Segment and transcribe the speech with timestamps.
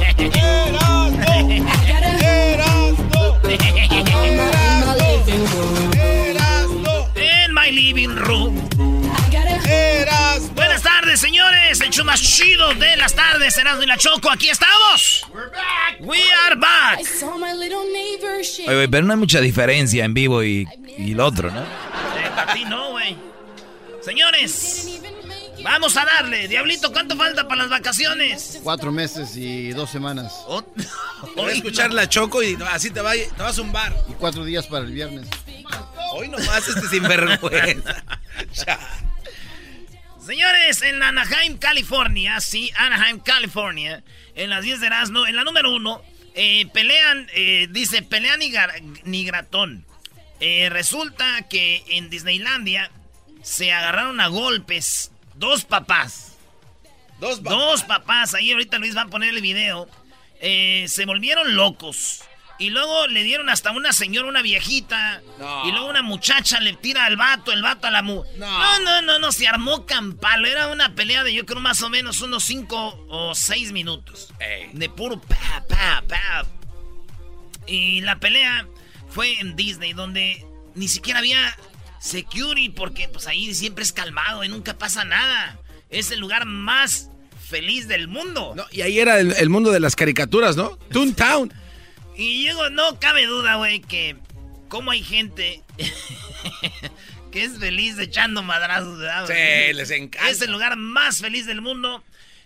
[7.15, 8.55] En my living room.
[10.55, 11.81] Buenas tardes, señores.
[11.81, 14.29] El show más chido de las tardes, Erasmo y la Choco.
[14.29, 15.25] Aquí estamos.
[15.99, 16.99] We are back.
[18.67, 21.61] Oye, pero no hay mucha diferencia en vivo y, y el otro, ¿no?
[21.61, 21.65] Eh,
[22.35, 23.15] para ti no, güey.
[24.01, 24.99] Señores,
[25.63, 26.47] vamos a darle.
[26.47, 28.59] Diablito, ¿cuánto falta para las vacaciones?
[28.63, 30.33] Cuatro meses y dos semanas.
[31.35, 33.95] Voy a escuchar la Choco y así te, va, te vas a zumbar.
[34.09, 35.27] Y cuatro días para el viernes.
[36.13, 38.03] Hoy nomás este sinvergüenza.
[40.25, 44.03] Señores, en Anaheim, California, sí, Anaheim, California,
[44.35, 46.01] en las 10 de Erasmo, en la número uno,
[46.35, 49.83] eh, pelean, eh, dice, pelean ni, gar- ni gratón.
[50.39, 52.91] Eh, resulta que en Disneylandia
[53.41, 55.11] se agarraron a golpes
[55.41, 56.37] dos papás.
[57.19, 57.59] Dos papás.
[57.59, 59.89] Dos papás, ahí ahorita Luis va a poner el video.
[60.39, 62.23] Eh, se volvieron locos.
[62.59, 65.21] Y luego le dieron hasta una señora, una viejita.
[65.39, 65.67] No.
[65.67, 68.23] Y luego una muchacha le tira al vato, el vato a la mu.
[68.37, 70.47] No, no, no, no, se armó campalo.
[70.47, 74.31] Era una pelea de yo creo más o menos unos 5 o 6 minutos.
[74.73, 76.45] De puro pa, pa, pa.
[77.65, 78.67] Y la pelea
[79.09, 81.57] fue en Disney, donde ni siquiera había
[82.01, 85.59] security, porque pues ahí siempre es calmado y nunca pasa nada.
[85.89, 87.09] Es el lugar más
[87.47, 88.53] feliz del mundo.
[88.55, 90.77] No, y ahí era el, el mundo de las caricaturas, ¿no?
[90.91, 91.53] Toontown.
[92.17, 94.17] Y digo, no cabe duda, güey, que
[94.67, 95.63] como hay gente
[97.31, 99.27] que es feliz echando madrazos, ¿verdad?
[99.27, 100.29] Sí, les encanta.
[100.29, 102.03] Es el lugar más feliz del mundo.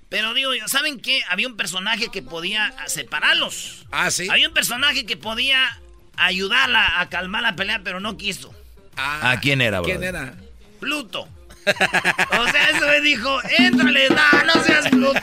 [0.10, 1.22] Pero digo, ¿saben qué?
[1.30, 3.86] Había un personaje que podía separarlos.
[3.92, 4.28] Ah, sí.
[4.30, 5.80] Había un personaje que podía
[6.16, 8.54] ayudarla a calmar la pelea, pero no quiso.
[8.98, 9.88] Ah, ¿quién era, bro?
[9.90, 10.34] ¿Quién era?
[10.80, 11.28] Pluto.
[11.68, 15.20] O sea, eso me dijo, éntrale, no, no seas Pluto.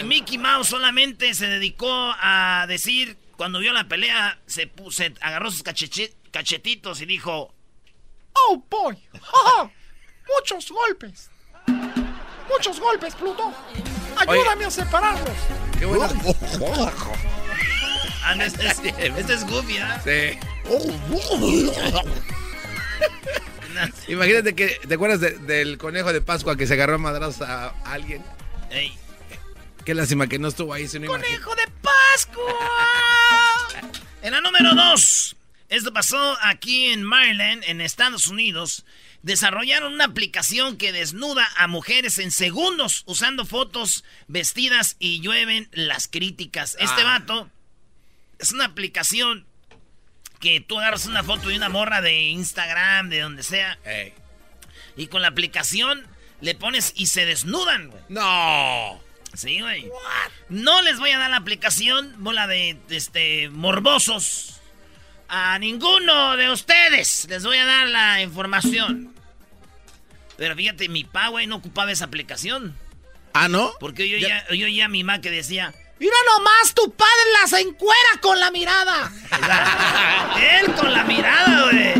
[0.00, 5.12] Y Mickey Mouse solamente se dedicó a decir, cuando vio la pelea, se, pu- se
[5.20, 7.54] agarró sus cachetitos y dijo,
[8.32, 8.96] ¡Oh, boy!
[9.12, 9.20] ¡Ja,
[9.64, 9.70] ja!
[10.38, 11.30] Muchos golpes.
[12.50, 13.52] Muchos golpes, Pluto.
[14.16, 15.36] Ayúdame a separarlos.
[15.78, 16.08] Qué bueno.
[18.24, 20.00] Ah, no, este, es, este es Goofy, ¿ah?
[20.04, 20.38] Sí.
[24.12, 27.68] Imagínate que, ¿te acuerdas de- del conejo de Pascua que se agarró a madrazos a
[27.84, 28.22] alguien?
[28.70, 28.96] Ey.
[29.84, 31.26] Qué lástima que no estuvo ahí, si no imagino.
[31.26, 32.54] ¡Conejo de Pascua!
[34.22, 35.36] En la número 2,
[35.68, 38.84] esto pasó aquí en Maryland, en Estados Unidos.
[39.22, 46.08] Desarrollaron una aplicación que desnuda a mujeres en segundos usando fotos vestidas y llueven las
[46.08, 46.76] críticas.
[46.78, 47.18] Este Ah.
[47.20, 47.50] vato
[48.38, 49.46] es una aplicación
[50.40, 53.78] que tú agarras una foto de una morra de Instagram, de donde sea,
[54.96, 56.06] y con la aplicación
[56.40, 58.02] le pones y se desnudan, güey.
[58.08, 59.00] No.
[59.34, 59.90] Sí, güey.
[60.48, 64.60] No les voy a dar la aplicación, bola de este morbosos.
[65.28, 69.14] A ninguno de ustedes les voy a dar la información.
[70.36, 72.76] Pero fíjate, mi pa, güey, no ocupaba esa aplicación.
[73.32, 73.72] ¿Ah, no?
[73.80, 75.74] Porque yo ya, yo oía a mi ma que decía,
[76.04, 79.10] Mira nomás, tu padre las encuera con la mirada.
[80.60, 81.94] él con la mirada, güey.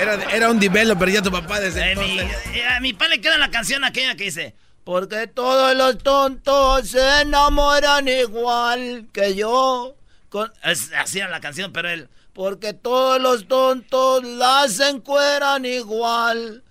[0.00, 2.46] Era, era un developer ya tu papá desde Eh, mi, entonces.
[2.54, 6.88] eh, a mi pa le queda la canción aquella que dice, Porque todos los tontos
[6.88, 9.94] se enamoran igual que yo.
[10.30, 10.50] Con...
[10.62, 12.08] así era la canción, pero él...
[12.32, 16.62] Porque todos los tontos las encueran igual.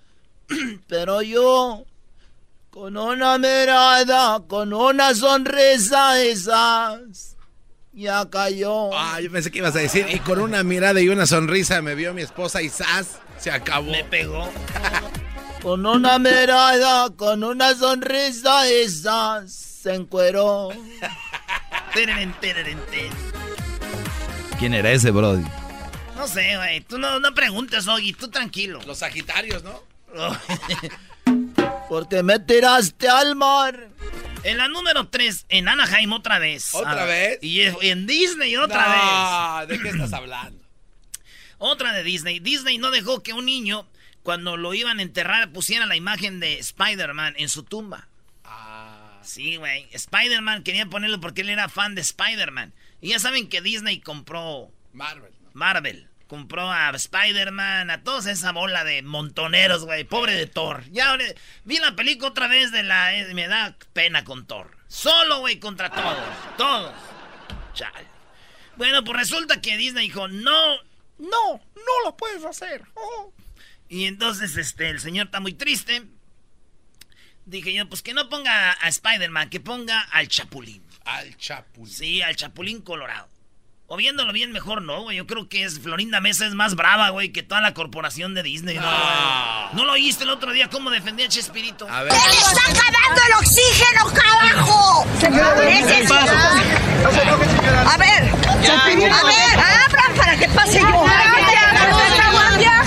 [0.87, 1.85] pero yo
[2.79, 7.35] con una mirada, con una sonrisa esas.
[7.91, 8.97] Ya cayó.
[8.97, 11.93] Ah, yo pensé que ibas a decir, y con una mirada y una sonrisa me
[11.93, 13.19] vio mi esposa y ¡zas!
[13.37, 13.91] Se acabó.
[13.91, 14.49] Me pegó.
[15.61, 19.51] con una mirada, con una sonrisa esas.
[19.51, 20.69] Se encueró.
[24.57, 25.43] ¿Quién era ese, Brody?
[26.15, 26.79] No sé, güey.
[26.79, 28.13] Tú no, no preguntes, Ogi.
[28.13, 28.79] Tú tranquilo.
[28.87, 29.81] Los Sagitarios, ¿no?
[31.89, 33.89] Porque me tiraste al mar.
[34.43, 36.73] En la número 3, en Anaheim otra vez.
[36.73, 37.39] ¿Otra vez?
[37.41, 40.63] Y en Disney otra no, ¿De qué estás hablando?
[41.57, 42.39] Otra de Disney.
[42.39, 43.85] Disney no dejó que un niño,
[44.23, 48.07] cuando lo iban a enterrar, pusiera la imagen de Spider-Man en su tumba.
[48.45, 49.19] Ah.
[49.23, 49.89] Sí, güey.
[49.91, 52.71] Spider-Man quería ponerlo porque él era fan de Spider-Man.
[53.01, 54.71] Y ya saben que Disney compró...
[54.93, 55.33] Marvel.
[55.51, 60.03] Marvel compró a Spider-Man, a toda esa bola de montoneros, güey.
[60.03, 60.83] Pobre de Thor.
[60.91, 61.17] Ya
[61.65, 63.15] vi la película otra vez de la...
[63.15, 64.77] Eh, me da pena con Thor.
[64.87, 66.23] Solo, güey, contra todos.
[66.55, 66.93] Todos.
[67.73, 68.07] Chale.
[68.77, 70.75] Bueno, pues resulta que Disney dijo, no,
[71.17, 72.83] no, no lo puedes hacer.
[72.93, 73.33] Oh.
[73.89, 76.03] Y entonces, este, el señor está muy triste.
[77.45, 80.83] Dije yo, pues que no ponga a Spider-Man, que ponga al Chapulín.
[81.05, 81.91] Al Chapulín.
[81.91, 83.27] Sí, al Chapulín Colorado.
[83.91, 85.17] O viéndolo bien, mejor no, güey.
[85.17, 88.43] Yo creo que es Florinda Mesa es más brava, güey, que toda la corporación de
[88.43, 88.77] Disney.
[88.77, 89.71] ¿no, ah.
[89.73, 91.89] ¿No lo oíste el otro día cómo defendía a Chespirito?
[91.89, 92.13] A ver.
[92.13, 95.07] ¡Está acabando el oxígeno, carajo!
[97.87, 98.31] A ver,
[98.61, 101.05] a ver, abran para que pase yo.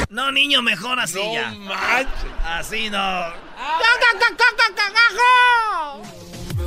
[0.08, 1.50] No, niño, mejor así no ya.
[1.50, 2.31] Manches.
[2.44, 3.25] Así no.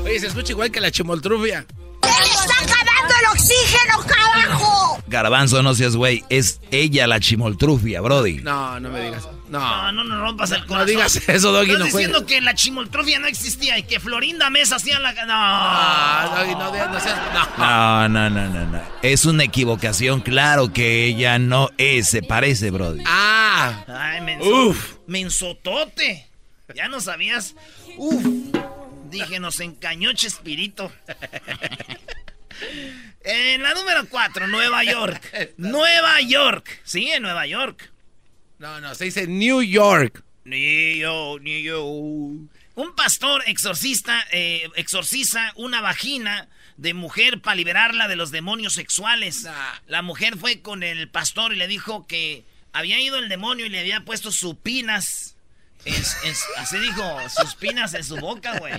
[0.03, 1.65] Oye, se escucha igual que la chimoltrufia.
[2.01, 5.03] ¡Está acabando el oxígeno, carajo!
[5.07, 6.23] Garbanzo, no seas güey.
[6.29, 8.35] Es ella la chimoltrufia, Brody.
[8.37, 9.27] No, no me digas.
[9.47, 10.79] No, no, no, no rompas el corazón.
[10.79, 11.71] No digas eso, Doggy.
[11.71, 15.13] Estás no diciendo que la chimoltrufia no existía y que Florinda Mesa hacía la...
[15.13, 17.17] No, no, Doggy, no, no seas...
[17.57, 18.09] No.
[18.09, 20.21] no, no, no, no, Es una equivocación.
[20.21, 22.09] Claro que ella no es.
[22.09, 23.03] Se parece, Brody.
[23.05, 23.83] Ah.
[23.87, 24.95] Ay, menso, Uf.
[25.07, 26.27] mensotote.
[26.73, 27.55] Ya no sabías.
[27.97, 28.23] Uf.
[29.09, 30.91] Dije, nos encañó Chespirito.
[33.23, 35.53] en la número 4, Nueva York.
[35.57, 36.81] Nueva York.
[36.83, 37.91] Sí, en Nueva York.
[38.59, 40.23] No, no, se dice New York.
[40.45, 42.49] New York, New York.
[42.75, 49.47] Un pastor exorcista eh, exorciza una vagina de mujer para liberarla de los demonios sexuales.
[49.87, 52.43] La mujer fue con el pastor y le dijo que
[52.73, 55.34] había ido el demonio y le había puesto supinas
[56.57, 58.73] así dijo, sus pinas en su boca, güey.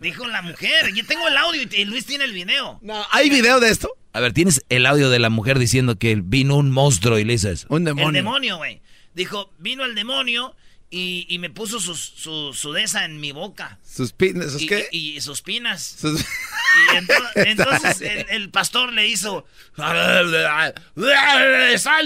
[0.00, 0.92] Dijo la mujer.
[0.94, 2.78] Yo tengo el audio y Luis tiene el video.
[2.82, 3.90] No, ¿hay video de esto?
[4.12, 7.34] A ver, ¿tienes el audio de la mujer diciendo que vino un monstruo y le
[7.34, 7.66] eso?
[7.68, 8.08] Un demonio.
[8.08, 8.80] El demonio, güey.
[9.14, 10.54] Dijo, vino el demonio
[10.90, 13.78] y, me puso su, su, en mi boca.
[13.84, 14.52] ¿Sus pinas?
[14.52, 14.88] ¿Sus qué?
[14.90, 15.98] Y, sus pinas.
[16.02, 16.96] Y
[17.36, 19.46] entonces, el, pastor le hizo,
[19.76, 20.30] sal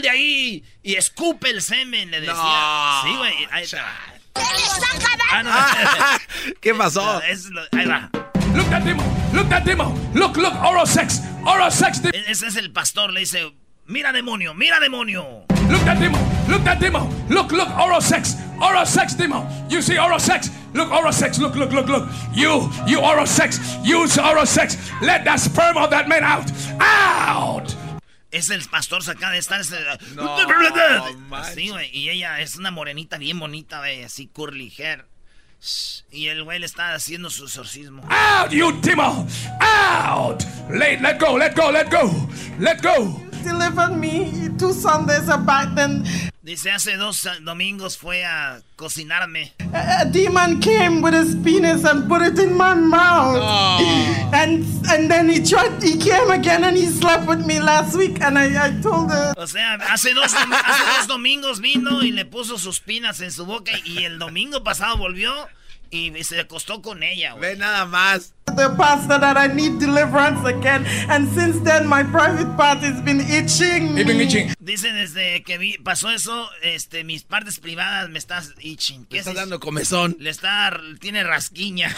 [0.02, 3.02] de ahí y escupe el semen, le decía.
[3.04, 3.34] Sí, güey.
[4.34, 6.52] Ah, no.
[6.60, 7.22] ¿Qué pasó?
[7.22, 8.10] Es ahí va.
[8.54, 9.02] Look that demo.
[9.32, 9.94] Look that demo.
[10.14, 11.20] Look, look, oral sex.
[11.46, 12.00] Oral sex.
[12.28, 13.50] Ese es el pastor, le dice,
[13.86, 15.46] mira demonio, mira demonio.
[15.70, 16.18] Look that demo.
[16.48, 17.08] Look that demo.
[17.28, 18.36] Look, look, oral sex.
[18.60, 19.48] Oral sex demo.
[19.68, 20.50] You see oral sex.
[20.74, 21.38] Look, oral sex.
[21.38, 22.08] Look, look, look, look.
[22.34, 23.76] You, you oral sex.
[23.82, 24.76] Use oral sex.
[25.00, 26.50] Let that sperm of that man out.
[26.78, 27.71] Out.
[28.32, 29.60] Es el pastor saca de estar.
[30.14, 30.36] No,
[31.36, 31.90] así, güey.
[31.96, 34.02] Y ella es una morenita bien bonita, güey.
[34.02, 35.06] Así curly hair.
[36.10, 38.02] Y el güey le está haciendo su exorcismo.
[38.08, 39.28] Out, you demon!
[39.60, 40.42] Out!
[40.70, 42.10] Let, let go, let go, let go,
[42.58, 43.20] let go.
[43.44, 46.02] Delivered me two Sundays back then.
[46.44, 49.52] Dice, hace dos domingos fue a cocinarme.
[49.72, 53.38] A, demon came with his penis and put it in my mouth.
[53.40, 54.30] Oh.
[54.34, 58.20] And, and then he tried, he came again and he slept with me last week
[58.20, 59.34] and I, I told her.
[59.36, 63.46] O sea, hace dos, hace dos domingos vino y le puso sus pinas en su
[63.46, 65.32] boca y el domingo pasado volvió
[65.92, 67.52] y se acostó con ella, güey.
[67.52, 68.34] Ve nada más.
[68.56, 73.20] The pastor that I need deliverance again, and since then my private part has been
[73.20, 73.94] itching.
[73.94, 74.52] been itching.
[74.58, 79.06] Dicen desde que vi, pasó eso, este, mis partes privadas me estás itching.
[79.06, 80.16] ¿Qué estás dando comezón?
[80.18, 81.94] Le está, tiene rasquiña.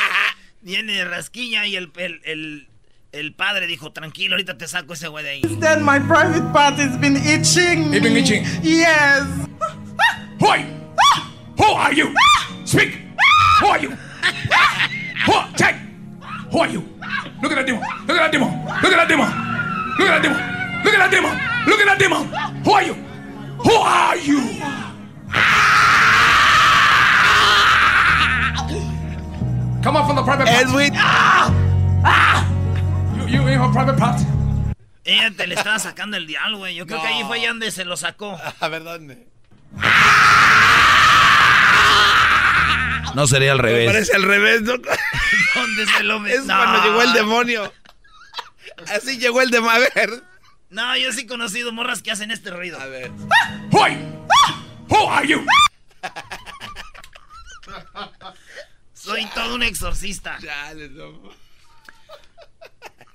[0.64, 2.68] tiene rasquiña y el, el, el
[3.12, 5.40] el padre dijo, tranquilo, ahorita te saco ese güey de ahí.
[5.42, 7.94] Since then my private part has been itching.
[7.94, 8.44] It's been itching.
[8.62, 9.24] Yes.
[10.40, 10.66] Who are you?
[11.56, 12.12] Who are you?
[12.64, 13.04] Speak.
[13.64, 13.90] Who are you?
[16.50, 16.84] Who are you?
[17.42, 17.80] Look at that demon.
[18.06, 18.50] Look at that demon.
[18.82, 19.26] Look at that demon.
[19.96, 20.36] Look at that demon.
[20.84, 21.32] Look at that demon.
[21.64, 22.28] Look at that demon.
[22.62, 22.92] Who are you?
[23.64, 24.40] Who are you?
[29.82, 30.60] Come on from the private part.
[30.60, 30.92] Edwin.
[33.16, 34.20] You, you in her private part.
[35.06, 36.74] Ella te le estaba sacando el diálogo, güey.
[36.74, 38.38] Yo creo que ahí fue allá donde se lo sacó.
[38.60, 39.26] A ver, ¿dónde?
[43.14, 43.86] No sería al Me revés.
[43.86, 44.72] parece al revés, ¿no?
[45.54, 46.46] ¿Dónde se lo Es metió?
[46.56, 47.72] cuando llegó el demonio.
[48.88, 49.76] Así llegó el demonio.
[49.76, 50.22] A ver.
[50.70, 52.80] No, yo sí he conocido morras que hacen este ruido.
[52.80, 53.10] A ver.
[53.70, 54.26] Who are you?
[54.88, 55.46] Who are you?
[58.92, 60.38] Soy todo un exorcista.
[60.42, 61.30] Chale, no.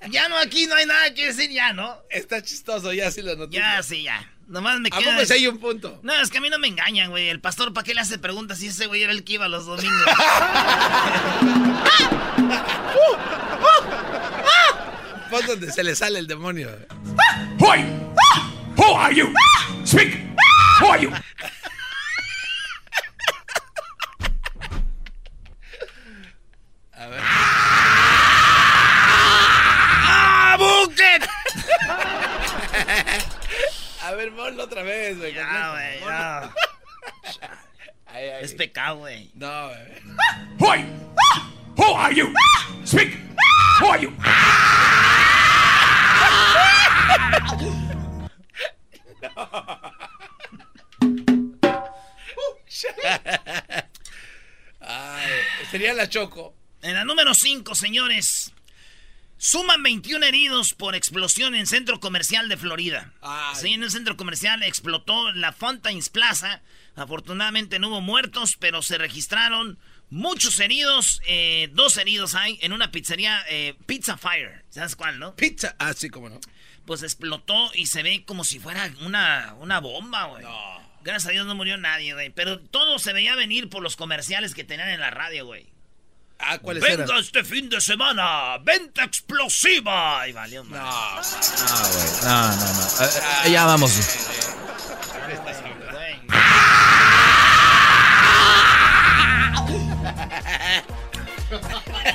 [0.09, 1.97] Ya no, aquí no hay nada que decir, ya, ¿no?
[2.09, 3.57] Está chistoso, ya sí lo noté.
[3.57, 4.31] Ya, sí, ya.
[4.49, 5.11] Nomás me ¿A queda...
[5.13, 5.99] poco sí hay un punto?
[6.01, 7.29] No, es que a mí no me engañan, güey.
[7.29, 9.67] El pastor, ¿para qué le hace preguntas si ese güey era el que iba los
[9.67, 9.93] domingos?
[15.29, 16.67] Pon donde se le sale el demonio.
[17.59, 17.89] Who are you?
[18.75, 19.31] Who are you?
[19.85, 20.17] Speak.
[20.81, 21.11] Who are you?
[26.93, 27.19] A ver.
[30.01, 31.29] ¡Ah, bucket!
[34.09, 35.35] A ver, ponlo otra vez, güey.
[35.35, 36.41] Ya, güey, ya.
[38.07, 38.43] Ahí, ahí.
[38.43, 39.29] Es pecado, güey.
[39.35, 39.77] No, güey.
[40.57, 40.87] Who are you?
[41.77, 42.33] Who are you?
[42.83, 43.19] Speak.
[43.79, 44.11] Who are you?
[54.81, 55.29] Ay,
[55.69, 56.55] sería la Choco.
[56.81, 58.53] En la número 5, señores.
[59.41, 63.13] Suman 21 heridos por explosión en centro comercial de Florida.
[63.21, 63.55] Ay.
[63.55, 66.61] Sí, en un centro comercial explotó la Fountains Plaza.
[66.97, 69.79] Afortunadamente no hubo muertos, pero se registraron
[70.09, 71.21] muchos heridos.
[71.25, 74.65] eh, dos heridos hay en una pizzería, eh, Pizza Fire.
[74.71, 75.37] ¿Sabes cuál, no?
[75.37, 75.73] Pizza.
[75.79, 76.41] Ah, sí, cómo no.
[76.85, 80.43] Pues explotó y se ve como si fuera una, una bomba, güey.
[81.01, 82.29] Gracias a Dios no murió nadie, güey.
[82.29, 85.69] Pero todo se veía venir por los comerciales que tenían en la radio, güey.
[86.39, 87.17] Ah, ¿cuáles Venga eran?
[87.17, 90.25] este fin de semana, venta explosiva.
[90.27, 90.77] Y valió No.
[90.77, 92.23] No, güey.
[92.23, 93.05] No, no, no.
[93.05, 93.09] Eh,
[93.45, 93.91] eh, ya vamos.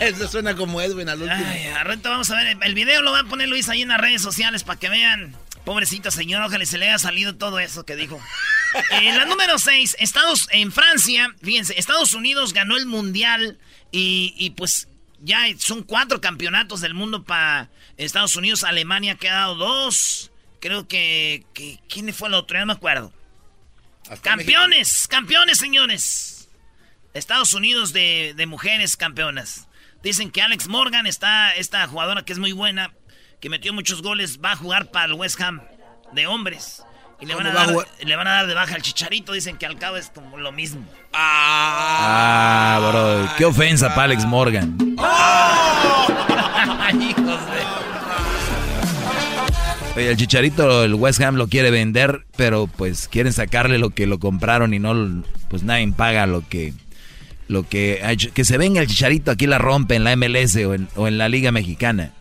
[0.01, 1.45] Eso suena como Edwin al último.
[1.47, 2.57] Ay, ahorita vamos a ver.
[2.63, 5.35] El video lo va a poner Luis ahí en las redes sociales para que vean.
[5.65, 8.21] Pobrecito señor, ojalá se le haya salido todo eso que dijo.
[8.91, 13.57] En la número 6, Estados, en Francia, fíjense, Estados Unidos ganó el mundial
[13.93, 14.89] y, y pues
[15.21, 18.65] ya son cuatro campeonatos del mundo para Estados Unidos.
[18.65, 20.33] Alemania ha quedado dos.
[20.61, 22.57] Creo que, que- ¿Quién fue el otro?
[22.57, 23.13] Ya no me acuerdo.
[24.11, 26.49] Hasta Campeones, campeones, señores.
[27.15, 29.69] Estados Unidos de, de mujeres campeonas.
[30.03, 32.93] Dicen que Alex Morgan está, esta jugadora que es muy buena,
[33.45, 35.61] que metió muchos goles, va a jugar para el West Ham
[36.15, 36.83] de hombres.
[37.21, 38.81] Y le van, a ¿Cómo va a dar, le van a dar de baja al
[38.81, 39.35] chicharito.
[39.35, 40.83] Dicen que al cabo es como lo mismo.
[41.13, 43.29] Ah, bro.
[43.37, 44.79] Qué ofensa para Alex Morgan.
[46.99, 47.41] Hijos
[49.85, 53.91] de- Oye, el chicharito, el West Ham lo quiere vender, pero pues quieren sacarle lo
[53.91, 56.73] que lo compraron y no, pues nadie paga lo que,
[57.49, 58.33] lo que ha hecho.
[58.33, 61.19] Que se venga el chicharito, aquí la rompe en la MLS o en, o en
[61.19, 62.13] la Liga Mexicana.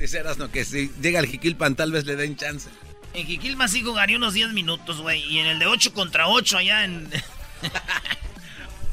[0.00, 2.70] Dice Erasno que si llega el Jiquilpan tal vez le den chance.
[3.12, 5.22] En Jiquilpan sí jugaría unos 10 minutos, güey.
[5.30, 7.06] Y en el de 8 contra 8 allá en...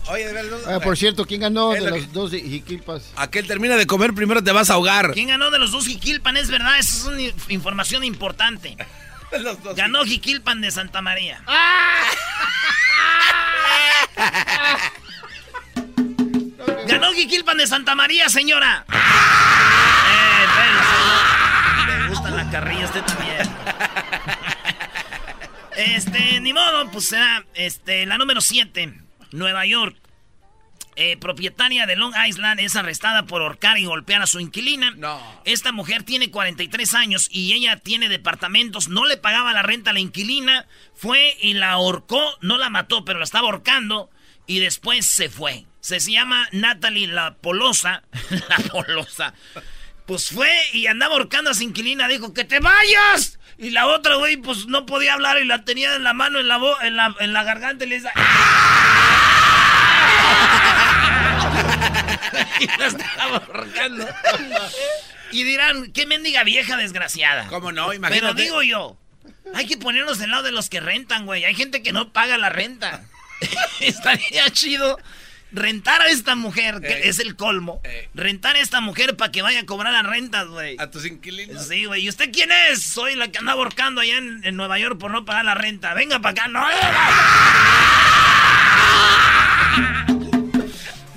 [0.09, 0.57] Oye, de verdad.
[0.67, 3.11] Ah, por cierto, ¿quién ganó de lo los dos jiquilpas?
[3.15, 5.13] Aquel termina de comer, primero te vas a ahogar.
[5.13, 6.35] ¿Quién ganó de los dos Jiquilpan?
[6.37, 8.75] Es verdad, esa es una información importante.
[9.39, 9.75] Los dos.
[9.75, 11.43] Ganó Jiquilpan de Santa María.
[16.87, 18.85] Ganó Jiquilpan de Santa María, señora.
[18.89, 20.96] Eh, pero,
[22.47, 23.37] la carrilla este también.
[25.75, 28.93] Este, ni modo, pues será este, la número 7,
[29.31, 29.95] Nueva York.
[30.95, 34.91] Eh, propietaria de Long Island es arrestada por ahorcar y golpear a su inquilina.
[34.97, 35.21] No.
[35.45, 39.93] Esta mujer tiene 43 años y ella tiene departamentos, no le pagaba la renta a
[39.93, 44.09] la inquilina, fue y la ahorcó, no la mató, pero la estaba ahorcando
[44.47, 45.65] y después se fue.
[45.79, 48.01] Se llama Natalie La Polosa.
[48.49, 49.35] la Polosa.
[50.07, 53.39] Pues fue y andaba ahorcando a su inquilina, dijo, ¡que te vayas!
[53.57, 56.47] Y la otra, güey, pues no podía hablar y la tenía en la mano, en
[56.47, 58.13] la, bo- en la, en la garganta y le decía...
[62.59, 64.07] y la estaba ahorcando.
[65.31, 67.47] Y dirán, qué mendiga vieja desgraciada.
[67.47, 67.85] ¿Cómo no?
[67.87, 68.41] Pero Imagínate.
[68.41, 68.97] digo yo,
[69.53, 71.45] hay que ponernos del lado de los que rentan, güey.
[71.45, 73.03] Hay gente que no paga la renta.
[73.79, 74.97] Estaría chido
[75.51, 77.81] rentar a esta mujer, que es el colmo,
[78.13, 80.75] rentar a esta mujer para que vaya a cobrar las rentas, güey.
[80.79, 81.67] A tus inquilinos.
[81.67, 82.03] Sí, güey.
[82.05, 82.83] ¿Y usted quién es?
[82.83, 85.93] Soy la que anda borcando allá en, en Nueva York por no pagar la renta.
[85.93, 86.47] Venga para acá.
[86.47, 86.65] No.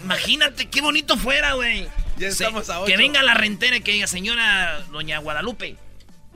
[0.03, 1.89] Imagínate qué bonito fuera, güey.
[2.17, 2.99] Ya estamos a Que ocho.
[2.99, 5.77] venga la rentera y que diga, señora doña Guadalupe,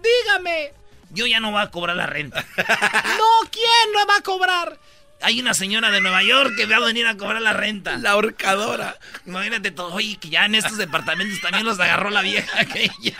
[0.02, 0.72] dígame.
[1.10, 2.44] Yo ya no voy a cobrar la renta.
[2.56, 4.78] no, ¿quién no va a cobrar?
[5.24, 7.96] Hay una señora de Nueva York que va a venir a cobrar la renta.
[7.96, 8.98] La ahorcadora.
[9.24, 9.94] Imagínate todo.
[9.94, 13.16] Oye, que ya en estos departamentos también los agarró la vieja que ya.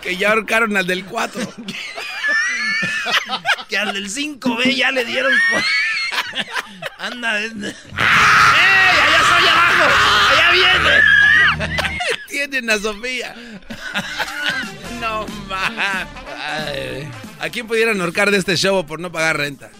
[0.00, 1.52] Que ya ahorcaron al del 4.
[3.68, 5.32] que al del 5B ya le dieron.
[6.98, 7.40] Anda.
[7.40, 7.50] ¡Ey!
[7.50, 9.84] ¡Allá estoy abajo!
[10.30, 11.02] ¡Allá viene!
[12.28, 13.34] Tienen a Sofía.
[15.00, 16.06] No más.
[17.40, 19.70] ¿A quién pudieran ahorcar de este show por no pagar renta?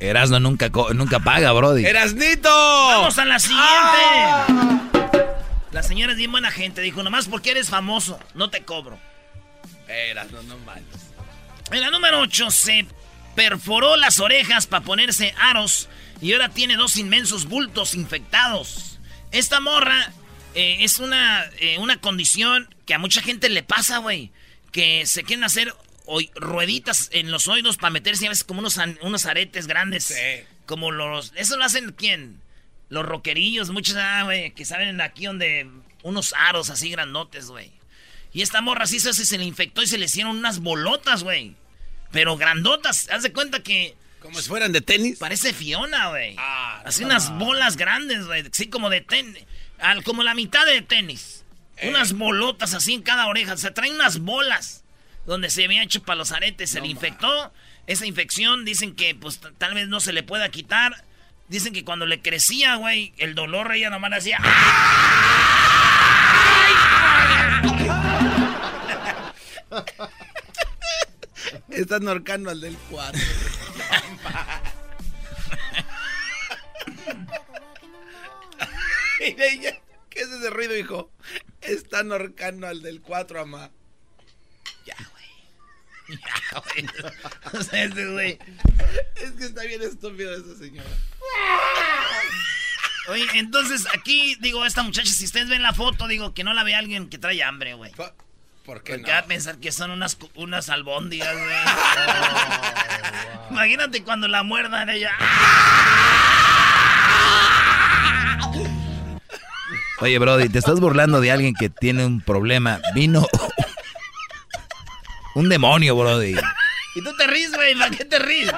[0.00, 1.84] Erasno nunca, nunca paga, Brody.
[1.84, 2.48] ¡Erasnito!
[2.48, 3.68] ¡Vamos a la siguiente!
[5.72, 6.80] La señora es bien buena gente.
[6.80, 8.98] Dijo, nomás porque eres famoso, no te cobro.
[9.86, 11.10] Erasno, no manches.
[11.70, 12.86] En la número 8 se
[13.36, 15.88] perforó las orejas para ponerse aros
[16.20, 18.98] y ahora tiene dos inmensos bultos infectados.
[19.32, 20.12] Esta morra
[20.54, 24.32] eh, es una, eh, una condición que a mucha gente le pasa, güey.
[24.72, 25.74] Que se quieren hacer
[26.34, 30.14] rueditas en los oídos para meterse a veces como unos, unos aretes grandes.
[30.66, 31.32] Como los...
[31.36, 32.40] ¿Eso lo hacen quién?
[32.88, 35.68] Los rockerillos, muchos, ah, güey, que salen aquí donde...
[36.02, 37.70] Unos aros así grandotes, güey.
[38.32, 41.56] Y esta morra sí se, se le infectó y se le hicieron unas bolotas, güey.
[42.12, 43.08] Pero grandotas.
[43.10, 43.94] Haz de cuenta que.
[44.20, 45.18] Como si fueran de tenis.
[45.18, 46.36] Parece Fiona, güey.
[46.38, 48.44] Ah, Así unas bolas grandes, güey.
[48.52, 49.44] Sí, como de tenis.
[50.04, 51.44] Como la mitad de tenis.
[51.78, 51.88] Eh.
[51.88, 53.56] Unas bolotas así en cada oreja.
[53.56, 54.84] Se traen unas bolas.
[55.26, 56.70] Donde se había hecho para los aretes.
[56.70, 57.52] Se le infectó.
[57.86, 61.04] Esa infección dicen que pues tal vez no se le pueda quitar.
[61.48, 64.38] Dicen que cuando le crecía, güey, el dolor ella nomás hacía.
[71.70, 73.20] Están ahorcando al del 4.
[79.18, 79.80] ¿Qué
[80.14, 81.10] es ese ruido, hijo?
[81.60, 83.40] Están ahorcando al del 4,
[84.96, 85.10] amá.
[87.52, 88.38] O sea, ese güey.
[89.16, 90.88] Es que está bien estúpido esa señora.
[93.08, 96.64] Oye, entonces aquí, digo, esta muchacha, si ustedes ven la foto, digo, que no la
[96.64, 97.92] ve alguien que trae hambre, güey.
[97.92, 98.14] ¿Por qué
[98.64, 99.08] Porque no?
[99.08, 101.56] va a pensar que son unas, unas albóndigas, güey.
[103.50, 105.12] Imagínate cuando la muerdan ella.
[110.00, 112.80] Oye, Brody, te estás burlando de alguien que tiene un problema.
[112.94, 113.26] Vino
[115.34, 116.34] un demonio, Brody.
[116.92, 118.50] Y tú te ríes, güey, ¿para qué te ríes?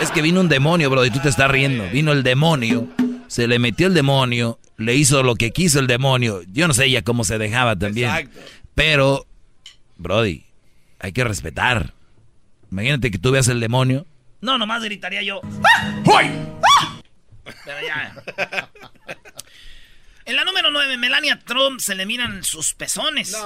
[0.00, 1.86] Es que vino un demonio, Brody, tú te estás riendo.
[1.90, 2.88] Vino el demonio,
[3.26, 6.40] se le metió el demonio, le hizo lo que quiso el demonio.
[6.50, 8.08] Yo no sé ella cómo se dejaba también.
[8.08, 8.40] Exacto.
[8.74, 9.26] Pero,
[9.98, 10.46] Brody,
[11.00, 11.92] hay que respetar.
[12.70, 14.06] Imagínate que tú veas el demonio.
[14.40, 15.42] No, nomás gritaría yo.
[17.64, 18.70] Pero ya.
[20.26, 23.36] En la número 9, Melania Trump se le miran sus pezones.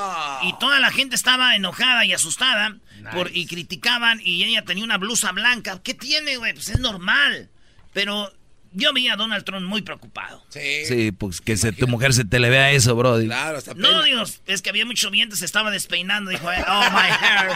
[0.43, 2.77] Y toda la gente estaba enojada y asustada
[3.12, 5.81] por, y criticaban y ella tenía una blusa blanca.
[5.83, 6.55] ¿Qué tiene, güey?
[6.55, 7.51] Pues es normal.
[7.93, 8.33] Pero
[8.73, 10.43] yo vi a Donald Trump muy preocupado.
[10.49, 10.85] Sí.
[10.87, 13.27] Sí, pues que se- tu mujer se te le vea eso, Brody.
[13.27, 16.31] Claro, hasta No, digo, es que había mucho viento, se estaba despeinando.
[16.31, 17.51] Dijo, oh, my hair.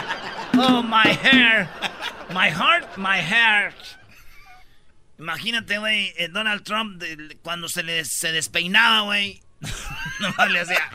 [0.57, 1.67] Oh, my hair.
[2.29, 3.73] My heart, my hair.
[5.17, 7.01] Imagínate, güey, eh, Donald Trump,
[7.41, 9.41] cuando se le se despeinaba, güey.
[10.19, 10.89] Nomás le hacía.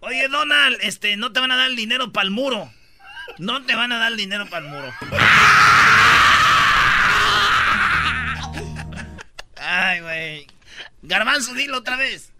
[0.00, 2.72] Oye, Donald, este, no te van a dar el dinero para el muro.
[3.38, 4.92] No te van a dar el dinero para el muro.
[9.56, 10.46] Ay, güey.
[11.02, 12.32] Garbanzo, dilo otra vez.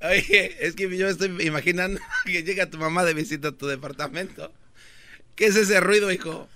[0.00, 4.52] Oye, es que yo estoy imaginando que llega tu mamá de visita a tu departamento.
[5.34, 6.48] ¿Qué es ese ruido, hijo?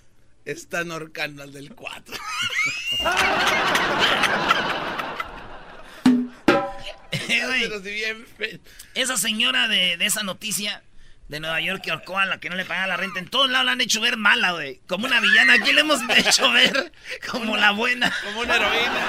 [0.50, 2.16] Están ahorcando al del 4.
[7.12, 8.60] Eh,
[8.94, 10.82] Esa señora de, de esa noticia
[11.28, 13.50] de Nueva York que ahorcó a la que no le pagaba la renta, en todos
[13.50, 14.80] lados la han hecho ver mala, güey.
[14.86, 15.54] Como una villana.
[15.54, 16.92] Aquí le hemos hecho ver
[17.30, 18.12] como la buena.
[18.24, 19.08] Como una heroína.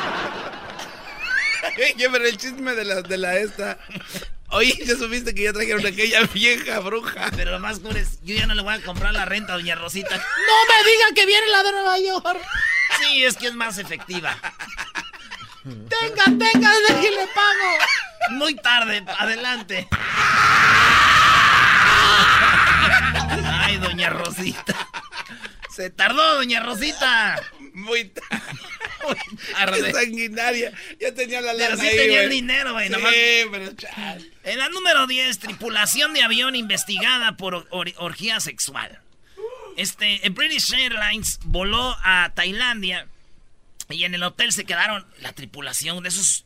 [2.12, 3.78] Pero el chisme de la, de la esta.
[4.52, 7.32] Oye, ya supiste que ya trajeron aquella vieja bruja.
[7.36, 9.56] Pero lo más cool es, yo ya no le voy a comprar la renta a
[9.58, 10.16] Doña Rosita.
[10.16, 12.42] No me diga que viene la de Nueva York.
[13.00, 14.38] Sí, es que es más efectiva.
[15.64, 17.78] Tenga, tenga, desde que le pago.
[18.32, 19.88] Muy tarde, adelante.
[23.46, 24.76] Ay, Doña Rosita.
[25.70, 27.42] Se tardó, Doña Rosita.
[27.74, 29.84] Muy tarde.
[29.84, 30.72] Qué sanguinaria.
[31.00, 32.88] Ya tenía la Pero lana sí ahí, tenía el dinero, güey.
[32.88, 33.14] Sí, nomás-
[33.52, 34.32] pero chal.
[34.44, 39.00] En la número 10, tripulación de avión investigada por or- orgía sexual.
[39.78, 43.08] Este, British Airlines voló a Tailandia
[43.90, 46.46] y en el hotel se quedaron la tripulación de esos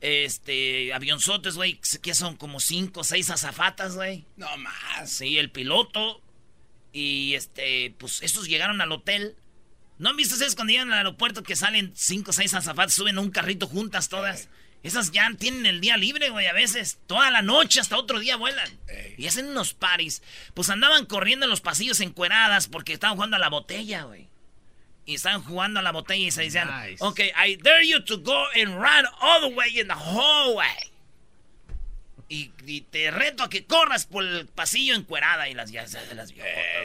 [0.00, 4.24] este avionzotes, güey, que son como cinco o seis azafatas, güey.
[4.36, 5.10] No más.
[5.10, 6.20] Sí, el piloto
[6.92, 9.36] y este, pues esos llegaron al hotel.
[9.98, 13.18] ¿No han visto ustedes cuando llegan al aeropuerto que salen cinco o seis azafatas, suben
[13.18, 14.48] a un carrito juntas todas?
[14.82, 16.98] Esas ya tienen el día libre, güey, a veces.
[17.06, 18.68] Toda la noche, hasta otro día vuelan.
[19.16, 20.22] Y hacen unos paris.
[20.54, 24.28] Pues andaban corriendo en los pasillos encueradas porque estaban jugando a la botella, güey.
[25.04, 26.68] Y estaban jugando a la botella y se decían,
[27.00, 30.68] ok, I dare you to go and run all the way in the hallway.
[32.28, 36.14] Y, y te reto a que corras por el pasillo encuerada y las ya se
[36.14, 36.32] las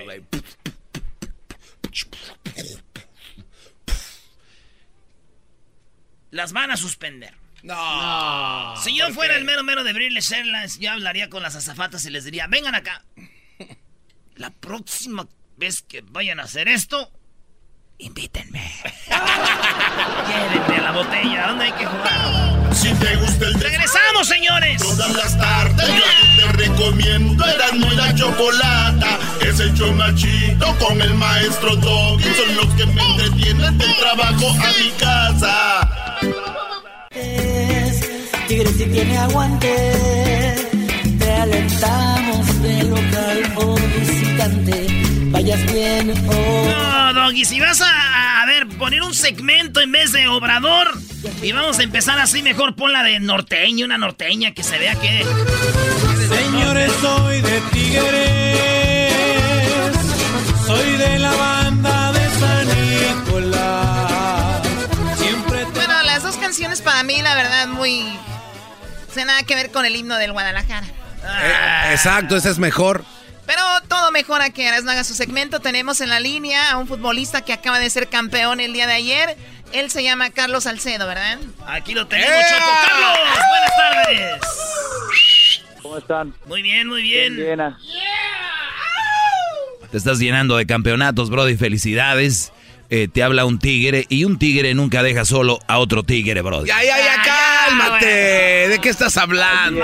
[0.06, 0.24] güey.
[6.32, 7.36] Las van a suspender.
[7.63, 8.76] No.
[8.78, 12.06] Si yo ¿por fuera el mero mero de British Airlines, yo hablaría con las azafatas
[12.06, 13.04] y les diría, vengan acá.
[14.36, 17.12] La próxima vez que vayan a hacer esto,
[18.00, 18.72] invítenme.
[19.08, 22.74] Llévenme a la botella, ¿dónde hay que jugar?
[22.74, 24.82] Si te gusta el ¡Regresamos, señores!
[24.82, 29.74] Todas las tardes yo a ti te recomiendo Erasmo y la Chocolata Es el
[30.15, 35.11] chido con el maestro Doggy Son los que me entretienen del trabajo a mi casa
[38.92, 40.56] tiene aguante,
[41.20, 44.88] te alentamos de local o visitante.
[45.32, 46.14] Vayas bien o
[46.66, 50.90] No, Doggy, si vas a, a ver, poner un segmento en vez de obrador
[51.42, 54.96] y vamos a empezar así, mejor pon la de norteño, una norteña que se vea
[54.96, 55.26] que...
[56.28, 59.14] Señores, soy de Tigres,
[60.66, 64.62] soy de la banda de San Nicolás.
[65.18, 68.06] Siempre te Bueno, las dos canciones para mí, la verdad, muy...
[69.12, 70.88] No tiene nada que ver con el himno del Guadalajara.
[70.88, 73.04] Eh, exacto, ese es mejor.
[73.45, 75.60] Pero todo mejora que Eras no haga su segmento.
[75.60, 78.93] Tenemos en la línea a un futbolista que acaba de ser campeón el día de
[78.93, 79.36] ayer.
[79.74, 81.39] Él se llama Carlos Salcedo, ¿verdad?
[81.67, 83.19] Aquí lo tenemos, Choco Carlos.
[83.50, 84.41] Buenas tardes.
[85.82, 86.34] ¿Cómo están?
[86.45, 87.36] Muy bien, muy bien.
[87.36, 87.60] Bien,
[89.91, 91.58] Te estás llenando de campeonatos, Brody.
[91.58, 92.54] Felicidades.
[92.94, 96.68] Eh, te habla un tigre y un tigre nunca deja solo a otro tigre, Brody.
[96.68, 98.68] Ya, ya, ya, cálmate.
[98.68, 99.82] ¿De qué estás hablando?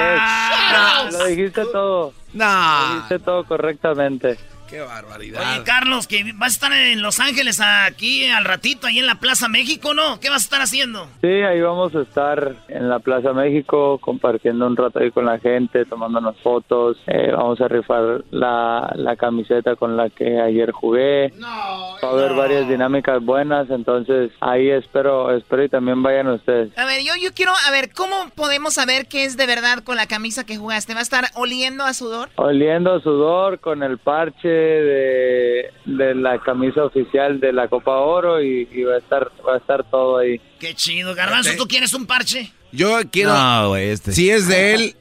[1.14, 2.14] Lo dijiste todo.
[2.34, 2.82] No.
[2.90, 4.38] Lo dijiste todo correctamente.
[4.70, 5.42] Qué barbaridad.
[5.42, 9.16] Oye, Carlos, que vas a estar en Los Ángeles aquí al ratito, ahí en la
[9.16, 10.20] Plaza México, ¿no?
[10.20, 11.08] ¿Qué vas a estar haciendo?
[11.22, 15.40] Sí, ahí vamos a estar en la Plaza México compartiendo un rato ahí con la
[15.40, 16.98] gente, tomándonos fotos.
[17.08, 21.32] Eh, vamos a rifar la, la camiseta con la que ayer jugué.
[21.42, 26.78] Va a haber varias dinámicas buenas, entonces ahí espero, espero y también vayan ustedes.
[26.78, 29.96] A ver, yo, yo quiero, a ver, ¿cómo podemos saber qué es de verdad con
[29.96, 30.94] la camisa que jugaste?
[30.94, 32.30] ¿Va a estar oliendo a sudor?
[32.36, 38.42] Oliendo a sudor con el parche de, de la camisa oficial de la Copa Oro
[38.42, 40.40] y, y va a estar va a estar todo ahí.
[40.60, 42.52] Qué chido, Garbanzo, ¿tú quieres un parche?
[42.72, 43.34] Yo quiero.
[43.34, 44.12] No, güey, este.
[44.12, 44.96] Si es de él.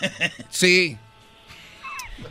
[0.50, 0.96] sí.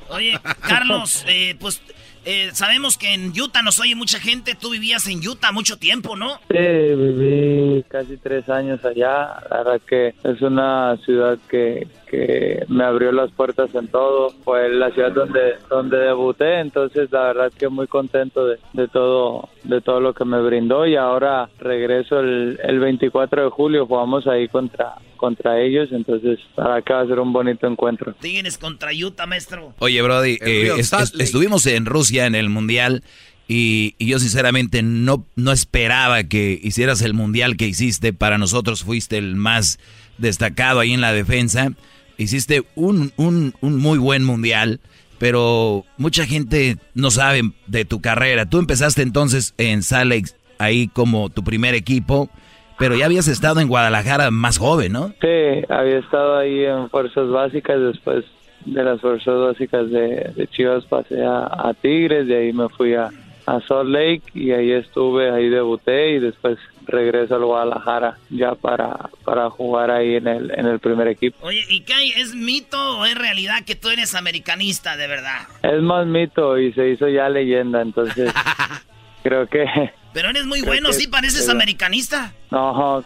[0.10, 1.82] Oye, Carlos, eh, pues
[2.26, 4.56] eh, sabemos que en Utah nos oye mucha gente.
[4.56, 6.40] Tú vivías en Utah mucho tiempo, ¿no?
[6.50, 9.42] Sí, viví casi tres años allá.
[9.50, 14.30] La verdad que es una ciudad que, que me abrió las puertas en todo.
[14.44, 19.50] Fue la ciudad donde donde debuté, entonces la verdad que muy contento de, de todo
[19.64, 23.86] de todo lo que me brindó y ahora regreso el, el 24 de julio.
[23.88, 28.14] Jugamos ahí contra contra ellos, entonces para acá va a ser un bonito encuentro.
[28.20, 29.74] Tienes contra Utah, maestro.
[29.80, 33.04] Oye, Brody, eh, es- es- estuvimos en Rusia en el Mundial
[33.48, 38.12] y, y yo sinceramente no, no esperaba que hicieras el Mundial que hiciste.
[38.14, 39.80] Para nosotros fuiste el más
[40.18, 41.70] destacado ahí en la defensa.
[42.18, 44.80] Hiciste un, un, un muy buen Mundial,
[45.20, 48.46] pero mucha gente no sabe de tu carrera.
[48.46, 52.30] Tú empezaste entonces en Lake ahí como tu primer equipo,
[52.78, 55.10] pero ya habías estado en Guadalajara más joven, ¿no?
[55.22, 58.26] Sí, había estado ahí en fuerzas básicas, después
[58.66, 62.94] de las fuerzas básicas de, de Chivas pasé a, a Tigres, de ahí me fui
[62.94, 63.10] a,
[63.46, 69.10] a Salt Lake y ahí estuve, ahí debuté y después regreso al Guadalajara ya para,
[69.26, 71.38] para jugar ahí en el, en el primer equipo.
[71.46, 72.12] Oye, ¿y qué hay?
[72.12, 75.42] ¿Es mito o es realidad que tú eres americanista de verdad?
[75.62, 78.32] Es más mito y se hizo ya leyenda, entonces
[79.24, 79.66] creo que
[80.14, 82.34] Pero eres muy bueno, que- sí, pareces pero- americanista.
[82.52, 83.04] no,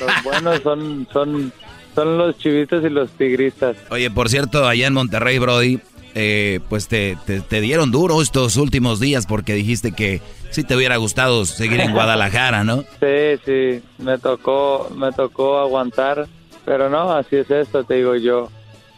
[0.00, 1.52] los buenos son, son,
[1.94, 3.76] son los chivitos y los tigristas.
[3.90, 5.80] Oye, por cierto, allá en Monterrey, Brody,
[6.14, 10.20] eh, pues te, te, dieron duro estos últimos días porque dijiste que
[10.50, 12.84] sí te hubiera gustado seguir en Guadalajara, ¿no?
[13.00, 16.26] Sí, sí, me tocó, me tocó aguantar,
[16.64, 18.48] pero no, así es esto, te digo yo.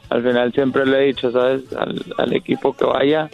[0.09, 1.63] Al final siempre le he dicho, ¿sabes?
[2.19, 3.31] Al, equipo que vaya,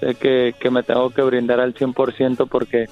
[0.00, 2.88] sé que, que me tengo que brindar al 100% porque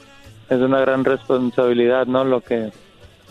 [0.48, 2.24] es una gran responsabilidad, ¿no?
[2.24, 2.70] Lo que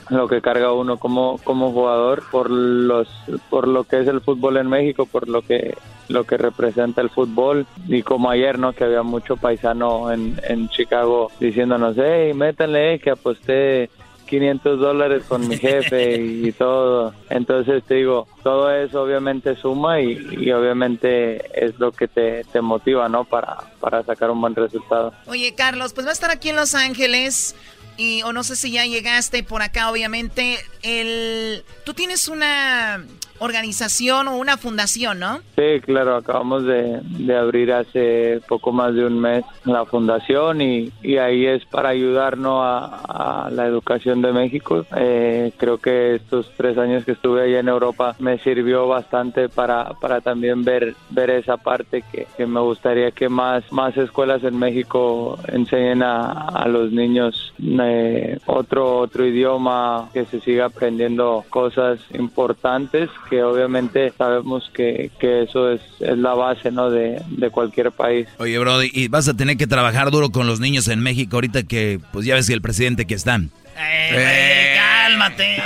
[0.10, 3.08] lo que carga uno como como jugador por los
[3.50, 5.76] por lo que es el fútbol en México, por lo que
[6.12, 8.74] lo que representa el fútbol y como ayer, ¿no?
[8.74, 13.90] Que había mucho paisano en, en Chicago diciéndonos, hey, métanle que aposté
[14.32, 17.14] 500 dólares con mi jefe y, todo.
[17.30, 23.10] Entonces te digo, todo eso obviamente suma y, obviamente es lo que te, te, motiva,
[23.10, 23.26] ¿no?
[23.26, 25.14] Para, para sacar un buen resultado.
[25.28, 27.56] Oye, Carlos, pues va a estar aquí en Los Ángeles
[27.98, 30.60] y o no sé si ya llegaste por acá, obviamente.
[30.84, 33.06] El, tú tienes una
[33.42, 35.40] organización o una fundación, ¿no?
[35.56, 37.02] Sí, claro, acabamos de,
[37.36, 43.50] abrir hace poco más de un mes la fundación y, ahí es para ayudarnos a,
[43.52, 44.86] la educación de México.
[44.96, 49.94] Eh, creo que estos tres años que estuve allá en Europa me sirvió bastante para,
[50.00, 55.40] para también ver, ver esa parte que, me gustaría que más, más escuelas en México
[55.48, 63.44] enseñen a, los niños eh, otro, otro idioma, que se siga aprendiendo cosas importantes que
[63.44, 66.90] obviamente sabemos que, eso es, la base ¿no?
[66.90, 68.28] de, cualquier país.
[68.40, 71.64] Oye, Brody, y vas a tener que trabajar duro con los niños en México ahorita
[71.64, 73.52] que, pues ya ves que el presidente que están.
[73.78, 75.58] Eh, cálmate.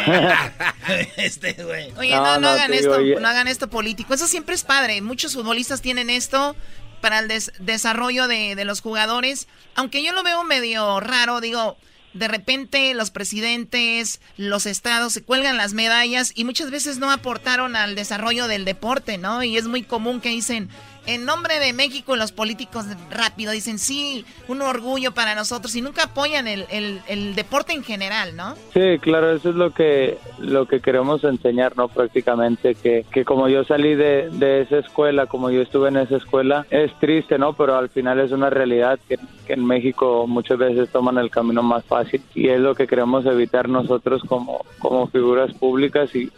[1.18, 1.92] este, güey.
[1.98, 4.14] Oye, no, hagan esto, no hagan esto político.
[4.14, 5.02] Eso siempre es padre.
[5.02, 6.56] Muchos futbolistas tienen esto
[7.02, 7.28] para el
[7.60, 9.48] desarrollo de, de los jugadores.
[9.76, 11.78] Aunque yo lo veo medio raro, digo,
[12.16, 17.76] de repente los presidentes, los estados se cuelgan las medallas y muchas veces no aportaron
[17.76, 19.44] al desarrollo del deporte, ¿no?
[19.44, 20.70] Y es muy común que dicen,
[21.08, 26.04] en nombre de México los políticos rápido dicen, sí, un orgullo para nosotros y nunca
[26.04, 28.56] apoyan el, el, deporte en general, ¿no?
[28.74, 31.88] Sí, claro, eso es lo que, lo que queremos enseñar, ¿no?
[31.88, 36.18] Prácticamente, que, que como yo salí de, de esa escuela, como yo estuve en esa
[36.18, 37.54] escuela, es triste, ¿no?
[37.54, 41.64] Pero al final es una realidad que, que en México muchas veces toman el camino
[41.64, 46.32] más fácil y es lo que queremos evitar nosotros como, como figuras públicas y,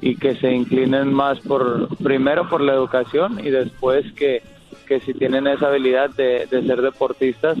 [0.00, 4.42] y que se inclinen más por primero por la educación y después que,
[4.86, 7.56] que si tienen esa habilidad de, ser deportistas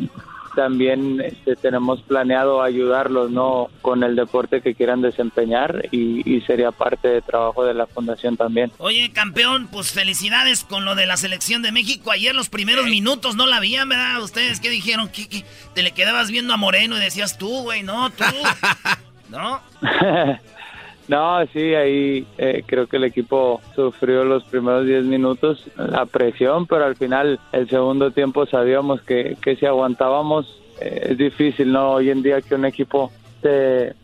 [0.54, 7.08] también este, tenemos planeado ayudarlos no con el deporte que quieran desempeñar y, sería parte
[7.08, 8.70] de trabajo de la fundación también.
[8.76, 12.10] Oye, campeón, pues felicidades con lo de la selección de México.
[12.10, 14.22] Ayer los primeros minutos no la habían, ¿verdad?
[14.22, 18.10] Ustedes qué dijeron que te le quedabas viendo a Moreno y decías tú, güey, no,
[18.10, 18.24] tú.
[19.30, 19.60] ¿No?
[21.06, 26.66] No, sí, ahí eh, creo que el equipo sufrió los primeros 10 minutos la presión,
[26.66, 31.92] pero al final el segundo tiempo sabíamos que, que si aguantábamos eh, es difícil, ¿no?
[31.92, 33.12] Hoy en día que un equipo
[33.42, 33.94] te,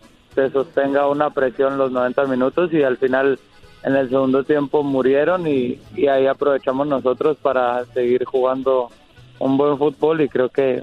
[0.53, 3.39] sostenga una presión los 90 minutos y al final
[3.83, 8.91] en el segundo tiempo murieron y, y ahí aprovechamos nosotros para seguir jugando
[9.39, 10.83] un buen fútbol y creo que,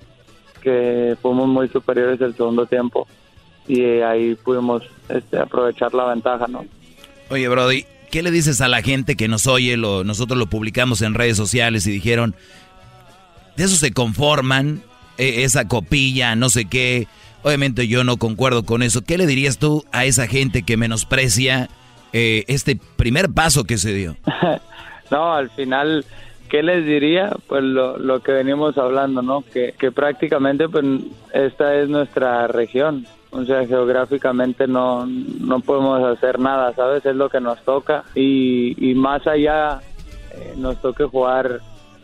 [0.62, 3.08] que fuimos muy superiores el segundo tiempo
[3.68, 6.66] y ahí pudimos este, aprovechar la ventaja, ¿no?
[7.30, 9.78] Oye, Brody, ¿qué le dices a la gente que nos oye?
[9.78, 12.36] Lo, nosotros lo publicamos en redes sociales y dijeron,
[13.58, 14.82] de eso se conforman,
[15.18, 17.08] e, esa copilla, no sé qué.
[17.44, 19.02] Obviamente yo no concuerdo con eso.
[19.02, 21.70] ¿Qué le dirías tú a esa gente que menosprecia
[22.14, 24.16] eh, este primer paso que se dio?
[25.12, 26.06] no, al final,
[26.50, 27.36] ¿qué les diría?
[27.48, 29.42] Pues lo, lo que venimos hablando, ¿no?
[29.42, 30.86] Que, que prácticamente pues,
[31.34, 37.06] esta es nuestra región o sea, geográficamente no, no podemos hacer nada, ¿sabes?
[37.06, 39.80] Es lo que nos toca y, y más allá
[40.34, 41.60] eh, nos toque jugar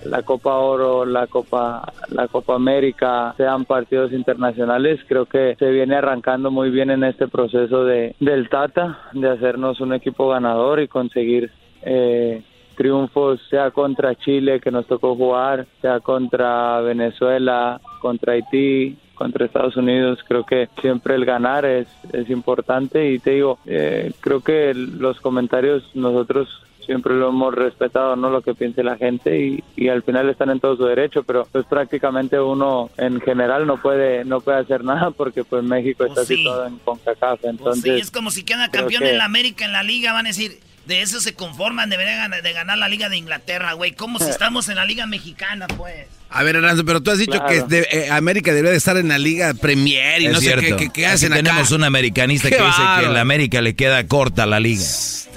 [0.06, 5.96] la Copa Oro, la Copa, la Copa América, sean partidos internacionales, creo que se viene
[5.96, 10.88] arrancando muy bien en este proceso de del Tata, de hacernos un equipo ganador y
[10.88, 11.52] conseguir
[11.84, 12.44] eh,
[12.76, 19.78] triunfos, sea contra Chile que nos tocó jugar, sea contra Venezuela, contra Haití, contra Estados
[19.78, 20.20] Unidos.
[20.28, 25.20] Creo que siempre el ganar es, es importante y te digo, eh, creo que los
[25.22, 26.48] comentarios nosotros
[26.86, 28.30] siempre lo hemos respetado, ¿no?
[28.30, 31.48] Lo que piense la gente y, y, al final están en todo su derecho, pero
[31.52, 36.26] pues prácticamente uno en general no puede no puede hacer nada porque pues México está
[36.26, 38.02] situado en CONCACAF, pues entonces...
[38.02, 40.60] es como si queda campeón en la América, en la Liga, van a decir...
[40.86, 43.94] De eso se conforman, deberían de ganar la Liga de Inglaterra, güey.
[43.94, 46.10] ¿Cómo si estamos en la Liga Mexicana, pues?
[46.36, 49.20] A ver, Aranzo, pero tú has dicho que eh, América debería de estar en la
[49.20, 51.44] Liga Premier y no sé qué, qué, hacen acá.
[51.44, 54.84] Tenemos un americanista que dice que en la América le queda corta la liga.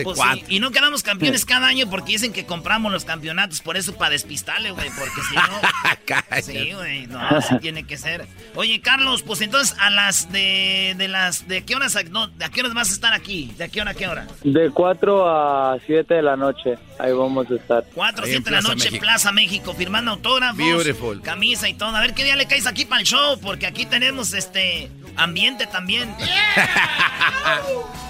[0.02, 3.76] Pues sí, Y no quedamos campeones cada año porque dicen que compramos los campeonatos, por
[3.76, 6.42] eso para despistarle, güey, porque si no...
[6.42, 8.26] sí, güey, no, así tiene que ser.
[8.54, 11.48] Oye, Carlos, pues entonces a las de, de las...
[11.48, 13.52] ¿De qué horas no, de qué horas vas a estar aquí?
[13.56, 14.26] ¿De qué hora a qué hora?
[14.42, 17.84] De 4 a 7 de la noche, ahí vamos a estar.
[17.94, 21.20] 4 a 7 de la noche Plaza México, firmando autógrafos, Beautiful.
[21.22, 21.94] camisa y todo.
[21.96, 25.66] A ver qué día le caes aquí para el show, porque aquí tenemos este ambiente
[25.66, 26.14] también.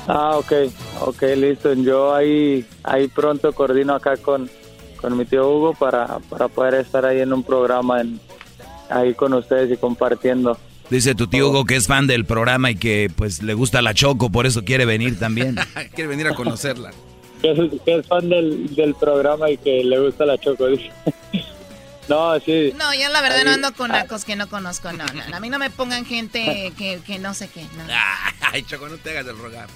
[0.08, 0.52] Ah, ok,
[1.00, 1.74] ok, listo.
[1.74, 4.48] Yo ahí, ahí pronto coordino acá con,
[5.00, 8.20] con mi tío Hugo para, para poder estar ahí en un programa en,
[8.88, 10.56] ahí con ustedes y compartiendo.
[10.90, 13.94] Dice tu tío Hugo que es fan del programa y que pues le gusta la
[13.94, 15.56] Choco, por eso quiere venir también.
[15.94, 16.92] quiere venir a conocerla.
[17.42, 20.92] Que es, que es fan del, del programa y que le gusta la Choco, dice.
[22.08, 22.72] No, sí.
[22.76, 25.36] No, yo la verdad no ando con nacos que no conozco, no, no.
[25.36, 27.84] A mí no me pongan gente que, que no sé qué, no.
[28.52, 29.68] Ay, Choco, no te hagas del rogar.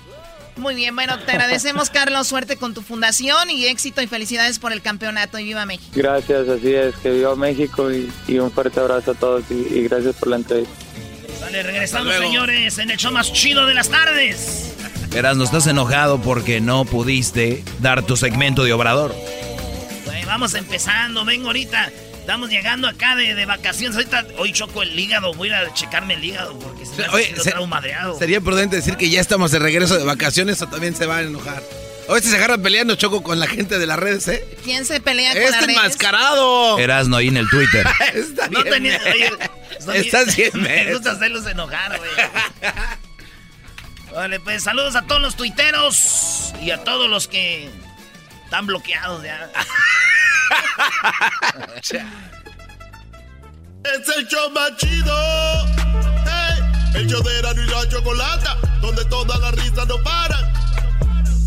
[0.56, 2.26] Muy bien, bueno, te agradecemos, Carlos.
[2.28, 5.92] Suerte con tu fundación y éxito y felicidades por el campeonato y viva México.
[5.94, 9.82] Gracias, así es, que viva México y, y un fuerte abrazo a todos y, y
[9.88, 10.74] gracias por la entrevista.
[11.40, 14.74] Vale, regresamos, señores, en el show más chido de las tardes.
[15.10, 19.14] Verás, no estás enojado porque no pudiste dar tu segmento de obrador.
[20.04, 21.90] Güey, vamos empezando, vengo ahorita.
[22.30, 23.96] Estamos llegando acá de, de vacaciones.
[23.96, 25.34] Ahorita hoy choco el hígado.
[25.34, 28.16] Voy a ir a checarme el hígado porque se Oye, se- madreado.
[28.20, 31.22] Sería prudente decir que ya estamos de regreso de vacaciones o también se van a
[31.22, 31.60] enojar.
[32.06, 34.46] Hoy se agarran peleando Choco con la gente de las redes, ¿eh?
[34.62, 35.76] ¿Quién se pelea con ¡Este las redes?
[35.76, 36.78] enmascarado!
[36.78, 37.84] Erasno ahí en el Twitter.
[38.14, 38.98] Está No bien, tenía.
[39.00, 39.12] men.
[39.12, 39.30] Oye,
[39.80, 40.92] estoy- Estás bien, Me men.
[40.92, 42.10] gusta hacerlos enojar, güey.
[44.14, 47.68] Vale, pues saludos a todos los tuiteros y a todos los que
[48.44, 49.50] están bloqueados ya.
[53.82, 55.14] Es el show más chido.
[56.26, 56.62] Hey,
[56.94, 60.52] el show de Erasmo y la Chocolata, donde todas las risas no paran.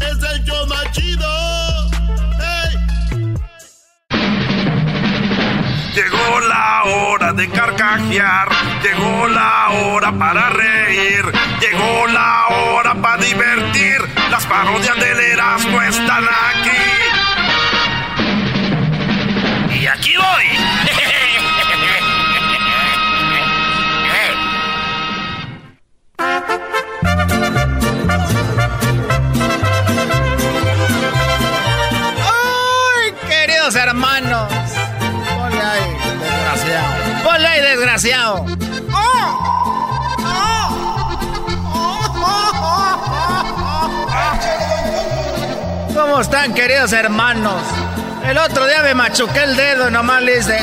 [0.02, 1.30] Es el show más chido.
[2.39, 3.36] Hey.
[5.94, 8.50] Llegó la hora de carcajear,
[8.82, 11.24] llegó la hora para reír,
[11.62, 14.02] llegó la hora para divertir.
[14.32, 17.12] Las parodias del Erasmo están aquí.
[19.88, 20.46] Aquí voy.
[32.26, 34.52] ¡Ay, queridos hermanos!
[35.36, 37.24] Ponle desgraciado.
[37.24, 38.46] Ponle ahí, desgraciado.
[45.93, 47.62] ¿Cómo están, queridos hermanos?
[48.26, 50.58] El otro día me machuqué el dedo, nomás le hice.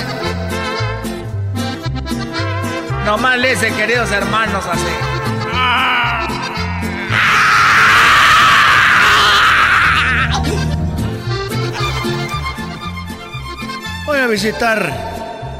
[3.05, 5.11] Nomás le hice, queridos hermanos, así.
[14.07, 15.11] Voy a visitar.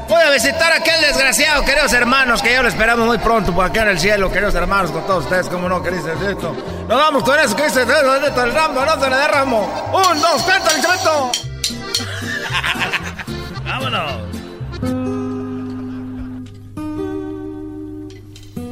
[0.09, 3.65] Voy a visitar a aquel desgraciado, queridos hermanos, que ya lo esperamos muy pronto por
[3.65, 6.53] acá en el cielo, queridos hermanos, con todos ustedes, como no, queridos esto.
[6.87, 9.91] Nos vamos con eso, que dice esto, el ramo, no se le derramo.
[9.93, 11.50] Un, dos, cuenta, el.
[13.65, 14.13] Vámonos.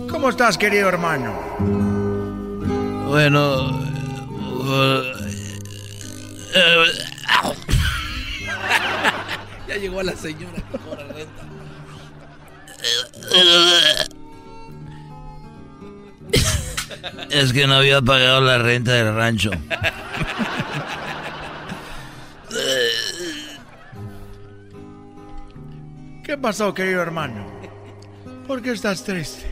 [0.09, 1.39] ¿Cómo estás, querido hermano?
[3.07, 3.79] Bueno.
[9.67, 11.43] Ya llegó la señora que cobra renta.
[17.29, 19.51] Es que no había pagado la renta del rancho.
[26.29, 27.43] ¿Qué pasó, querido hermano?
[28.45, 29.47] ¿Por qué estás triste?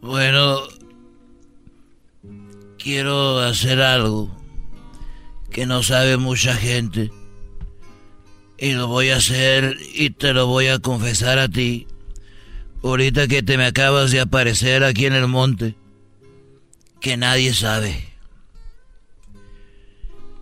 [0.00, 0.60] Bueno,
[2.78, 4.34] quiero hacer algo
[5.50, 7.10] que no sabe mucha gente.
[8.56, 11.86] Y lo voy a hacer y te lo voy a confesar a ti.
[12.82, 15.74] Ahorita que te me acabas de aparecer aquí en el monte.
[16.98, 18.08] Que nadie sabe.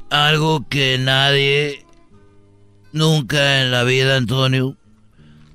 [0.08, 1.85] Algo que nadie
[2.96, 4.76] nunca en la vida, Antonio,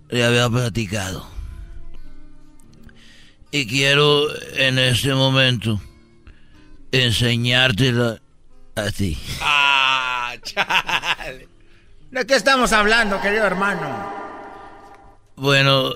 [0.09, 1.27] le había platicado.
[3.51, 5.81] Y quiero en este momento
[6.91, 8.21] enseñártela
[8.75, 9.17] a ti.
[9.41, 11.49] ¡Ah, chale!
[12.11, 14.13] ¿De qué estamos hablando, querido hermano?
[15.35, 15.93] Bueno,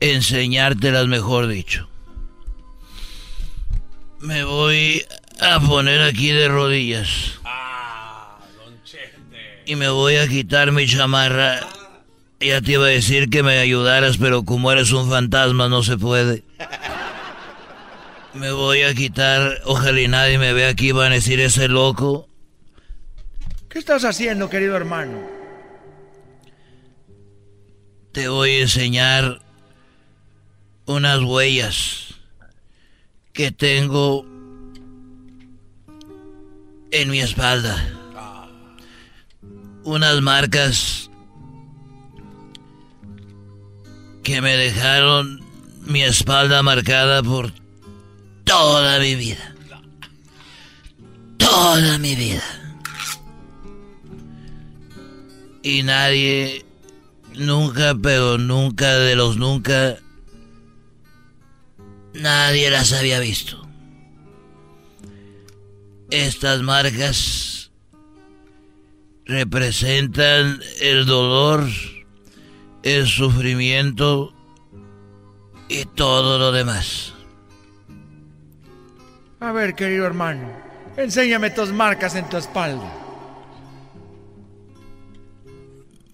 [0.00, 1.88] enseñártelas mejor dicho.
[4.20, 5.04] Me voy
[5.40, 7.38] a poner aquí de rodillas.
[9.66, 11.60] Y me voy a quitar mi chamarra.
[12.38, 15.98] Ya te iba a decir que me ayudaras, pero como eres un fantasma no se
[15.98, 16.44] puede.
[18.32, 22.28] Me voy a quitar, ojalá y nadie me vea aquí, van a decir ese loco.
[23.68, 25.20] ¿Qué estás haciendo, querido hermano?
[28.12, 29.40] Te voy a enseñar
[30.84, 32.14] unas huellas
[33.32, 34.24] que tengo
[36.92, 38.05] en mi espalda.
[39.86, 41.08] Unas marcas
[44.24, 45.40] que me dejaron
[45.84, 47.52] mi espalda marcada por
[48.42, 49.54] toda mi vida.
[51.38, 52.42] Toda mi vida.
[55.62, 56.66] Y nadie,
[57.36, 59.98] nunca, pero nunca de los nunca,
[62.12, 63.64] nadie las había visto.
[66.10, 67.55] Estas marcas
[69.26, 71.64] representan el dolor,
[72.82, 74.32] el sufrimiento
[75.68, 77.12] y todo lo demás.
[79.40, 80.48] A ver, querido hermano,
[80.96, 82.90] enséñame tus marcas en tu espalda.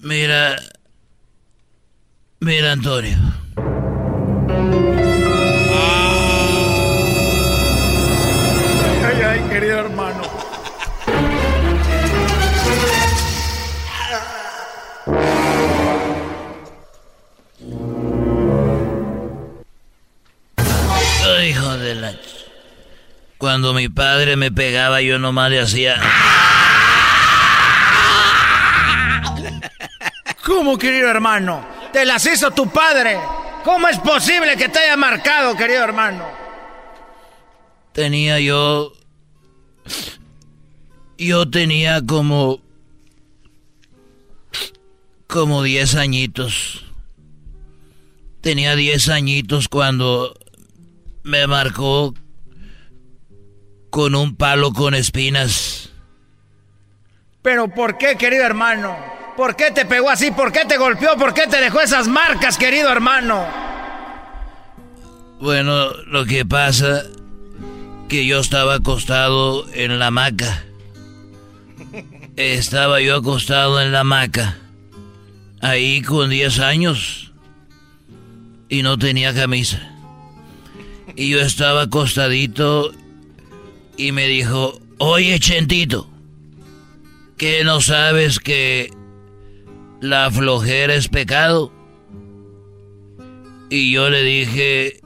[0.00, 0.56] Mira,
[2.40, 3.16] mira Antonio.
[23.42, 26.00] Cuando mi padre me pegaba, yo nomás le hacía...
[30.44, 31.66] ¿Cómo, querido hermano?
[31.92, 33.18] Te las hizo tu padre.
[33.64, 36.24] ¿Cómo es posible que te haya marcado, querido hermano?
[37.92, 38.92] Tenía yo...
[41.18, 42.60] Yo tenía como...
[45.26, 46.84] Como 10 añitos.
[48.40, 50.32] Tenía 10 añitos cuando
[51.24, 52.14] me marcó
[53.92, 55.90] con un palo con espinas.
[57.42, 58.96] ¿Pero por qué, querido hermano?
[59.36, 60.30] ¿Por qué te pegó así?
[60.30, 61.14] ¿Por qué te golpeó?
[61.18, 63.46] ¿Por qué te dejó esas marcas, querido hermano?
[65.40, 67.02] Bueno, lo que pasa
[68.08, 70.64] que yo estaba acostado en la hamaca.
[72.36, 74.56] Estaba yo acostado en la hamaca.
[75.60, 77.32] Ahí con 10 años.
[78.70, 79.86] Y no tenía camisa.
[81.14, 82.94] Y yo estaba acostadito
[83.96, 86.08] y me dijo, oye Chentito,
[87.36, 88.92] ¿que no sabes que
[90.00, 91.72] la flojera es pecado?
[93.70, 95.00] Y yo le dije,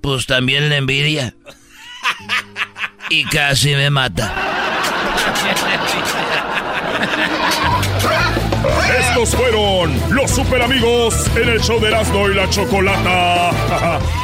[0.00, 1.34] pues también la envidia.
[3.10, 4.32] Y casi me mata.
[8.98, 14.00] Estos fueron los super amigos en el show de Erasmo y la Chocolata.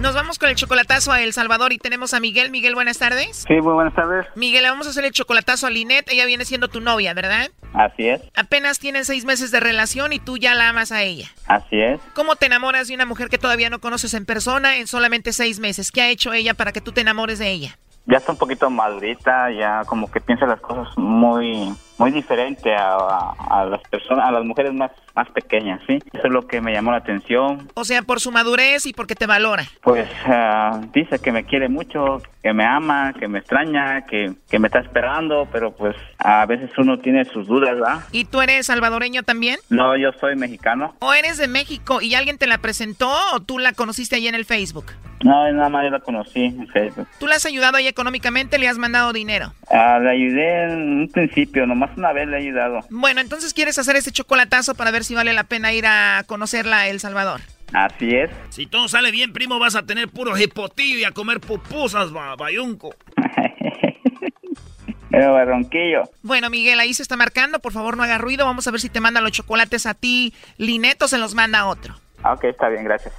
[0.00, 2.50] Nos vamos con el chocolatazo a El Salvador y tenemos a Miguel.
[2.50, 3.44] Miguel, buenas tardes.
[3.46, 4.26] Sí, muy buenas tardes.
[4.34, 6.08] Miguel, le vamos a hacer el chocolatazo a Linet.
[6.10, 7.50] Ella viene siendo tu novia, ¿verdad?
[7.74, 11.28] Así es, Apenas tienen seis meses de relación y tú ya la amas a ella.
[11.46, 12.00] así es.
[12.14, 15.60] ¿Cómo te enamoras de una mujer que todavía no conoces en persona en solamente seis
[15.60, 15.92] meses?
[15.92, 17.78] ¿Qué ha hecho ella para que tú te enamores de ella?
[18.06, 22.94] Ya está un poquito madurita, ya como que piensa las cosas muy muy diferente a,
[22.96, 25.98] a- a las personas, a las mujeres más más pequeñas, ¿sí?
[26.12, 27.68] Eso es lo que me llamó la atención.
[27.74, 29.64] O sea, por su madurez y porque te valora.
[29.82, 34.58] Pues ah, dice que me quiere mucho, que me ama, que me extraña, que, que
[34.58, 38.00] me está esperando, pero pues a veces uno tiene sus dudas, ¿verdad?
[38.12, 39.58] ¿Y tú eres salvadoreño también?
[39.68, 40.94] No, yo soy mexicano.
[41.00, 44.34] ¿O eres de México y alguien te la presentó o tú la conociste ahí en
[44.34, 44.86] el Facebook?
[45.22, 47.06] No, nada más yo la conocí en Facebook.
[47.18, 48.58] ¿Tú la has ayudado ahí económicamente?
[48.58, 49.52] ¿Le has mandado dinero?
[49.70, 52.80] Ah, le ayudé en un principio, nomás una vez le he ayudado.
[52.88, 56.80] Bueno, entonces quieres hacer este chocolatazo para ver si vale la pena ir a conocerla
[56.80, 57.40] a El Salvador.
[57.72, 58.30] Así es.
[58.50, 62.34] Si todo sale bien, primo, vas a tener puro hipotillo y a comer pupusas, ba-
[62.36, 62.94] bayunco.
[65.10, 66.02] Pero barronquillo.
[66.22, 67.58] Bueno, Miguel, ahí se está marcando.
[67.58, 68.44] Por favor, no haga ruido.
[68.46, 70.32] Vamos a ver si te manda los chocolates a ti.
[70.56, 71.94] Lineto se los manda a otro.
[72.22, 73.12] Ah, Ok, está bien, gracias.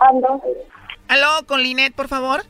[0.00, 0.42] Aló.
[1.08, 2.42] Aló, con Linet, por favor.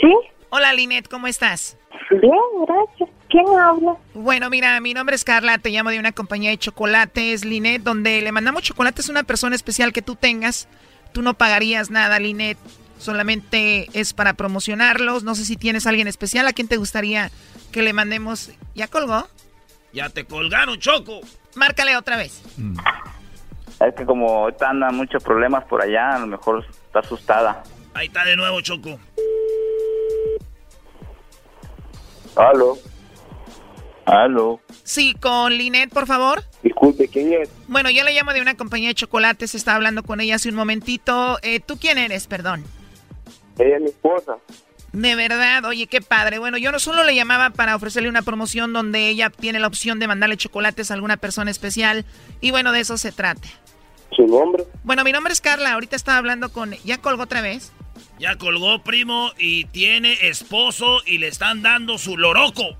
[0.00, 0.12] ¿Sí?
[0.48, 1.78] Hola, Linet, ¿cómo estás?
[2.10, 2.32] Bien,
[2.66, 3.10] gracias.
[3.28, 3.96] ¿Quién habla?
[4.14, 8.22] Bueno, mira, mi nombre es Carla, te llamo de una compañía de chocolates, Linet, donde
[8.22, 10.68] le mandamos chocolates a una persona especial que tú tengas.
[11.12, 12.58] Tú no pagarías nada, Linet.
[12.98, 15.22] Solamente es para promocionarlos.
[15.24, 17.30] No sé si tienes a alguien especial a quien te gustaría
[17.72, 18.50] que le mandemos.
[18.74, 19.26] ¿Ya colgó?
[19.92, 21.20] Ya te colgaron, Choco.
[21.54, 22.42] Márcale otra vez.
[23.80, 27.62] Es que como ahorita andan muchos problemas por allá, a lo mejor está asustada.
[27.94, 28.98] Ahí está de nuevo, Choco.
[32.36, 32.78] Aló.
[34.06, 34.60] Aló.
[34.84, 36.44] Sí, con Linet, por favor.
[36.62, 37.50] Disculpe, ¿quién es?
[37.66, 40.54] Bueno, yo le llamo de una compañía de chocolates, estaba hablando con ella hace un
[40.54, 41.38] momentito.
[41.42, 42.64] Eh, ¿Tú quién eres, perdón?
[43.58, 44.36] Ella es mi esposa.
[44.92, 46.38] De verdad, oye, qué padre.
[46.38, 49.98] Bueno, yo no solo le llamaba para ofrecerle una promoción donde ella tiene la opción
[49.98, 52.04] de mandarle chocolates a alguna persona especial.
[52.40, 53.48] Y bueno, de eso se trata.
[54.12, 54.64] ¿Su nombre?
[54.84, 56.74] Bueno, mi nombre es Carla, ahorita estaba hablando con...
[56.84, 57.72] ¿Ya colgó otra vez?
[58.18, 62.76] Ya colgó, primo, y tiene esposo y le están dando su loroco.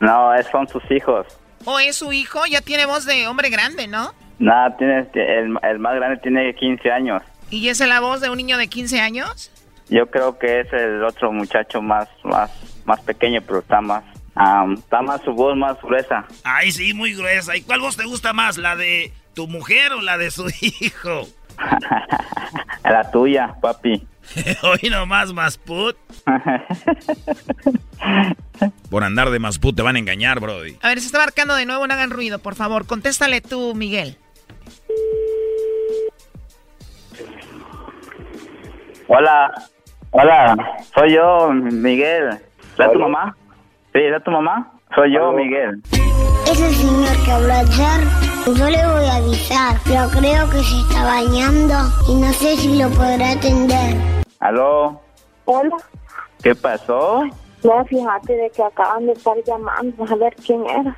[0.00, 1.26] No, es- son sus hijos.
[1.64, 2.40] ¿O es su hijo?
[2.46, 4.12] Ya tiene voz de hombre grande, ¿no?
[4.38, 7.22] Nada, tiene, el, el más grande tiene 15 años.
[7.50, 9.50] ¿Y es la voz de un niño de 15 años?
[9.88, 12.50] Yo creo que es el otro muchacho más, más,
[12.84, 16.26] más pequeño, pero está más, am, está más su voz más gruesa.
[16.44, 17.56] Ay, sí, muy gruesa.
[17.56, 21.22] ¿Y cuál voz te gusta más, la de tu mujer o la de su hijo?
[22.84, 24.06] La tuya, papi.
[24.62, 25.96] Hoy nomás, más put.
[28.90, 30.76] Por andar de más put te van a engañar, Brody.
[30.82, 32.86] A ver, se está marcando de nuevo, no hagan ruido, por favor.
[32.86, 34.16] Contéstale tú, Miguel.
[39.08, 39.52] Hola,
[40.10, 40.56] hola,
[40.94, 42.38] soy yo, Miguel.
[42.78, 43.36] ¿Es tu mamá?
[43.92, 44.72] Sí, ¿es tu mamá?
[44.94, 45.82] Soy yo, Miguel.
[46.50, 48.00] Ese señor que habló ayer,
[48.46, 51.74] yo le voy a avisar, pero creo que se está bañando
[52.08, 53.96] y no sé si lo podrá atender.
[54.40, 55.00] ¿Aló?
[55.46, 55.76] Hola.
[56.42, 57.24] ¿Qué pasó?
[57.64, 60.96] No, fíjate de que acaban de estar llamando a ver quién era.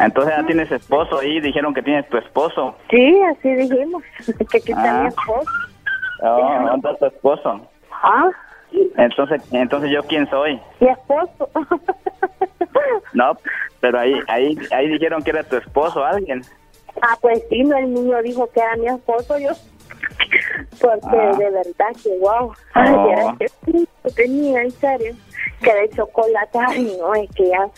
[0.00, 2.76] Entonces ya tienes esposo ahí, dijeron que tienes tu esposo.
[2.90, 4.02] Sí, así dijimos,
[4.50, 5.02] que aquí está Ah.
[5.02, 5.50] mi esposo.
[6.22, 7.60] Oh, ¿dónde está tu esposo?
[7.90, 8.28] Ah,
[8.98, 10.60] Entonces, entonces yo quién soy?
[10.80, 11.48] mi esposo.
[13.12, 13.36] No,
[13.80, 16.42] pero ahí, ahí, ahí dijeron que era tu esposo alguien.
[17.02, 19.50] ah, pues sí, no, el niño dijo que era mi esposo yo.
[20.80, 21.36] Porque Ah.
[21.38, 22.52] de verdad que wow.
[22.74, 23.10] Ay, Oh.
[23.12, 25.14] era que tenía, en serio.
[25.62, 27.68] Que de chocolate, ay, no, es que ya.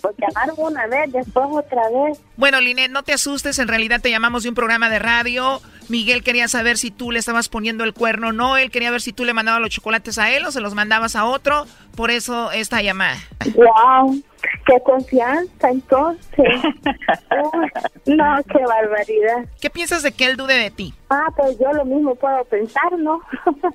[0.00, 2.20] Pues llamaron una vez, después otra vez.
[2.36, 5.60] Bueno, Linet, no te asustes, en realidad te llamamos de un programa de radio.
[5.88, 8.56] Miguel quería saber si tú le estabas poniendo el cuerno o no.
[8.56, 11.16] Él quería ver si tú le mandabas los chocolates a él o se los mandabas
[11.16, 11.64] a otro.
[11.96, 13.16] Por eso esta llamada.
[13.56, 14.22] Wow,
[14.66, 16.46] qué confianza entonces.
[18.06, 19.46] No, qué barbaridad.
[19.60, 20.94] ¿Qué piensas de que él dude de ti?
[21.10, 23.20] Ah, pues yo lo mismo puedo pensar, ¿no?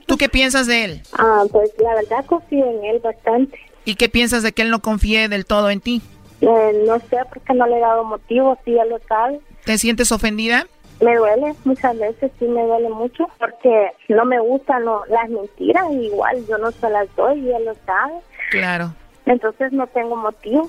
[0.06, 1.02] ¿Tú qué piensas de él?
[1.18, 3.58] Ah, pues la verdad confío en él bastante.
[3.86, 6.02] ¿Y qué piensas de que él no confíe del todo en ti?
[6.42, 9.40] Eh, no sé por qué no le he dado motivo, si él lo sabe.
[9.66, 10.68] ¿Te sientes ofendida?
[11.02, 15.86] Me duele, muchas veces sí me duele mucho, porque no me gustan no, las mentiras,
[15.92, 18.14] igual yo no se las doy y él lo sabe.
[18.52, 18.94] Claro.
[19.26, 20.68] Entonces no tengo motivo.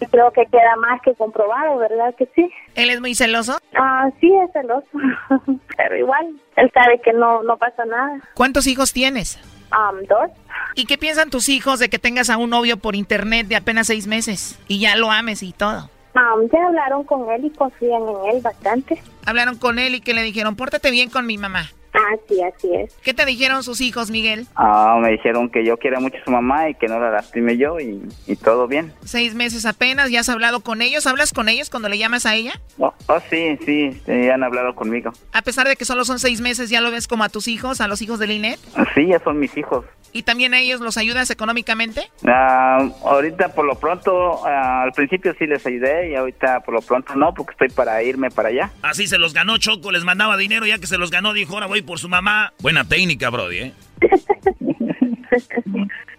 [0.00, 2.50] Y creo que queda más que comprobado, ¿verdad que sí?
[2.74, 3.58] ¿Él es muy celoso?
[3.74, 4.86] Ah, sí, es celoso.
[5.76, 8.20] Pero igual, él sabe que no, no pasa nada.
[8.34, 9.38] ¿Cuántos hijos tienes?
[9.72, 10.30] Um, dos.
[10.74, 13.86] ¿Y qué piensan tus hijos de que tengas a un novio por internet de apenas
[13.86, 15.88] seis meses y ya lo ames y todo?
[16.14, 19.00] Um, ya hablaron con él y confían en él bastante.
[19.24, 21.70] Hablaron con él y que le dijeron, pórtate bien con mi mamá.
[21.92, 22.94] Ah, sí, así es.
[23.02, 24.46] ¿Qué te dijeron sus hijos, Miguel?
[24.54, 27.56] Ah, me dijeron que yo quiero mucho a su mamá y que no la lastime
[27.56, 28.92] yo y, y todo bien.
[29.04, 31.06] Seis meses apenas, ¿ya has hablado con ellos?
[31.06, 32.52] ¿Hablas con ellos cuando le llamas a ella?
[32.78, 35.12] Oh, oh, sí, sí, sí, han hablado conmigo.
[35.32, 37.80] A pesar de que solo son seis meses, ¿ya lo ves como a tus hijos,
[37.80, 38.60] a los hijos de Linet?
[38.94, 39.84] Sí, ya son mis hijos.
[40.12, 42.10] ¿Y también a ellos los ayudas económicamente?
[42.26, 46.82] Ah, ahorita por lo pronto, ah, al principio sí les ayudé y ahorita por lo
[46.82, 48.70] pronto no, porque estoy para irme para allá.
[48.82, 51.66] Así se los ganó Choco, les mandaba dinero, ya que se los ganó, dijo, ahora
[51.66, 52.52] voy por su mamá.
[52.60, 53.72] Buena técnica, Brody, ¿eh?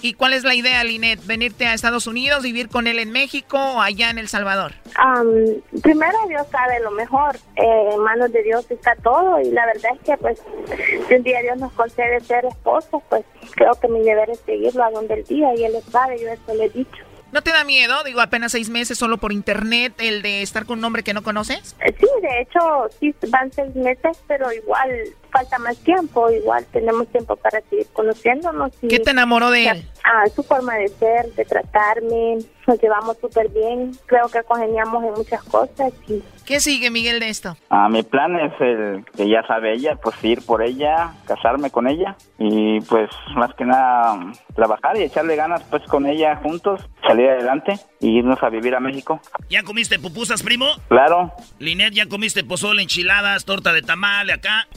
[0.00, 1.24] ¿Y cuál es la idea, Linet?
[1.26, 4.72] ¿Venirte a Estados Unidos, vivir con él en México o allá en El Salvador?
[4.96, 9.66] Um, primero Dios sabe lo mejor, eh, en manos de Dios está todo y la
[9.66, 10.40] verdad es que pues
[11.08, 14.84] si un día Dios nos concede ser esposos, pues creo que mi deber es seguirlo
[14.84, 17.04] a donde el día y él lo sabe, yo eso le he dicho.
[17.30, 18.02] ¿No te da miedo?
[18.04, 21.22] Digo, apenas seis meses solo por internet, el de estar con un hombre que no
[21.22, 21.76] conoces.
[21.84, 22.60] Eh, Sí, de hecho,
[22.98, 24.90] sí van seis meses, pero igual
[25.30, 28.72] falta más tiempo, igual tenemos tiempo para seguir conociéndonos.
[28.82, 29.88] Y, ¿Qué te enamoró de él?
[30.04, 35.12] Ah, su forma de ser, de tratarme, nos llevamos súper bien, creo que congeniamos en
[35.12, 35.92] muchas cosas.
[36.06, 36.22] Y...
[36.44, 37.56] ¿Qué sigue, Miguel, de esto?
[37.70, 41.88] Ah, mi plan es el que ya sabe ella, pues ir por ella, casarme con
[41.88, 47.28] ella y pues más que nada trabajar y echarle ganas pues con ella juntos, salir
[47.28, 49.20] adelante y irnos a vivir a México.
[49.48, 50.66] ¿Ya comiste pupusas, primo?
[50.88, 51.32] Claro.
[51.58, 54.68] Linet, ¿ya comiste pozole, enchiladas, torta de tamal acá?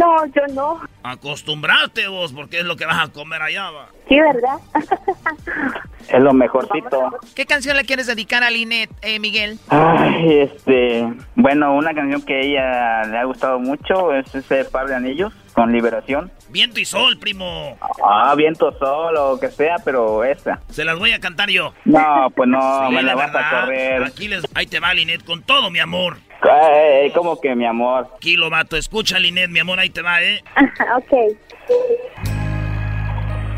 [0.00, 0.80] No, yo no.
[1.02, 3.88] Acostumbrarte vos, porque es lo que vas a comer allá, va.
[4.10, 4.58] Sí, ¿verdad?
[6.08, 7.12] Es lo mejorcito.
[7.36, 9.60] ¿Qué canción le quieres dedicar a Linet, eh, Miguel?
[9.68, 11.06] Ay, este,
[11.36, 15.32] bueno, una canción que a ella le ha gustado mucho es ese par de anillos
[15.52, 16.32] con liberación.
[16.48, 17.78] Viento y sol, primo.
[18.04, 20.58] Ah, viento, sol o que sea, pero esa.
[20.68, 21.74] Se las voy a cantar yo.
[21.84, 22.58] No, pues no,
[22.88, 23.54] Sí, me la vas verdad.
[23.58, 24.02] a correr.
[24.02, 24.44] Aquí les...
[24.56, 26.16] Ahí te va, Linet, con todo, mi amor.
[26.42, 28.08] Ay, ¿Cómo que mi amor?
[28.18, 28.76] Kilo, vato.
[28.76, 30.42] Escucha, Linet, mi amor, ahí te va, ¿eh?
[30.96, 32.39] ok.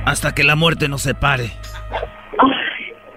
[0.04, 1.52] Hasta que la muerte nos separe.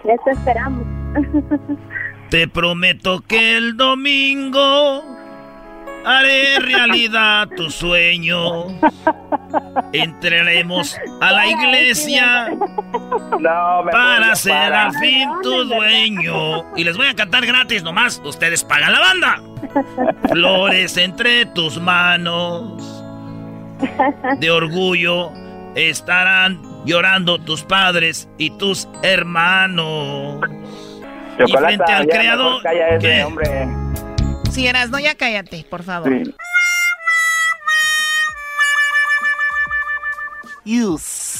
[0.03, 0.85] Eso esperamos.
[2.29, 5.03] Te prometo que el domingo
[6.05, 8.67] haré realidad tu sueño.
[9.93, 12.49] Entraremos a la iglesia
[13.39, 16.75] No, me para ser al fin tu dueño.
[16.75, 18.21] Y les voy a cantar gratis nomás.
[18.23, 19.41] Ustedes pagan la banda.
[20.29, 23.03] Flores entre tus manos.
[24.39, 25.31] De orgullo
[25.75, 30.39] estarán llorando tus padres y tus hermanos.
[31.45, 32.61] y frente al creador.
[34.51, 36.11] Si eras, no, ya cállate, por favor.
[40.63, 40.97] You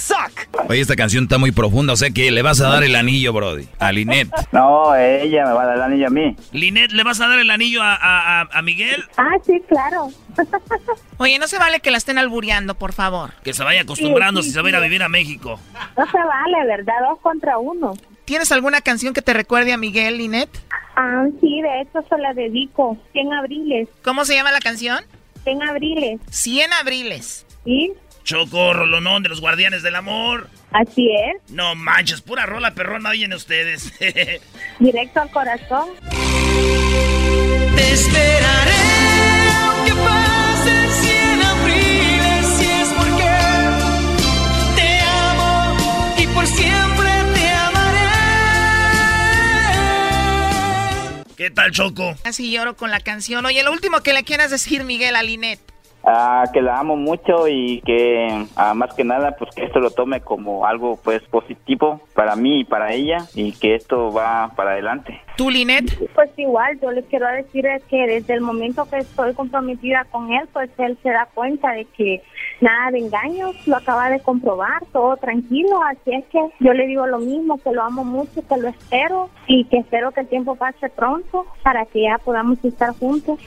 [0.08, 0.66] suck.
[0.70, 3.34] Oye, esta canción está muy profunda, o sea que le vas a dar el anillo,
[3.34, 4.30] Brody, a Linet.
[4.52, 6.36] No, ella me va a dar el anillo a mí.
[6.52, 9.04] Linet, ¿le vas a dar el anillo a, a- a- a Miguel?
[9.18, 10.10] Ah, sí, claro.
[11.18, 13.32] Oye, no se vale que la estén albureando, por favor.
[13.44, 15.60] Que se vaya acostumbrando Sí, sí, si se va a ir a vivir a México.
[15.98, 16.94] No se vale, ¿verdad?
[17.10, 17.94] Dos contra uno.
[18.26, 20.50] ¿Tienes alguna canción que te recuerde a Miguel, Linet?
[20.96, 22.98] Ah, sí, de hecho se la dedico.
[23.14, 23.88] 100 abriles.
[24.04, 25.00] ¿Cómo se llama la canción?
[25.44, 26.20] 100 abriles.
[26.32, 27.46] 100 abriles.
[27.66, 27.94] ¿Sí?
[28.26, 30.50] Choco, rolonón de los guardianes del amor.
[30.72, 31.52] Así es.
[31.52, 33.94] No manches, pura rola perrona oyen ustedes.
[34.80, 35.90] Directo al corazón.
[37.76, 38.72] Te esperaré
[39.64, 43.30] aunque pasen cien abriles si es porque
[44.76, 48.10] te amo y por siempre te amaré.
[51.38, 52.16] ¿Qué tal, Choco?
[52.24, 53.46] Así lloro con la canción.
[53.46, 55.75] Oye, lo último que le quieras decir, Miguel, a Linet.
[56.08, 59.90] Ah, que la amo mucho y que ah, más que nada pues que esto lo
[59.90, 64.74] tome como algo pues positivo para mí y para ella y que esto va para
[64.74, 65.20] adelante.
[65.36, 65.98] ¿Tú, Linet?
[66.14, 70.32] Pues igual, yo les quiero decir es que desde el momento que estoy comprometida con
[70.32, 72.22] él, pues él se da cuenta de que
[72.62, 77.08] nada de engaños, lo acaba de comprobar, todo tranquilo, así es que yo le digo
[77.08, 80.56] lo mismo, que lo amo mucho, que lo espero y que espero que el tiempo
[80.56, 83.40] pase pronto para que ya podamos estar juntos.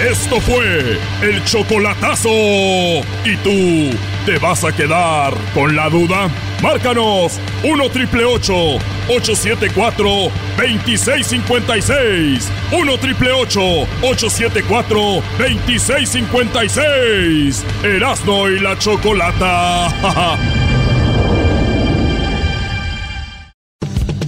[0.00, 2.28] Esto fue el chocolatazo.
[2.28, 3.90] ¿Y tú
[4.24, 6.28] te vas a quedar con la duda?
[6.62, 10.08] Márcanos 1 triple 874
[10.56, 12.48] 2656.
[12.70, 15.00] 1 triple 874
[15.36, 17.64] 2656.
[17.82, 19.88] Erasno y la chocolata.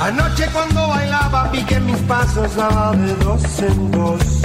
[0.01, 4.41] Anoche cuando bailaba piqué mis pasos daba de dos en dos.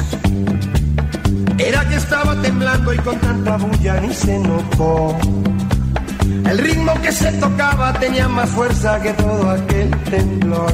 [1.66, 5.18] Era que estaba temblando y con tanta bulla ni se notó.
[6.48, 10.72] El ritmo que se tocaba tenía más fuerza que todo aquel temblor.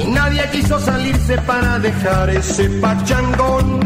[0.00, 3.80] Y nadie quiso salirse para dejar ese pachangón.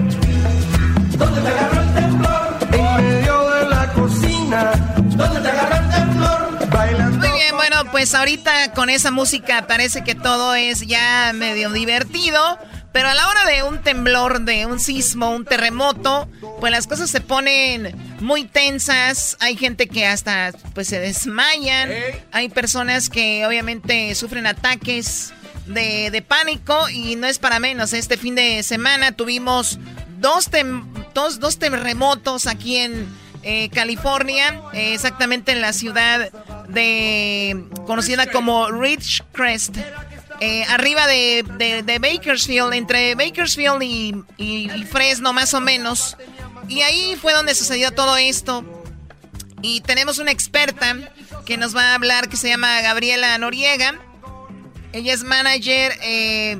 [1.18, 2.58] ¿Dónde te agarró el temblor?
[2.72, 4.70] En medio de la cocina.
[4.96, 6.70] ¿Dónde te agarró el temblor?
[6.70, 7.18] Bailando.
[7.18, 12.40] Muy bien, bueno, pues ahorita con esa música parece que todo es ya medio divertido.
[12.92, 16.28] Pero a la hora de un temblor, de un sismo, un terremoto,
[16.58, 19.36] pues las cosas se ponen muy tensas.
[19.40, 21.90] Hay gente que hasta pues se desmayan.
[22.32, 25.32] Hay personas que obviamente sufren ataques
[25.66, 27.92] de, de pánico y no es para menos.
[27.92, 29.78] Este fin de semana tuvimos
[30.18, 30.84] dos, tem-
[31.14, 33.06] dos, dos terremotos aquí en
[33.44, 36.30] eh, California, eh, exactamente en la ciudad
[36.68, 39.76] de conocida como Ridgecrest.
[40.40, 41.44] Eh, arriba de,
[41.84, 46.16] de- Bakersfield, entre Bakersfield y Fresno más o menos.
[46.68, 48.64] Y ahí fue donde sucedió todo esto.
[49.62, 50.96] Y tenemos una experta
[51.46, 53.98] que nos va a hablar que se llama Gabriela Noriega.
[54.92, 56.58] Ella es manager eh,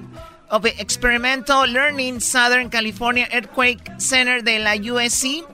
[0.50, 5.44] of Experimental Learning Southern California Earthquake Center de la USC.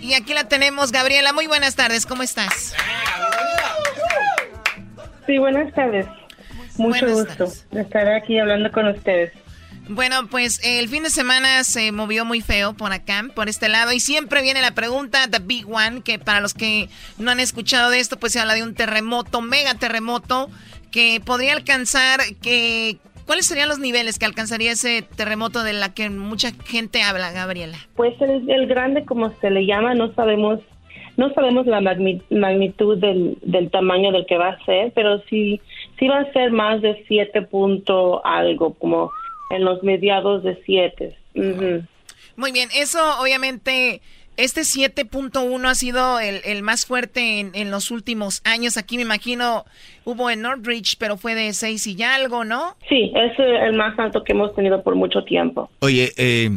[0.00, 1.32] Y aquí la tenemos, Gabriela.
[1.32, 2.74] Muy buenas tardes, ¿cómo estás?
[5.26, 6.06] Sí, buenas tardes.
[6.78, 9.32] Mucho gusto de estar aquí hablando con ustedes.
[9.88, 13.92] Bueno, pues el fin de semana se movió muy feo por acá, por este lado,
[13.92, 17.90] y siempre viene la pregunta, The Big One, que para los que no han escuchado
[17.90, 20.48] de esto, pues se habla de un terremoto, mega terremoto,
[20.90, 26.08] que podría alcanzar, que ¿Cuáles serían los niveles que alcanzaría ese terremoto de la que
[26.10, 27.76] mucha gente habla, Gabriela?
[27.96, 30.60] Pues el, el grande, como se le llama, no sabemos
[31.16, 35.60] no sabemos la magnitud del, del, tamaño del que va a ser, pero sí,
[35.98, 39.10] sí va a ser más de 7 punto algo, como
[39.50, 41.16] en los mediados de 7.
[42.36, 44.00] Muy bien, eso obviamente
[44.36, 48.76] este 7.1 ha sido el, más fuerte en, los últimos años.
[48.76, 49.64] Aquí me imagino
[50.04, 52.76] hubo en Northridge, pero fue de 6 y ya algo, ¿no?
[52.88, 55.70] Sí, es el más alto que hemos tenido por mucho tiempo.
[55.80, 56.50] Oye, eh,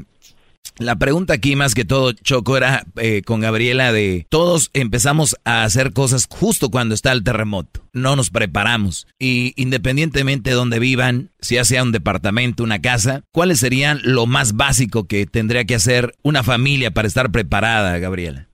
[0.77, 5.63] la pregunta aquí más que todo, Choco, era eh, con Gabriela de todos empezamos a
[5.63, 7.85] hacer cosas justo cuando está el terremoto.
[7.93, 9.07] No nos preparamos.
[9.17, 14.25] Y independientemente de donde vivan, si ya sea un departamento, una casa, ¿cuáles serían lo
[14.25, 18.48] más básico que tendría que hacer una familia para estar preparada, Gabriela?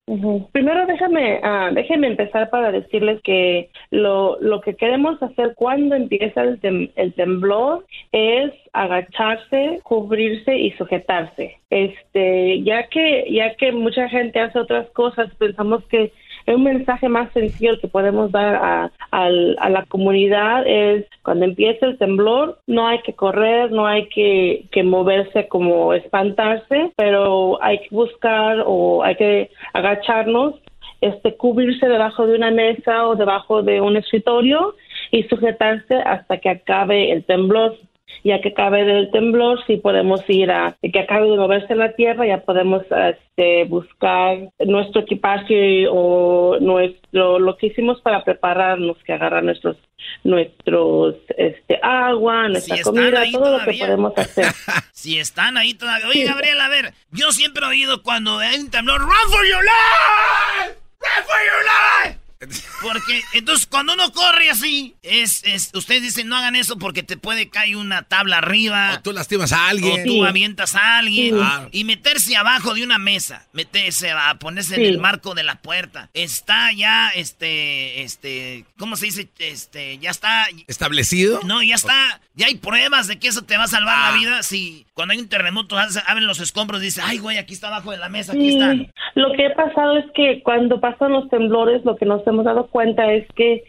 [0.51, 6.43] Primero déjame, uh, déjeme empezar para decirles que lo, lo que queremos hacer cuando empieza
[6.43, 11.57] el, el temblor es agacharse, cubrirse y sujetarse.
[11.71, 16.11] Este, ya que ya que mucha gente hace otras cosas, pensamos que
[16.53, 21.97] un mensaje más sencillo que podemos dar a, a, la comunidad es cuando empieza el
[21.97, 27.87] temblor, no hay que correr, no hay que, que moverse como espantarse, pero hay que
[27.89, 30.55] buscar o hay que agacharnos
[31.01, 34.75] este, cubrirse debajo de una mesa o debajo de un escritorio
[35.11, 37.75] y sujetarse hasta que acabe el temblor
[38.23, 42.25] ya que acabe del temblor, si podemos ir a, que acabe de moverse la tierra,
[42.25, 49.43] ya podemos este, buscar nuestro equipaje o nuestro, lo que hicimos para prepararnos, que agarrar
[49.43, 49.77] nuestros,
[50.23, 54.47] nuestros, este, agua, nuestra comida, todo lo que podemos hacer.
[54.91, 56.07] si están ahí todavía.
[56.09, 59.63] Oye, Gabriel, a ver, yo siempre he oído cuando hay un temblor, run for your
[59.63, 62.24] life, run for your life.
[62.81, 67.17] Porque entonces cuando uno corre así, es, es, ustedes dicen no hagan eso porque te
[67.17, 68.95] puede caer una tabla arriba.
[68.95, 70.01] O tú lastimas a alguien.
[70.01, 71.37] O tú avientas a alguien.
[71.71, 73.47] Y meterse abajo de una mesa.
[73.53, 76.09] Meterse a ponerse en el marco de la puerta.
[76.13, 79.29] Está ya, este, este, ¿cómo se dice?
[79.39, 80.47] Este, ya está.
[80.67, 81.39] ¿Establecido?
[81.43, 82.21] No, ya está.
[82.35, 84.17] Ya hay pruebas de que eso te va a salvar la ah.
[84.17, 84.43] vida.
[84.43, 87.91] Si cuando hay un terremoto abren los escombros y dicen, ay, güey, aquí está abajo
[87.91, 88.91] de la mesa, aquí están.
[89.15, 92.67] Lo que ha pasado es que cuando pasan los temblores, lo que nos hemos dado
[92.67, 93.63] cuenta es que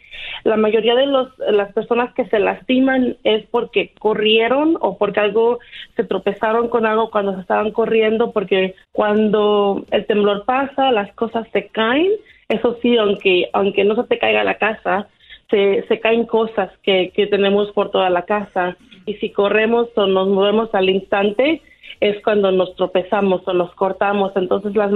[0.44, 5.58] la mayoría de los, las personas que se lastiman es porque corrieron o porque algo
[5.94, 11.46] se tropezaron con algo cuando se estaban corriendo, porque cuando el temblor pasa, las cosas
[11.52, 12.10] se caen.
[12.48, 15.08] Eso sí, aunque, aunque no se te caiga la casa,
[15.50, 18.76] se, se caen cosas que, que tenemos por toda la casa.
[19.06, 21.62] Y si corremos o nos movemos al instante,
[22.00, 24.32] es cuando nos tropezamos o nos cortamos.
[24.36, 24.88] Entonces, la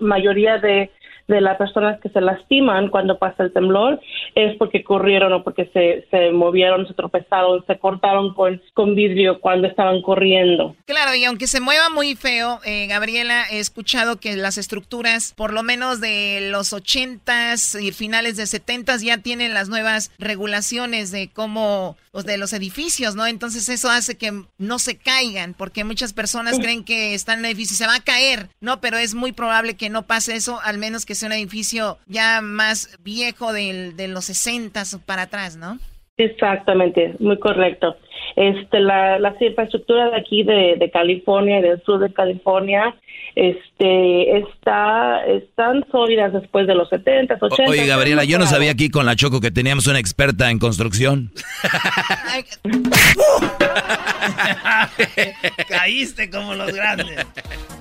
[0.00, 0.90] mayoría de
[1.28, 4.00] de las personas que se lastiman cuando pasa el temblor
[4.34, 9.40] es porque corrieron o porque se, se movieron, se tropezaron, se cortaron con, con vidrio
[9.40, 10.76] cuando estaban corriendo.
[10.84, 15.52] Claro, y aunque se mueva muy feo, eh, Gabriela, he escuchado que las estructuras, por
[15.52, 21.28] lo menos de los 80s y finales de 70s, ya tienen las nuevas regulaciones de
[21.28, 23.26] cómo, pues de los edificios, ¿no?
[23.26, 27.46] Entonces eso hace que no se caigan, porque muchas personas creen que están en un
[27.46, 28.80] edificio y se va a caer, ¿no?
[28.80, 32.42] Pero es muy probable que no pase eso, al menos que es un edificio ya
[32.42, 35.78] más viejo del, de los 60 para atrás, ¿no?
[36.18, 37.96] Exactamente, muy correcto.
[38.36, 42.94] Este, la, la infraestructura de aquí de, de California, del sur de California,
[43.34, 47.70] este, está, están sólidas después de los 70, 80.
[47.70, 51.32] Oye, Gabriela, yo no sabía aquí con la Choco que teníamos una experta en construcción.
[55.68, 57.26] Caíste como los grandes.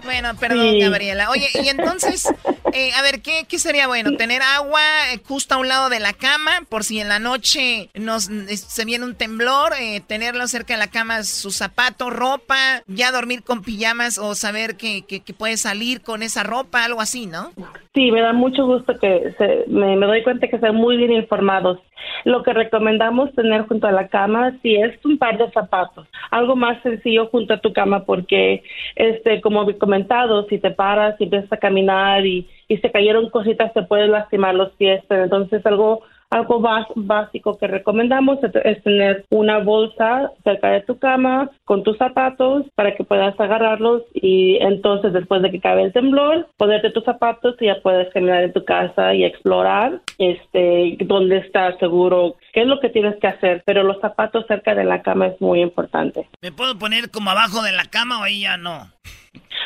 [0.04, 1.30] Bueno, perdón, Gabriela.
[1.30, 2.28] Oye, y entonces,
[2.74, 4.16] eh, a ver, ¿qué, ¿qué, sería bueno?
[4.18, 4.82] ¿Tener agua
[5.12, 8.86] eh, justo a un lado de la cama por si en la noche nos se
[8.86, 9.74] viene un temblor?
[9.80, 14.78] Eh, tenerlo cerca de la cama, sus zapatos, ropa, ya dormir con pijamas o saber
[14.78, 17.52] que, que, puede salir con esa ropa, algo así, ¿no?
[17.96, 19.34] Sí, me da mucho gusto que
[19.68, 21.80] me, me doy cuenta que están muy bien informados.
[22.26, 26.58] Lo que recomendamos tener junto a la cama, si es un par de zapatos, algo
[26.58, 28.64] más sencillo junto a tu cama, porque,
[28.98, 33.30] este, como he comentado, si te paras y empiezas a caminar y, y se cayeron
[33.30, 36.02] cositas, te puedes lastimar los pies, entonces algo
[36.36, 36.62] algo
[36.96, 42.94] básico que recomendamos es tener una bolsa cerca de tu cama con tus zapatos para
[42.96, 47.68] que puedas agarrarlos y entonces después de que cabe el temblor, ponerte tus zapatos y
[47.68, 52.80] ya puedes caminar en tu casa y explorar este dónde está seguro, qué es lo
[52.82, 56.28] que tienes que hacer, pero los zapatos cerca de la cama es muy importante.
[56.42, 58.90] ¿Me puedo poner como abajo de la cama o ahí ya no?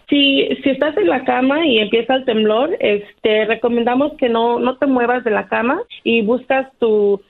[0.09, 4.78] Si, si estás en la cama y empieza el temblor, este, recomendamos que no, no
[4.78, 7.22] te muevas de la cama y buscas tu,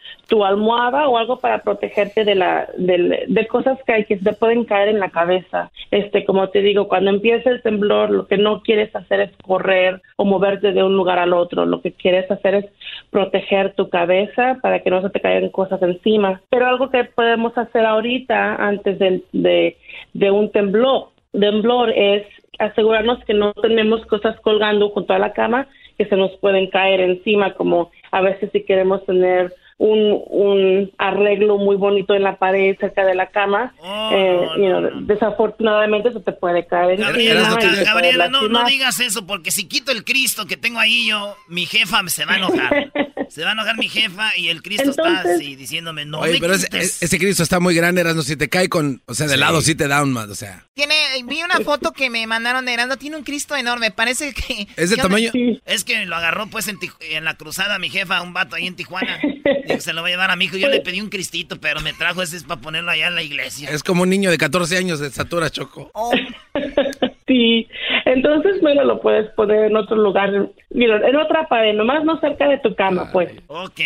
[0.46, 4.90] almohada o algo para protegerte de, la, de, cosas que, hay, que te pueden caer
[4.90, 5.72] en la cabeza.
[5.92, 10.02] Este, como te digo, cuando empieza el temblor, lo que no quieres hacer es correr
[10.16, 11.66] o moverte de un lugar al otro.
[11.66, 12.66] Lo que quieres hacer es
[13.10, 16.42] proteger tu cabeza para que no se te caigan cosas encima.
[16.50, 19.76] Pero algo que podemos hacer ahorita antes de,
[20.14, 22.26] de un temblor temblor es
[22.60, 25.68] asegurarnos que no tenemos cosas colgando junto a la cama
[25.98, 31.58] que se nos pueden caer encima, como a veces si queremos tener un, un arreglo
[31.58, 33.74] muy bonito en la pared cerca de la cama.
[33.80, 39.68] Oh, eh, desafortunadamente eso te puede caer Gabriela, Gabriela no, no, digas eso, porque si
[39.68, 42.92] quito el Cristo que tengo ahí yo, mi jefa se va a enojar.
[43.30, 46.20] se va a enojar mi jefa y el Cristo está así diciéndome no.
[46.20, 49.38] Oye, pero ese, Cristo está muy grande, Erasmo, si te cae con, o sea, de
[49.38, 50.66] lado sí te da un más, o sea.
[50.74, 50.94] Tiene,
[51.26, 54.68] vi una foto que me mandaron de Erasmo, tiene un Cristo enorme, parece que...
[54.76, 55.32] ¿Es de tamaño?
[55.66, 56.78] Es que lo agarró pues en,
[57.12, 59.20] en la cruzada mi jefa, un vato ahí en Tijuana
[59.80, 60.58] se lo voy a llevar a mi hijo.
[60.58, 63.70] Yo le pedí un cristito, pero me trajo ese para ponerlo allá en la iglesia.
[63.70, 65.92] Es como un niño de 14 años de estatura, Choco.
[65.94, 66.12] Oh.
[67.28, 67.68] sí,
[68.06, 70.30] entonces, bueno, lo puedes poner en otro lugar,
[70.72, 73.32] en otra pared, nomás no cerca de tu cama, pues.
[73.48, 73.80] Ok,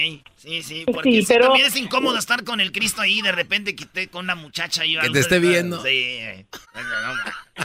[0.44, 1.46] sí, sí, porque pero...
[1.46, 4.86] también es incómodo estar con el Cristo ahí de repente que esté con una muchacha
[4.86, 5.82] y Que te esté viendo.
[5.82, 6.46] Sí.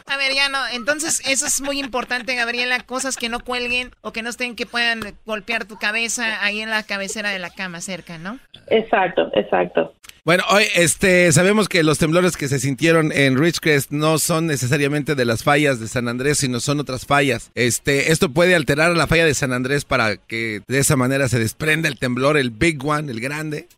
[0.06, 4.12] A ver, ya no, entonces eso es muy importante, Gabriela, cosas que no cuelguen o
[4.12, 7.80] que no estén que puedan golpear tu cabeza ahí en la cabecera de la cama
[7.80, 8.38] cerca, ¿no?
[8.68, 9.94] Exacto, exacto.
[10.28, 15.14] Bueno, hoy este, sabemos que los temblores que se sintieron en Ridgecrest no son necesariamente
[15.14, 17.50] de las fallas de San Andrés, sino son otras fallas.
[17.54, 21.38] Este, esto puede alterar la falla de San Andrés para que de esa manera se
[21.38, 23.68] desprenda el temblor, el big one, el grande.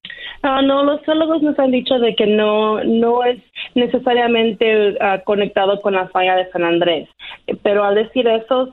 [0.42, 3.38] Ah, no, los geólogos nos han dicho de que no, no es
[3.76, 7.09] necesariamente ah, conectado con la falla de San Andrés.
[7.62, 8.68] Pero al decir eso,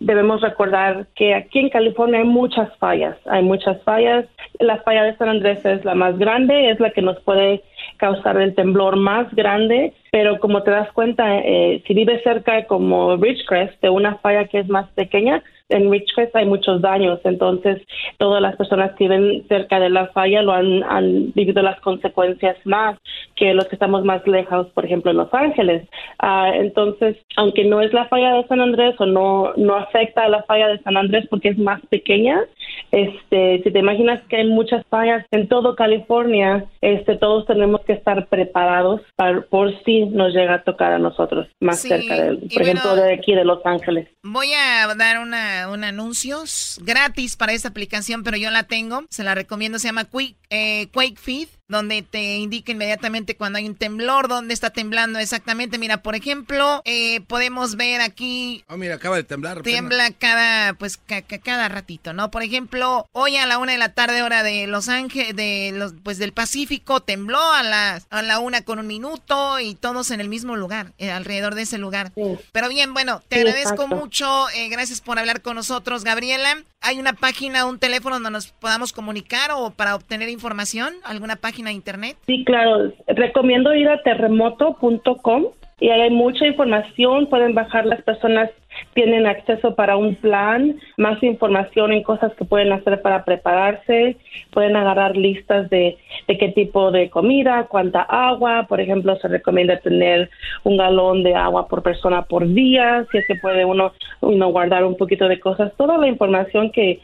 [0.00, 4.26] debemos recordar que aquí en California hay muchas fallas, hay muchas fallas.
[4.58, 7.62] La falla de San Andrés es la más grande, es la que nos puede
[7.98, 13.16] causar el temblor más grande, pero como te das cuenta, eh, si vives cerca como
[13.16, 17.82] Ridgecrest, de una falla que es más pequeña, en Ridgecrest hay muchos daños, entonces
[18.18, 22.56] todas las personas que viven cerca de la falla lo han, han vivido las consecuencias
[22.64, 22.98] más
[23.36, 25.88] que los que estamos más lejos, por ejemplo, en Los Ángeles.
[26.18, 30.28] Ah, entonces, aunque no es la falla de San Andrés o no, no afecta a
[30.28, 32.44] la falla de San Andrés porque es más pequeña,
[32.92, 37.92] este, si te imaginas que hay muchas fallas en todo California, este, todos tenemos que
[37.92, 42.62] estar preparados para, por si nos llega a tocar a nosotros más cerca, de, por
[42.62, 44.08] ejemplo, de aquí de Los Ángeles.
[44.22, 46.38] Voy a dar una, un anuncio
[46.82, 50.88] gratis para esta aplicación, pero yo la tengo, se la recomiendo, se llama Quick, eh,
[50.92, 55.78] Quake Feed donde te indica inmediatamente cuando hay un temblor, dónde está temblando exactamente.
[55.78, 58.64] Mira, por ejemplo, eh, podemos ver aquí.
[58.68, 59.62] Oh, mira, acaba de temblar.
[59.62, 62.30] Tiembla cada, pues, cada ratito, ¿no?
[62.30, 65.94] Por ejemplo, hoy a la una de la tarde, hora de Los Ángeles, de los,
[66.02, 70.20] pues del Pacífico, tembló a la, a la una con un minuto y todos en
[70.20, 72.12] el mismo lugar, eh, alrededor de ese lugar.
[72.52, 74.48] Pero bien, bueno, te agradezco mucho.
[74.50, 76.62] Eh, gracias por hablar con nosotros, Gabriela.
[76.80, 80.94] ¿Hay una página, un teléfono donde nos podamos comunicar o para obtener información?
[81.04, 81.59] ¿Alguna página?
[81.68, 82.16] Internet?
[82.26, 82.92] Sí, claro.
[83.06, 85.46] Recomiendo ir a terremoto.com
[85.80, 87.26] y ahí hay mucha información.
[87.26, 88.50] Pueden bajar las personas,
[88.92, 94.16] tienen acceso para un plan, más información en cosas que pueden hacer para prepararse.
[94.52, 95.96] Pueden agarrar listas de,
[96.28, 98.66] de qué tipo de comida, cuánta agua.
[98.68, 100.28] Por ejemplo, se recomienda tener
[100.64, 104.84] un galón de agua por persona por día, si es que puede uno, uno guardar
[104.84, 105.72] un poquito de cosas.
[105.78, 107.00] Toda la información que,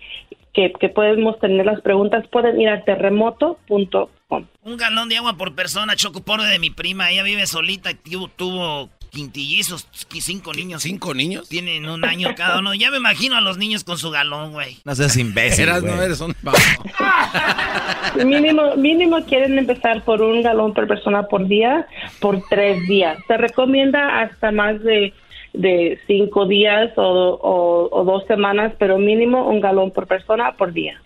[0.53, 5.55] que, que podemos tener las preguntas pueden ir a terremoto.com un galón de agua por
[5.55, 7.11] persona, choco pobre de mi prima.
[7.11, 9.87] Ella vive solita y tuvo, quintillizos,
[10.21, 10.83] cinco niños.
[10.83, 11.49] ¿Cinco niños?
[11.49, 12.75] Tienen un año cada uno.
[12.75, 14.79] Ya me imagino a los niños con su galón, güey.
[14.85, 15.67] No seas imbécil.
[15.67, 16.35] no eres un
[18.27, 21.87] mínimo, mínimo quieren empezar por un galón por persona por día,
[22.21, 23.19] por tres días.
[23.29, 25.13] Se recomienda hasta más de
[25.53, 31.01] de cinco días o, o dos semanas, pero mínimo un galón por persona por día.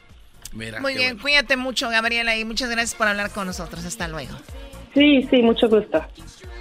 [0.53, 3.85] Muy bien, cuídate mucho, Gabriela, y muchas gracias por hablar con nosotros.
[3.85, 4.37] Hasta luego.
[4.95, 6.05] Sí, sí, mucho gusto.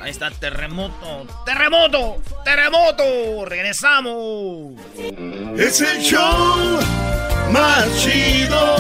[0.02, 1.28] Ahí está, terremoto.
[1.46, 2.22] ¡Terremoto!
[2.46, 3.46] ¡Terremoto!
[3.46, 4.80] ¡Regresamos!
[5.58, 6.80] Es el show
[7.52, 8.76] más chido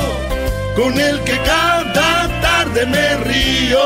[0.75, 3.79] con el que cada tarde me río.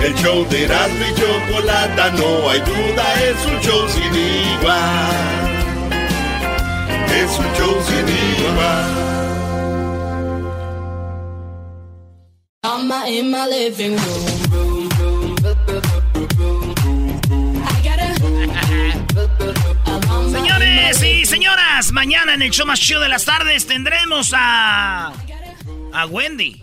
[0.00, 5.10] El show de Erasmo y Chocolata, no hay duda, es un show sin igual.
[7.10, 8.08] Es un show sin
[8.46, 9.17] igual.
[12.70, 15.36] I'm in my living room, room, room,
[20.30, 25.14] Señores y señoras, mañana en el show más chido de las tardes tendremos a.
[25.94, 26.62] a Wendy.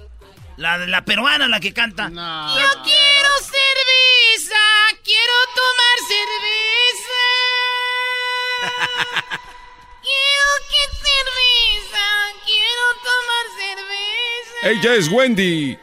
[0.58, 2.08] La, la peruana, la que canta.
[2.10, 4.62] Yo quiero cerveza,
[5.04, 7.22] quiero tomar cerveza.
[10.04, 12.06] quiero que cerveza,
[12.46, 14.70] quiero tomar cerveza.
[14.70, 15.80] Ella es Wendy.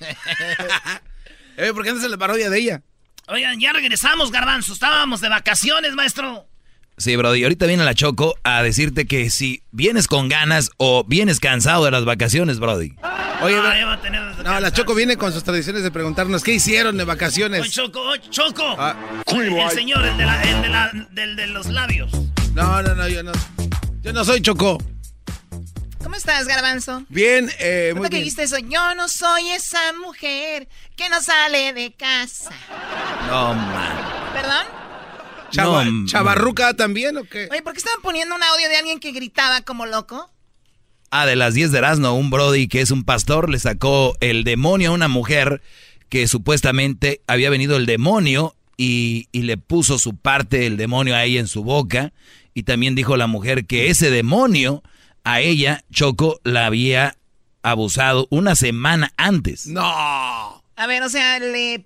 [1.56, 2.82] eh, ¿Por qué no se la parodia de ella?
[3.28, 4.72] Oigan, ya regresamos, Garbanzo.
[4.72, 6.46] Estábamos de vacaciones, maestro.
[6.96, 11.38] Sí, Brody, ahorita viene la Choco a decirte que si vienes con ganas o vienes
[11.38, 12.94] cansado de las vacaciones, Brody.
[13.40, 15.92] Oye, Ah, bro- ya va a tener- no, la Choco viene con sus tradiciones de
[15.92, 17.60] preguntarnos qué hicieron de vacaciones.
[17.60, 18.64] Oye, Choco, oye, Choco.
[18.78, 18.96] Ah.
[19.28, 22.10] el señor, el de, la, el de, la- del de los labios.
[22.54, 23.30] No, no, no, yo no.
[24.02, 24.78] Yo no soy Choco.
[26.02, 27.04] ¿Cómo estás, Garbanzo?
[27.08, 28.24] Bien, eh, muy ¿Ahorita que bien.
[28.24, 28.58] dijiste eso?
[28.58, 32.50] Yo no soy esa mujer que no sale de casa.
[33.28, 33.98] No, man.
[34.32, 34.66] ¿Perdón?
[35.50, 37.48] Chava- No, ¿Chavarruca también o qué?
[37.50, 40.30] Oye, ¿por qué estaban poniendo un audio de alguien que gritaba como loco?
[41.10, 44.44] Ah, de las 10 de Erasmo, un Brody que es un pastor le sacó el
[44.44, 45.62] demonio a una mujer
[46.10, 51.24] que supuestamente había venido el demonio y, y le puso su parte del demonio a
[51.24, 52.12] ella en su boca.
[52.54, 54.82] Y también dijo la mujer que ese demonio
[55.28, 57.14] a ella, Choco, la había
[57.62, 59.66] abusado una semana antes.
[59.66, 59.82] No.
[59.82, 61.84] A ver, o sea, le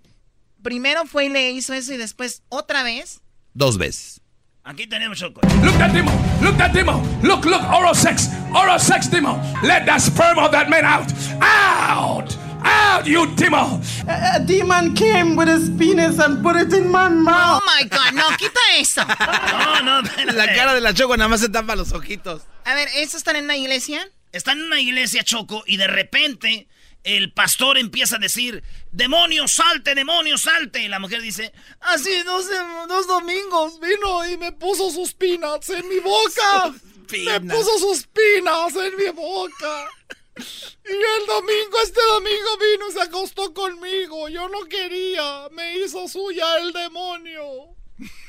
[0.62, 3.20] primero fue y le hizo eso y después otra vez.
[3.53, 4.20] Dos veces.
[4.62, 5.40] Aquí tenemos Choco.
[5.64, 6.14] Look that demon.
[6.40, 7.03] Look that demon.
[7.22, 8.28] Look, look, oral sex.
[8.55, 9.40] Oral sex demon.
[9.64, 11.11] Let that sperm of that man out.
[11.40, 12.41] Out.
[12.65, 13.81] Out, you demon.
[14.09, 17.63] A, a demon came with his penis and put it in my mouth.
[17.63, 19.03] Oh my god, no, quita eso.
[19.05, 20.03] No, no,
[20.33, 22.43] La cara de la Choco nada más se tapa los ojitos.
[22.65, 24.09] A ver, ¿estos están en una iglesia?
[24.33, 26.69] Están en una iglesia, Choco, y de repente
[27.05, 30.83] el pastor empieza a decir, demonio, salte, demonio, salte.
[30.83, 32.47] Y la mujer dice, Así dos,
[32.89, 36.71] dos domingos vino y me puso sus peanuts en mi boca.
[36.71, 37.55] Me peanuts.
[37.55, 39.89] puso sus peanuts en mi boca.
[40.37, 44.28] Y el domingo, este domingo vino y se acostó conmigo.
[44.28, 45.49] Yo no quería.
[45.53, 47.74] Me hizo suya el demonio.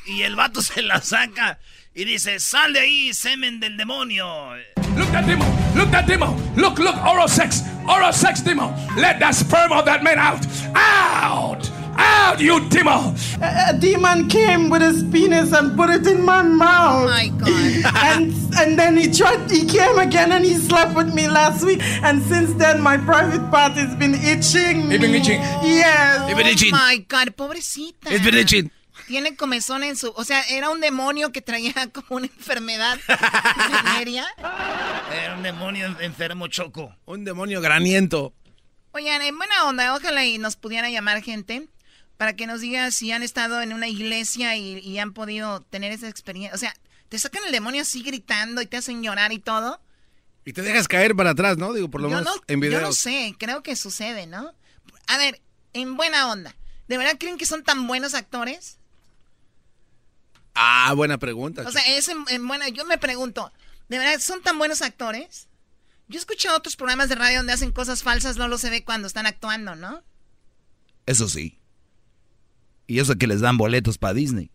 [0.06, 1.60] y el vato se la saca
[1.96, 4.56] y dice, sal de ahí, semen del demonio.
[4.96, 5.48] Look that demon.
[5.76, 6.36] Look that demon.
[6.56, 7.64] Look, look, oral sex.
[7.88, 8.74] Oral sex demon.
[8.96, 10.46] Let that sperm of that man out.
[10.76, 11.70] Out.
[11.96, 13.16] Out, you demon.
[13.42, 17.04] A, a demon came with his penis and put it in my mouth.
[17.04, 17.94] Oh my god.
[18.18, 21.80] and and then he tried he came again and he slept with me last week
[22.04, 25.40] and since then my private part has been itching It's been itching.
[25.64, 26.74] yes It's been itching.
[26.74, 28.10] Oh my god, pobrecita.
[28.12, 28.72] It's been itching.
[29.08, 30.14] Tiene comezón en su...
[30.16, 32.98] O sea, era un demonio que traía como una enfermedad
[33.84, 34.26] venérea.
[34.40, 36.96] Era un demonio en- enfermo, Choco.
[37.06, 38.34] Un demonio graniento.
[38.94, 41.68] Oigan, en buena onda, ojalá y nos pudiera llamar gente
[42.18, 45.92] para que nos diga si han estado en una iglesia y, y han podido tener
[45.92, 46.56] esa experiencia.
[46.56, 46.74] O sea,
[47.10, 49.82] te sacan el demonio así gritando y te hacen llorar y todo.
[50.46, 51.74] Y te dejas caer para atrás, ¿no?
[51.74, 52.82] Digo, por lo yo, menos no, en yo videos.
[52.82, 54.54] no sé, creo que sucede, ¿no?
[55.08, 55.42] A ver,
[55.74, 56.56] en buena onda,
[56.88, 58.78] ¿de verdad creen que son tan buenos actores?
[60.54, 61.64] Ah, buena pregunta.
[61.66, 62.70] O sea, es en, en buena...
[62.70, 63.52] Yo me pregunto,
[63.90, 65.48] ¿de verdad son tan buenos actores?
[66.08, 68.84] Yo he escuchado otros programas de radio donde hacen cosas falsas, no lo se ve
[68.84, 70.04] cuando están actuando, ¿no?
[71.06, 71.60] Eso sí.
[72.88, 74.52] Y eso que les dan boletos para Disney.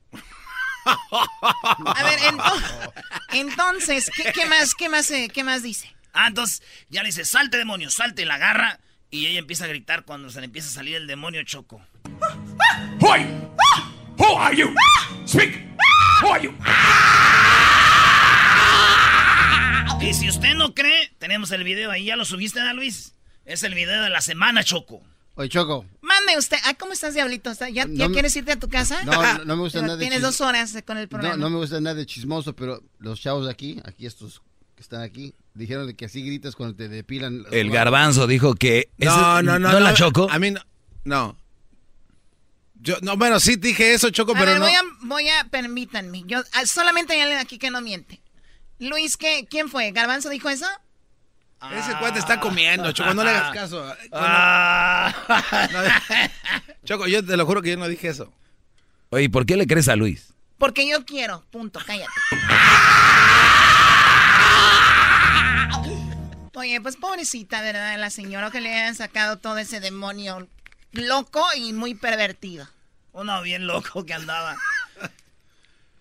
[0.85, 2.93] A ver, ento-
[3.33, 5.95] entonces, ¿qué, qué más, qué más, eh, qué más dice?
[6.13, 8.81] Ah, entonces ya le dice, salte, demonio, salte, y la agarra.
[9.11, 11.81] Y ella empieza a gritar cuando se le empieza a salir el demonio, Choco.
[13.01, 13.49] Who are you?
[14.19, 14.75] Who are you?
[15.27, 15.65] Speak.
[16.23, 16.55] Who are you?
[20.01, 23.15] Y si usted no cree, tenemos el video ahí, ¿ya lo subiste, ¿verdad, Luis?
[23.45, 25.03] Es el video de la semana, Choco.
[25.35, 25.85] Oye, Choco.
[26.37, 26.57] Usted.
[26.65, 27.51] Ah, ¿cómo estás, Diablito?
[27.51, 29.03] ¿Está- ¿Ya, ya No me- quieres irte a tu casa?
[29.05, 31.37] No, no, no me gusta nada de Tienes chis- dos horas con el programa.
[31.37, 34.43] No, no me gusta nada de chismoso, pero los chavos de aquí, aquí estos
[34.75, 37.43] que están aquí, dijeron de que así gritas cuando te depilan.
[37.45, 38.91] los El garbanzo dijo que...
[38.99, 39.73] ese- No, no, no.
[39.73, 40.29] ¿No la Choco?
[40.31, 40.61] A mí no.
[41.05, 41.37] No.
[42.81, 44.65] Yo, no, bueno, sí dije eso, Choco, A pero ver, no.
[44.67, 46.23] voy a, voy a, permítanme.
[46.27, 48.21] Yo, ah, solamente hay alguien aquí que no miente.
[48.79, 49.91] Luis, ¿qué, ¿quién fue?
[49.91, 50.67] ¿Garbanzo dijo eso?
[51.61, 53.85] Ese cuate está comiendo, Choco, no le hagas caso.
[54.13, 55.13] Ah.
[55.73, 55.81] No,
[56.85, 58.33] Choco, yo te lo juro que yo no dije eso.
[59.11, 60.33] Oye, ¿por qué le crees a Luis?
[60.57, 61.45] Porque yo quiero.
[61.51, 62.11] Punto, cállate.
[66.55, 67.99] Oye, pues pobrecita, ¿verdad?
[67.99, 70.49] La señora que le hayan sacado todo ese demonio
[70.93, 72.69] loco y muy pervertido.
[73.13, 74.57] Uno bien loco que andaba.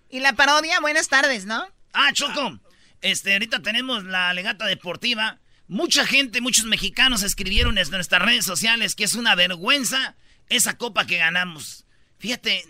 [0.10, 1.68] y la parodia, buenas tardes, ¿no?
[1.94, 2.60] Ah, Choco.
[3.02, 5.38] Este, ahorita tenemos la legata deportiva.
[5.68, 10.16] Mucha gente, muchos mexicanos escribieron en nuestras redes sociales que es una vergüenza
[10.50, 11.86] esa copa que ganamos.
[12.20, 12.64] Fíjate,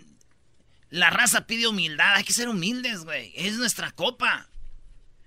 [0.90, 2.16] la raza pide humildad.
[2.16, 3.34] Hay que ser humildes, güey.
[3.36, 4.50] Es nuestra copa.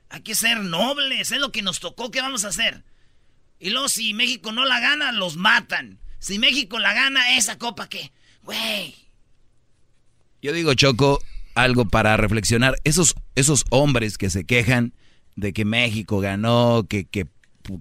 [0.08, 1.30] Hay que ser nobles.
[1.30, 2.10] Es lo que nos tocó.
[2.10, 2.82] ¿Qué vamos a hacer?
[3.58, 5.98] Y luego, si México no la gana, los matan.
[6.18, 8.10] Si México la gana, esa copa, ¿qué?
[8.42, 8.94] Güey.
[10.42, 11.22] Yo digo, Choco,
[11.54, 12.76] algo para reflexionar.
[12.84, 14.94] Esos, esos hombres que se quejan
[15.36, 17.26] de que México ganó, que, que,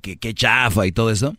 [0.01, 1.35] que, que chafa y todo eso,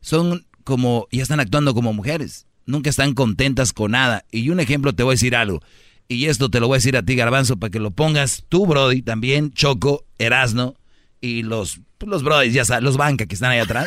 [0.00, 2.46] son como, ya están actuando como mujeres.
[2.66, 4.24] Nunca están contentas con nada.
[4.30, 5.60] Y un ejemplo te voy a decir algo.
[6.08, 8.66] Y esto te lo voy a decir a ti, Garbanzo, para que lo pongas tú,
[8.66, 10.76] Brody, también, Choco, Erasno,
[11.20, 13.86] y los, los Brody, ya sabes, los banca que están ahí atrás.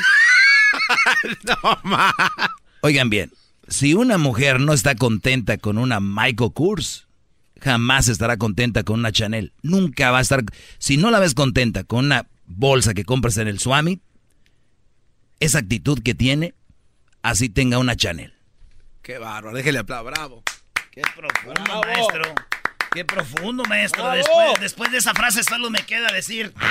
[1.44, 2.12] no, ma.
[2.82, 3.32] Oigan bien,
[3.68, 7.08] si una mujer no está contenta con una Michael Kors,
[7.62, 9.54] jamás estará contenta con una Chanel.
[9.62, 10.44] Nunca va a estar.
[10.80, 14.02] Si no la ves contenta con una bolsa que compras en el Swami,
[15.40, 16.56] esa actitud que tiene,
[17.22, 18.34] así tenga una Chanel.
[19.04, 20.44] Qué bárbaro, déjele aplaudir, bravo.
[20.92, 22.36] Qué profundo, maestro.
[22.92, 24.10] Qué profundo, maestro.
[24.12, 26.54] Después, después, de esa frase solo me queda decir.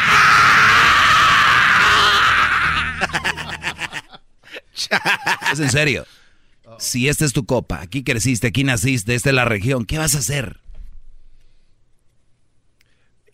[5.53, 6.07] es en serio.
[6.79, 10.15] Si esta es tu copa, aquí creciste, aquí naciste, esta es la región, ¿qué vas
[10.15, 10.61] a hacer?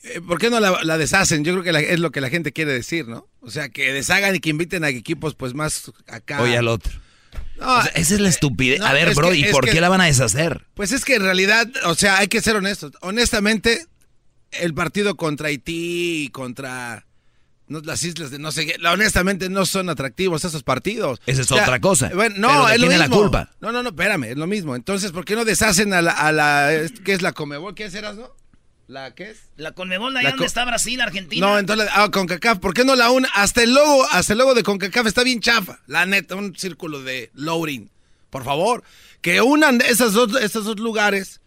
[0.03, 1.45] Eh, ¿Por qué no la, deshacen?
[1.45, 3.29] Yo creo que es lo que la gente quiere decir, ¿no?
[3.41, 6.43] O sea, que deshagan y que inviten a equipos pues más acá.
[6.43, 6.93] Oye al otro.
[7.95, 8.81] esa es la estupidez.
[8.81, 10.67] a ver, bro, ¿y por qué la van a deshacer?
[10.75, 12.93] Pues es que en realidad, o sea, hay que ser honestos.
[13.01, 13.87] Honestamente,
[14.51, 17.07] el partido contra Haití y contra
[17.69, 21.21] las islas de no sé qué, honestamente no son atractivos esos partidos.
[21.27, 22.11] Esa es otra cosa.
[22.13, 23.03] Bueno, no, es lo mismo.
[23.03, 23.51] la culpa?
[23.61, 24.77] No, no, no, espérame, es lo mismo.
[24.77, 26.71] Entonces, ¿por qué no deshacen a la, a la
[27.05, 27.75] ¿qué es la Comebol?
[27.75, 28.42] ¿Qué serás, no?
[28.89, 29.39] ¿La qué es?
[29.57, 31.47] La Conmebol, ahí donde está Brasil, Argentina.
[31.47, 33.29] No, entonces, ah, CONCACAF, ¿por qué no la una?
[33.35, 35.81] Hasta el logo, hasta el logo de CONCACAF está bien chafa.
[35.87, 37.91] La neta, un círculo de loading.
[38.31, 38.83] Por favor,
[39.21, 41.43] que unan esos dos, esos dos lugares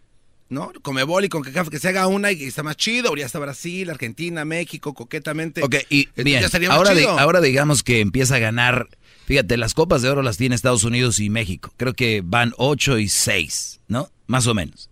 [0.50, 0.72] ¿no?
[0.82, 4.46] Comebol y con que se haga una y está más chido, ya está Brasil, Argentina,
[4.46, 5.64] México, coquetamente.
[5.64, 8.88] Ok, y bien, ahora, ahora digamos que empieza a ganar,
[9.26, 13.00] fíjate, las copas de oro las tiene Estados Unidos y México, creo que van 8
[13.00, 14.10] y 6, ¿no?
[14.28, 14.90] Más o menos.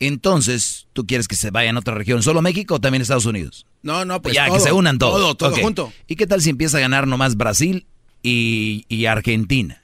[0.00, 2.22] Entonces, ¿tú quieres que se vayan a otra región?
[2.22, 3.66] ¿Solo México o también Estados Unidos?
[3.82, 5.20] No, no, pues Ya, que se unan todos.
[5.20, 5.92] Todo, todo junto.
[6.06, 7.86] ¿Y qué tal si empieza a ganar nomás Brasil
[8.22, 9.82] y, y Argentina?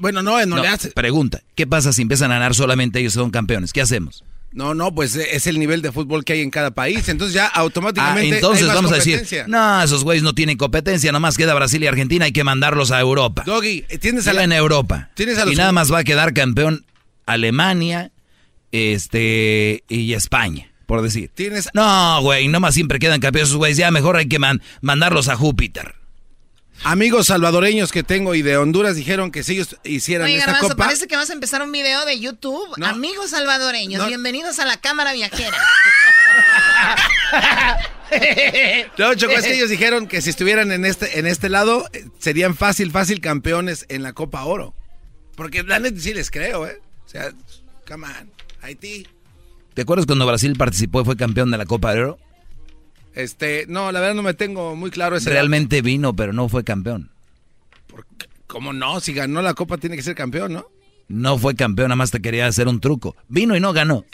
[0.00, 0.90] Bueno, no, no, le hace.
[0.90, 3.72] Pregunta, ¿qué pasa si empiezan a ganar solamente ellos son campeones?
[3.72, 4.22] ¿Qué hacemos?
[4.52, 7.08] No, no, pues eh, es el nivel de fútbol que hay en cada país.
[7.08, 8.34] Entonces ya automáticamente.
[8.34, 11.86] Ah, entonces vamos a decir, no, esos güeyes no tienen competencia, nomás queda Brasil y
[11.86, 13.44] Argentina, hay que mandarlos a Europa.
[13.44, 14.44] Doggy, tienes a la...
[14.44, 15.10] en Europa.
[15.14, 16.84] ¿Tienes a y nada más va a quedar campeón
[17.26, 18.10] Alemania,
[18.72, 21.30] este, y España, por decir.
[21.34, 21.68] ¿Tienes...
[21.74, 24.38] No, güey, nomás siempre quedan campeones esos güeyes, ya mejor hay que
[24.80, 25.98] mandarlos a Júpiter.
[26.84, 30.76] Amigos salvadoreños que tengo y de Honduras dijeron que si ellos hicieran Oye, esta copa...
[30.76, 32.68] parece que vas a empezar un video de YouTube.
[32.82, 35.56] Amigos salvadoreños, bienvenidos a la cámara viajera.
[38.98, 42.06] no, Choco, es que ellos dijeron que si estuvieran en este, en este lado, eh,
[42.18, 44.74] serían fácil, fácil campeones en la Copa Oro.
[45.34, 46.80] Porque la neta sí les creo, ¿eh?
[47.04, 47.32] O sea,
[47.86, 48.30] come on,
[48.68, 49.06] Haití.
[49.72, 52.18] ¿Te acuerdas cuando Brasil participó y fue campeón de la Copa Oro?
[53.14, 55.30] Este, no, la verdad no me tengo muy claro ese.
[55.30, 57.10] Realmente vino, pero no fue campeón.
[58.46, 59.00] ¿Cómo no?
[59.00, 60.66] Si ganó la copa tiene que ser campeón, ¿no?
[61.08, 63.16] No fue campeón, nada más te quería hacer un truco.
[63.28, 64.04] Vino y no ganó.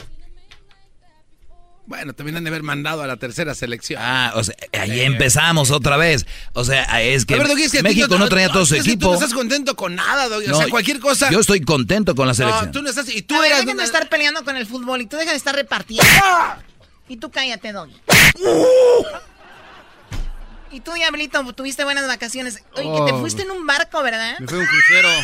[1.86, 4.00] Bueno, también han de haber mandado a la tercera selección.
[4.02, 6.26] Ah, o sea, ahí empezamos otra vez.
[6.54, 7.36] O sea, es que,
[7.82, 9.06] México no traía todo su equipo.
[9.06, 10.48] Tú no estás contento con nada, Doggy.
[10.48, 11.30] o sea, cualquier cosa.
[11.30, 12.66] Yo estoy contento con la selección.
[12.66, 13.08] No, tú no estás.
[13.08, 13.66] Y tú a eras.
[13.66, 16.04] de estar peleando con el fútbol y tú dejas de estar repartiendo.
[17.08, 17.94] Y tú cállate, Doggy.
[20.74, 22.64] Y tú, Diablito, tuviste buenas vacaciones.
[22.74, 23.20] Oye, que te oh.
[23.20, 24.40] fuiste en un barco, ¿verdad?
[24.40, 25.08] Me fui en un crucero.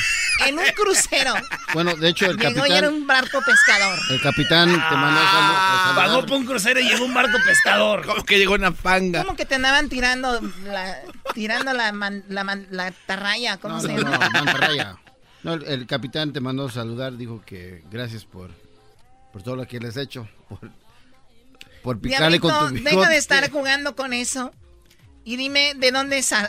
[0.47, 1.35] En un crucero.
[1.75, 2.71] Bueno, de hecho, el llegó capitán...
[2.71, 3.99] y era un barco pescador.
[4.09, 8.07] El capitán te mandó ah, Pagó por un crucero y llegó un barco pescador.
[8.07, 9.23] ¿Cómo que llegó una panga?
[9.23, 11.03] ¿Cómo que te andaban tirando la,
[11.35, 13.59] tirando la, la, la tarraya?
[13.59, 14.17] ¿Cómo se llama?
[14.17, 14.97] No, mantarraya.
[15.43, 18.51] No, el, el, capitán te mandó saludar, dijo que gracias por,
[19.35, 20.71] por todo lo que les he hecho, por
[21.83, 24.53] por picarle con tu Deja de estar jugando con eso.
[25.25, 26.49] Y dime, ¿de dónde sal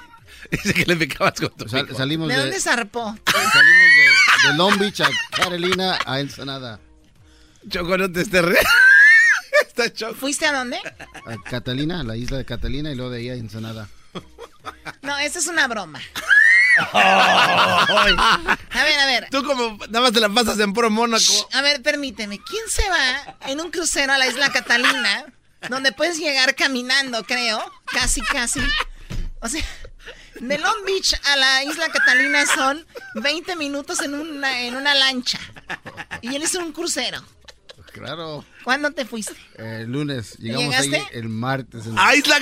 [0.50, 3.16] Dice que le picabas con tu salimos ¿De, dónde zarpó?
[3.26, 6.78] Salimos de, de, Long Beach a Carolina a Ensenada.
[7.68, 8.58] Choco, no te estés re...
[10.18, 10.78] ¿Fuiste a dónde?
[10.78, 13.88] A Catalina, a la isla de Catalina y luego de ahí a Ensenada.
[15.02, 16.00] No, esa es una broma.
[16.92, 17.86] a
[18.84, 19.28] ver, a ver.
[19.30, 21.48] Tú como nada más te la pasas en puro Mónaco.
[21.52, 22.40] A ver, permíteme.
[22.42, 25.26] ¿Quién se va en un crucero a la isla Catalina?
[25.68, 27.60] Donde puedes llegar caminando, creo.
[27.86, 28.60] Casi, casi.
[29.40, 29.62] O sea,
[30.40, 32.86] de Long Beach a la isla Catalina son
[33.16, 35.38] 20 minutos en una, en una lancha.
[36.22, 37.22] Y él es un crucero.
[37.92, 38.44] Claro.
[38.64, 39.34] ¿Cuándo te fuiste?
[39.56, 40.36] El lunes.
[40.38, 40.96] Llegamos ¿Llegaste?
[40.96, 41.86] ahí el martes.
[41.86, 41.94] En...
[41.98, 42.38] ¡Ah, Isla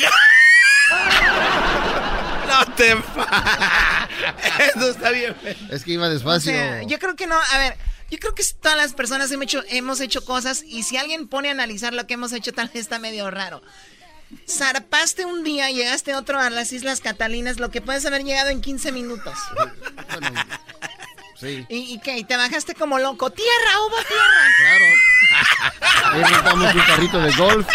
[2.48, 2.92] No te
[4.76, 5.36] Eso está bien.
[5.70, 6.52] Es que iba O despacio.
[6.52, 7.36] sea, yo creo que no.
[7.36, 7.76] A ver,
[8.14, 11.48] yo creo que todas las personas hemos hecho, hemos hecho cosas y si alguien pone
[11.48, 13.60] a analizar lo que hemos hecho, tal vez está medio raro.
[14.48, 18.60] Zarpaste un día, llegaste otro a las Islas Catalinas, lo que puedes haber llegado en
[18.60, 19.34] 15 minutos.
[21.40, 21.66] Sí.
[21.68, 22.16] ¿Y, y qué?
[22.18, 23.30] ¿Y te bajaste como loco?
[23.30, 24.94] ¡Tierra, hubo tierra!
[26.00, 26.14] Claro.
[26.14, 27.66] Ahí rentamos un carrito de golf.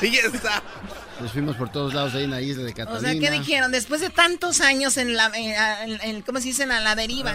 [0.00, 0.62] Ahí está.
[1.20, 3.00] Nos fuimos por todos lados ahí en la isla de O Catalina.
[3.12, 3.70] sea, ¿qué dijeron?
[3.70, 6.62] Después de tantos años en la, en- en- en- ¿cómo se dice?
[6.62, 7.32] En la deriva,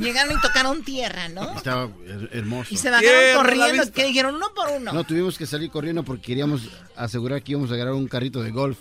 [0.00, 1.56] llegaron y tocaron tierra, ¿no?
[1.56, 2.72] Estaba her- hermoso.
[2.72, 3.92] Y se bajaron corriendo.
[3.92, 4.34] ¿Qué dijeron?
[4.36, 4.92] Uno por uno.
[4.92, 6.62] No, tuvimos que salir corriendo porque queríamos
[6.96, 8.78] asegurar que íbamos a agarrar un carrito de golf.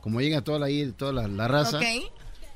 [0.00, 0.66] Como llega toda la,
[0.96, 1.82] toda la, la raza, Ok.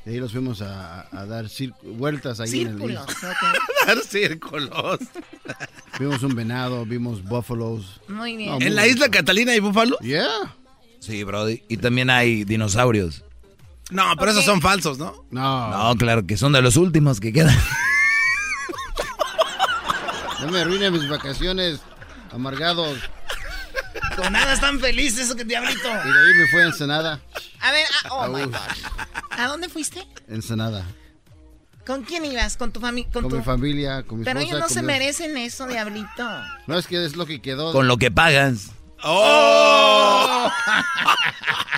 [0.05, 1.47] de ahí los fuimos a, a dar
[1.83, 3.07] vueltas ahí en el Círculos.
[3.87, 4.99] Dar círculos.
[6.01, 8.01] Vimos un venado, vimos búfalos.
[8.09, 8.51] Muy bien.
[8.51, 9.99] No, muy ¿En la isla Catalina hay búfalo?
[10.01, 10.27] Yeah.
[11.01, 11.63] Sí, Brody.
[11.69, 13.23] Y también hay dinosaurios.
[13.91, 15.27] No, pero esos son falsos, ¿no?
[15.31, 15.69] No.
[15.71, 17.55] No, claro que son de los últimos que quedan.
[20.41, 21.81] No me arruinen mis vacaciones,
[22.33, 22.99] amargados.
[24.17, 25.89] Con nada están felices, eso que diablito.
[25.89, 27.21] Y de ahí me fui a Ensenada.
[27.61, 28.45] A ver, ah, oh my.
[28.45, 28.57] God.
[29.31, 30.07] ¿A dónde fuiste?
[30.29, 30.85] Ensenada.
[31.87, 32.57] ¿Con quién ibas?
[32.57, 33.11] ¿Con tu familia?
[33.13, 34.57] Con, mi familia, con mi Pero esposa.
[34.57, 36.29] ellos no se mi- merecen eso, diablito.
[36.67, 37.73] No, es que es lo que quedó.
[37.73, 38.71] Con lo que pagas.
[39.03, 40.51] ¡Oh!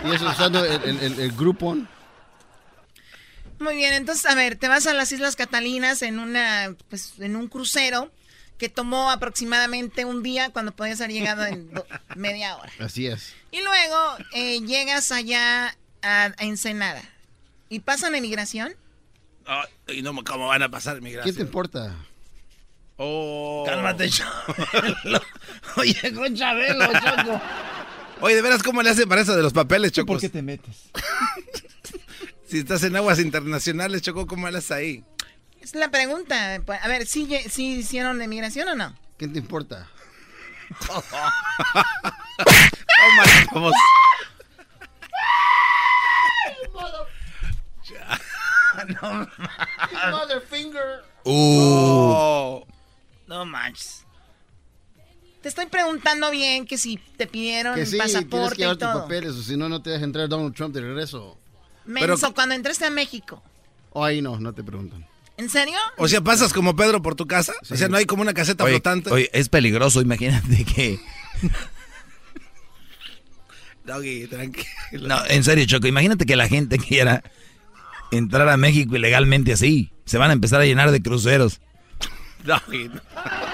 [0.04, 1.88] Y eso usando el, el, el, el Groupon.
[3.58, 7.34] Muy bien, entonces, a ver, te vas a las Islas Catalinas en una, pues, en
[7.34, 8.12] un crucero
[8.58, 11.70] que tomó aproximadamente un día cuando podías haber llegado en
[12.16, 12.72] media hora.
[12.78, 13.34] Así es.
[13.50, 13.96] Y luego
[14.32, 17.02] eh, llegas allá a, a Ensenada.
[17.68, 18.74] ¿Y pasan emigración?
[19.46, 21.36] Ay, no, ¿cómo van a pasar ¿Qué migración?
[21.36, 21.94] te importa?
[22.96, 23.64] Oh.
[23.66, 25.22] Cálmate, Chabelo.
[25.76, 27.40] Oye, con Chabelo, Choco.
[28.22, 30.06] Oye, ¿de veras cómo le hacen para eso de los papeles, Choco?
[30.14, 30.74] ¿Por qué te metes?
[32.48, 35.04] Si estás en aguas internacionales, Choco, ¿cómo le haces ahí?
[35.66, 36.62] Es la pregunta.
[36.64, 38.94] Pues, A ver, ¿sí, sí hicieron emigración o no?
[39.18, 39.88] ¿Qué te importa?
[43.52, 43.72] Vamos.
[49.00, 49.26] No,
[50.10, 51.02] Motherfinger.
[51.24, 52.60] Uh.
[53.26, 54.04] no manches.
[55.40, 58.76] Te estoy preguntando bien que si te pidieron Que sí, tienes pasaporte que y llevar
[58.76, 59.02] tus todo.
[59.02, 61.38] papeles, o si no, no te deja entrar Donald Trump de regreso.
[61.86, 63.42] Menso, cuando entraste a México.
[63.92, 65.06] O ahí no, no te preguntan.
[65.38, 65.76] ¿En serio?
[65.98, 67.52] O sea, pasas como Pedro por tu casa.
[67.70, 69.10] O sea, no hay como una caseta Oye, flotante.
[69.10, 70.98] oye, es peligroso, imagínate que...
[73.84, 75.06] Doggy, tranquilo.
[75.08, 77.22] No, en serio, Choco, imagínate que la gente quiera
[78.10, 79.92] entrar a México ilegalmente así.
[80.04, 81.60] Se van a empezar a llenar de cruceros.
[82.44, 82.90] Doggy.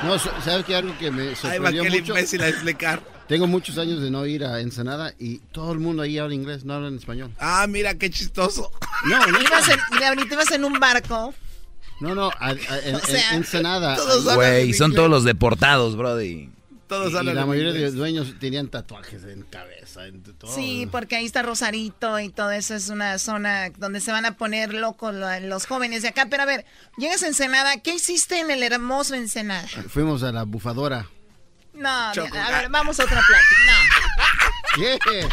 [0.04, 0.76] No, ¿sabes qué?
[0.76, 2.12] Algo que me va sorprendió aquel mucho.
[2.12, 3.02] imbécil a explicar.
[3.28, 6.64] Tengo muchos años de no ir a Ensenada y todo el mundo ahí habla inglés,
[6.64, 7.30] no hablan español.
[7.38, 8.70] Ah, mira qué chistoso.
[9.06, 11.34] No, no, Ibas en, ahorita ibas en un barco.
[12.02, 12.52] No, no, a- a-
[12.84, 13.96] en, O sea, en Ensenada.
[13.96, 16.50] todos ahí- Güey, son todos los deportados, brody.
[16.88, 17.94] Todos y hablan la mayoría de inglés.
[17.94, 20.54] dueños tenían tatuajes en cabeza, en todo.
[20.54, 24.36] Sí, porque ahí está Rosarito y todo eso es una zona donde se van a
[24.36, 26.26] poner locos lo- los jóvenes de acá.
[26.28, 26.66] Pero a ver,
[26.98, 29.66] llegas a Ensenada, ¿qué hiciste en el hermoso Ensenada?
[29.88, 31.06] Fuimos a la bufadora.
[31.72, 34.98] No, Choco, a ver, vamos a otra plática.
[35.08, 35.28] ¿Qué?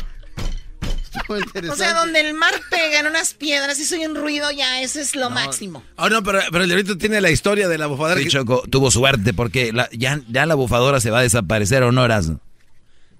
[1.39, 1.45] No.
[1.45, 1.69] interesante.
[1.69, 5.01] O sea, donde el mar pega en unas piedras y soy un ruido, ya ese
[5.01, 5.84] es lo máximo.
[5.97, 8.18] Oh, no, pero, pero el diablito tiene la historia de la bufadora.
[8.18, 11.84] Sí, que- Choco, tuvo suerte porque la- ya, ya la bufadora se va a desaparecer,
[11.84, 12.39] ¿o no, Erasmo?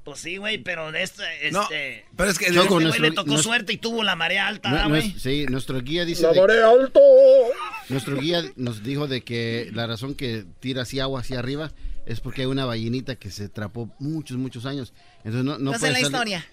[0.04, 2.06] Pues sí, güey, pero de este, No, este...
[2.16, 2.48] pero es que...
[2.48, 4.90] Choco, este güey nuestro- le tocó nuestro- suerte y tuvo la marea alta, No- ¿verdad,
[4.90, 5.16] no güey.
[5.20, 6.24] sí, nuestro guía dice.
[6.24, 7.00] La de- marea alto.
[7.90, 11.72] nuestro guía nos dijo de que la razón que tira así agua hacia arriba
[12.08, 14.94] es porque hay una ballenita que se atrapó muchos, muchos años.
[15.18, 16.06] Entonces no, no Esa puede es la salir-
[16.38, 16.46] historia.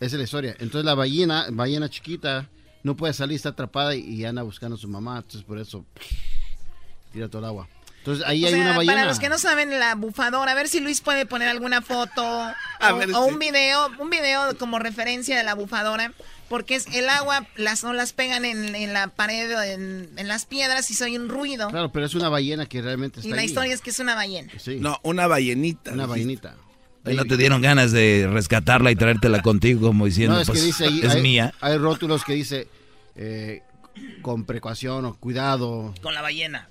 [0.00, 0.52] Esa es la historia.
[0.58, 2.48] Entonces la ballena, ballena chiquita,
[2.82, 5.18] no puede salir, está atrapada y, y anda buscando a su mamá.
[5.18, 5.84] Entonces por eso
[7.12, 7.68] tira todo el agua.
[7.98, 8.94] Entonces ahí O hay sea, una ballena.
[8.94, 12.24] para los que no saben la bufadora, a ver si Luis puede poner alguna foto
[12.24, 13.30] o, ver, o sí.
[13.32, 16.14] un video, un video como referencia de la bufadora,
[16.48, 20.46] porque es el agua, las olas pegan en, en la pared o en, en las
[20.46, 21.68] piedras y soy un ruido.
[21.68, 23.46] Claro, pero es una ballena que realmente está y la ahí.
[23.46, 24.50] historia es que es una ballena.
[24.58, 25.92] Sí, No, una ballenita.
[25.92, 26.46] una dijiste.
[26.46, 26.56] ballenita.
[27.14, 30.64] ¿No te dieron ganas de rescatarla y traértela contigo como diciendo, No, es que pues,
[30.64, 31.52] dice ahí, es hay, mía?
[31.60, 32.68] Hay rótulos que dice
[33.16, 33.62] eh,
[34.22, 35.94] con precaución o cuidado.
[36.02, 36.68] Con la ballena.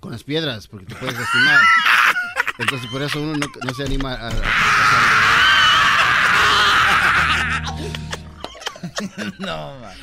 [0.00, 1.60] Con las piedras, porque te puedes lastimar.
[2.58, 4.28] Entonces por eso uno no, no se anima a...
[4.28, 4.32] a-
[9.38, 9.96] no, man.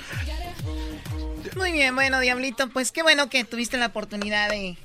[1.56, 4.78] Muy bien, bueno, Diablito, pues qué bueno que tuviste la oportunidad de...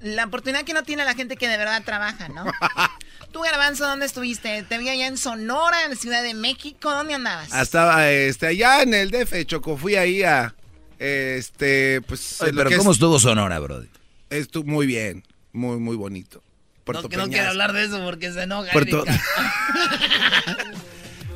[0.00, 2.44] La oportunidad que no tiene la gente que de verdad trabaja, ¿no?
[3.32, 4.62] Tú, Garbanzo, ¿dónde estuviste?
[4.62, 6.90] Te vi allá en Sonora, en Ciudad de México.
[6.90, 7.52] ¿Dónde andabas?
[7.52, 9.76] Estaba este, allá en el DF, Choco.
[9.76, 10.54] Fui ahí a.
[10.98, 12.40] Este, pues.
[12.42, 13.88] Oye, pero ¿cómo es- estuvo Sonora, Brody?
[14.30, 15.24] Estuvo muy bien.
[15.52, 16.42] Muy, muy bonito.
[16.84, 18.72] Puerto No, que no quiere hablar de eso porque se enoja.
[18.72, 19.04] Puerto-.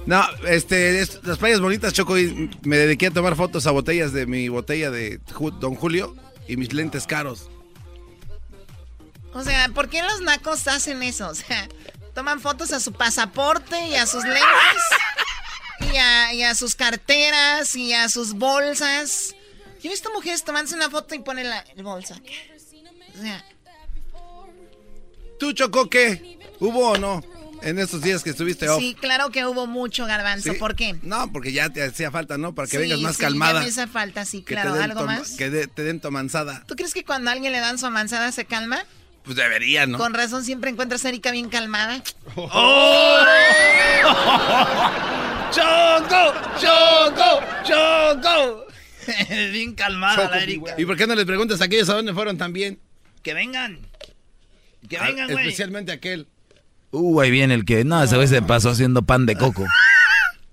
[0.04, 2.18] No, este, es- las playas bonitas, Choco.
[2.18, 5.20] Y me dediqué a tomar fotos a botellas de mi botella de
[5.60, 6.16] Don Julio
[6.48, 7.48] y mis lentes caros.
[9.34, 11.28] O sea, ¿por qué los nacos hacen eso?
[11.28, 11.68] O sea,
[12.14, 14.42] toman fotos a su pasaporte y a sus lentes
[15.92, 19.34] y a, y a sus carteras y a sus bolsas.
[19.82, 22.20] Yo he visto mujeres tomándose una foto y ponen la el bolsa.
[23.18, 23.44] O sea,
[25.38, 26.38] ¿Tú, Choco, qué?
[26.60, 27.22] ¿Hubo o no?
[27.62, 28.80] En estos días que estuviste off.
[28.80, 30.52] sí, claro que hubo mucho garbanzo.
[30.52, 30.58] ¿Sí?
[30.58, 30.96] ¿Por qué?
[31.02, 32.54] No, porque ya te hacía falta, ¿no?
[32.56, 33.60] Para que Sí, vengas más sí, calmada.
[33.60, 34.74] me hace falta, sí, claro.
[34.74, 35.32] ¿Algo más?
[35.36, 36.64] Que de- te den tu manzada.
[36.66, 38.84] ¿Tú crees que cuando a alguien le dan su avanzada se calma?
[39.24, 39.98] Pues debería, ¿no?
[39.98, 42.02] Con razón siempre encuentras a Erika bien calmada.
[42.36, 43.18] ¡Oh!
[45.50, 46.32] ¡Choco!
[46.60, 47.40] ¡Choco!
[47.64, 48.66] ¡Choco!
[49.52, 50.74] Bien calmada la Erika.
[50.78, 52.78] ¿Y por qué no les preguntas a aquellos a dónde fueron también?
[53.22, 53.80] Que vengan.
[54.88, 55.44] Que Ah, vengan, güey.
[55.46, 56.28] Especialmente aquel.
[56.92, 59.66] Uh, ahí viene el que, no, ese güey se pasó haciendo pan de coco.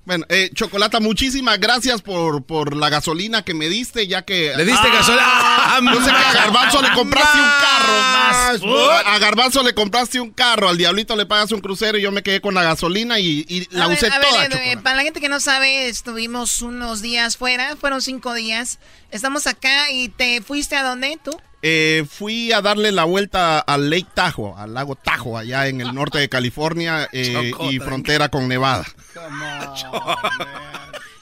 [0.09, 4.55] Bueno, eh, Chocolata, muchísimas gracias por, por la gasolina que me diste, ya que...
[4.57, 5.79] ¿Le diste gasolina?
[5.93, 7.93] Yo sé que a Garbanzo le compraste un carro.
[7.93, 12.01] Más, A a Garbanzo le compraste un carro, al Diablito le pagas un crucero y
[12.01, 14.77] yo me quedé con la gasolina y, y la A ver, usé ver, toda, eh,
[14.77, 18.79] para la gente que no sabe, estuvimos unos días fuera, fueron cinco días.
[19.11, 21.39] Estamos acá y te fuiste a dónde tú?
[21.61, 25.93] Eh, fui a darle la vuelta al Lake Tahoe, al lago Tahoe, allá en el
[25.93, 28.85] norte de California eh, y frontera con Nevada.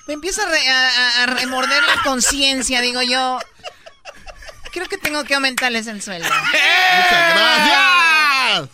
[0.07, 3.39] Me empieza a, re- a- a- a remorder la conciencia, digo yo.
[4.72, 6.30] Creo que tengo que aumentarles el sueldo.
[6.95, 8.69] Muchas gracias.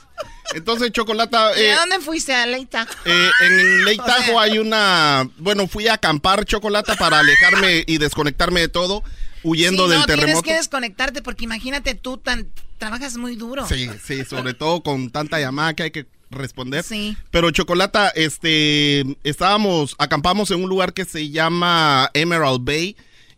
[0.55, 2.35] Entonces, Chocolata, ¿Y eh, a dónde fuiste?
[2.35, 2.85] ¿A Leita?
[3.05, 5.27] eh, en Lake O sea- Tahoe hay una...
[5.37, 9.01] Bueno, fui a acampar, Chocolata, para alejarme y desconectarme de todo,
[9.43, 12.47] huyendo Sí, del no, tienes que desconectarte porque imagínate tú, tan,
[12.77, 13.67] trabajas muy duro.
[13.67, 16.83] Sí, sí, sobre todo con tanta llamada que hay que responder.
[16.83, 17.17] Sí.
[17.31, 22.95] Pero Chocolata, este, estábamos, acampamos en un lugar que se llama Emerald Bay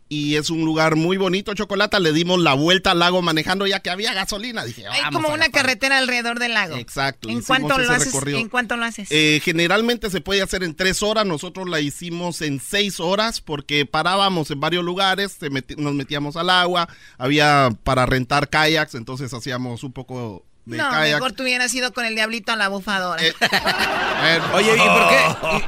[0.08, 1.98] y es un lugar muy bonito, Chocolata.
[1.98, 4.64] Le dimos la vuelta al lago manejando ya que había gasolina.
[4.64, 6.76] Dije, Hay como una carretera alrededor del lago.
[6.76, 7.28] Exacto.
[7.28, 8.14] ¿En cuánto, lo haces.
[8.28, 9.08] ¿En cuánto lo haces?
[9.10, 13.84] Eh, generalmente se puede hacer en tres horas, nosotros la hicimos en seis horas porque
[13.86, 16.88] parábamos en varios lugares, meti- nos metíamos al agua,
[17.18, 21.14] había para rentar kayaks, entonces hacíamos un poco de no, kayak.
[21.14, 23.22] mejor tú hubieras ido con el diablito a la bufadora.
[23.24, 23.32] Eh,
[24.52, 25.18] Oye, ¿y por, qué,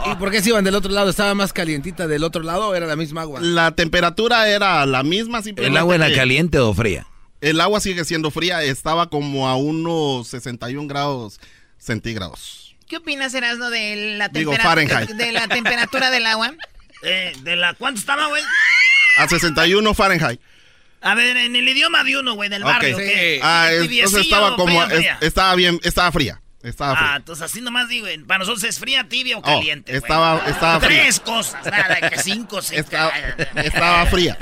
[0.09, 1.09] y, y por qué se iban del otro lado?
[1.09, 3.41] ¿Estaba más calientita del otro lado o era la misma agua?
[3.41, 7.07] La temperatura era la misma, ¿El agua era que caliente o fría?
[7.41, 11.41] El agua sigue siendo fría, estaba como a unos 61 grados
[11.79, 12.77] centígrados.
[12.89, 15.11] ¿Qué opinas, Erasmo, de la, Digo, Fahrenheit.
[15.11, 16.53] de la temperatura del agua?
[17.05, 18.43] Eh, ¿De la cuánto estaba, güey?
[19.19, 20.41] A 61 Fahrenheit.
[21.01, 22.69] A ver, en el idioma de uno, güey, del Ok.
[22.69, 22.97] barrio.
[22.97, 23.41] ¿qué?
[23.43, 25.19] Ah, es- ¿Tibiecillo entonces estaba o como, fría, fría?
[25.20, 26.41] es- estaba bien, estaba fría.
[26.62, 27.12] Estaba fría.
[27.12, 29.93] Ah, entonces así nomás digo, güey, para nosotros es fría, tibia o Oh, caliente.
[29.93, 30.03] güey.
[30.03, 31.03] estaba- estaba fría.
[31.03, 32.81] Tres cosas, nada, que cinco, seis.
[32.81, 33.12] Estaba,
[33.62, 34.37] estaba fría.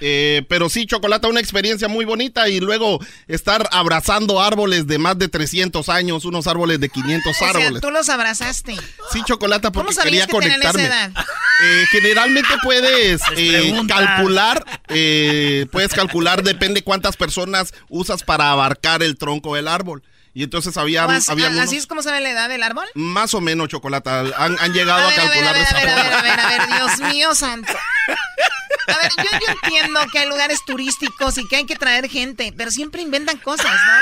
[0.00, 2.98] Eh, pero sí, Chocolata, una experiencia muy bonita y luego
[3.28, 7.80] estar abrazando árboles de más de 300 años, unos árboles de 500 O sea, árboles.
[7.82, 8.76] tú los abrazaste.
[9.12, 10.84] Sí, Chocolata, porque ¿Cómo quería que tenían esa conectarme.
[10.84, 11.10] edad?
[11.62, 19.18] Eh, generalmente puedes eh, calcular, eh, puedes calcular, depende cuántas personas usas para abarcar el
[19.18, 20.02] tronco del árbol.
[20.32, 22.86] Y entonces había, O así, había así unos- es como sabe la edad del árbol.
[22.94, 25.58] más o menos, Chocolata, han, han llegado A a, ver, a ver, calcular a de
[25.58, 27.74] ver, esa a ver, a ver, a ver, a ver, Dios mío santo.
[28.92, 32.52] A ver, yo, yo entiendo que hay lugares turísticos y que hay que traer gente,
[32.56, 34.00] pero siempre inventan cosas, ¿no?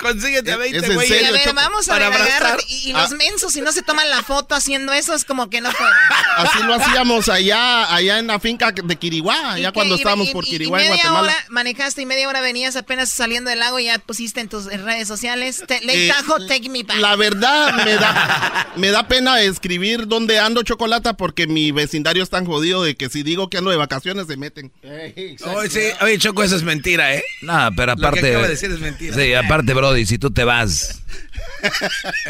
[0.00, 1.28] Consíguete a ¿Es 20 en güeyes.
[1.28, 2.58] a ver, vamos a abrazar.
[2.68, 3.14] y, y los Ah.
[3.16, 5.94] mensos si no se toman la foto haciendo eso es como que no fueron.
[6.36, 9.94] Así lo hacíamos allá, allá en la finca de Quiriguá, allá ¿Y cuando?
[9.94, 11.32] Y- estábamos y- por Quiriguá, y en media Guatemala.
[11.32, 14.66] hora manejaste y media hora venías apenas saliendo del lago y ya pusiste en tus
[14.66, 15.62] redes sociales.
[15.66, 16.98] Te, Eh, Tahoe, take me back.
[16.98, 22.30] La verdad, me da, me da pena escribir dónde ando, Chocolata, porque mi vecindario es
[22.30, 24.70] tan jodido de que si digo que ando de vacaciones, se meten.
[24.84, 27.22] Oye, sí, oye, Choco, eso es mentira, ¿eh?
[27.42, 28.28] No, pero Lo que aparte.
[28.30, 29.16] acaba de decir es mentira.
[29.16, 31.02] Sí, aparte, Brody, Brody, si tú te vas,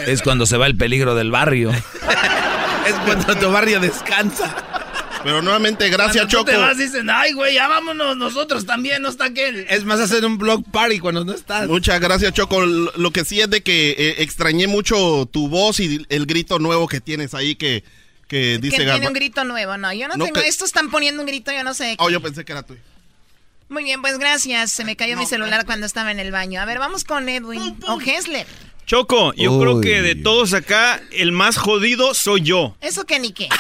[0.07, 1.71] es cuando se va el peligro del barrio.
[1.71, 4.65] es cuando tu barrio descansa.
[5.25, 6.51] Pero nuevamente, gracias, Cuando tú Choco.
[6.53, 9.67] te vas, dicen, ay, güey, ya vámonos nosotros también, no está aquel.
[9.69, 11.67] Es más, hacer un blog party cuando no estás.
[11.69, 12.65] Muchas gracias, Choco.
[12.65, 16.87] Lo que sí es de que eh, extrañé mucho tu voz y el grito nuevo
[16.87, 17.83] que tienes ahí que,
[18.29, 20.69] que dice que tiene Garba- un grito nuevo, no, yo no, No, tengo, que- estos
[20.69, 21.97] están poniendo un grito, yo no sé.
[21.99, 22.81] Oh, yo pensé que era tuyo.
[23.69, 26.61] Muy bien, pues gracias, se me cayó mi celular cuando estaba en el baño.
[26.61, 28.47] A ver, vamos con Edwin o Hessler.
[28.87, 29.61] Choco, yo Uy.
[29.63, 32.75] creo que de todos acá, el más jodido soy yo.
[32.81, 33.49] Eso que ni qué.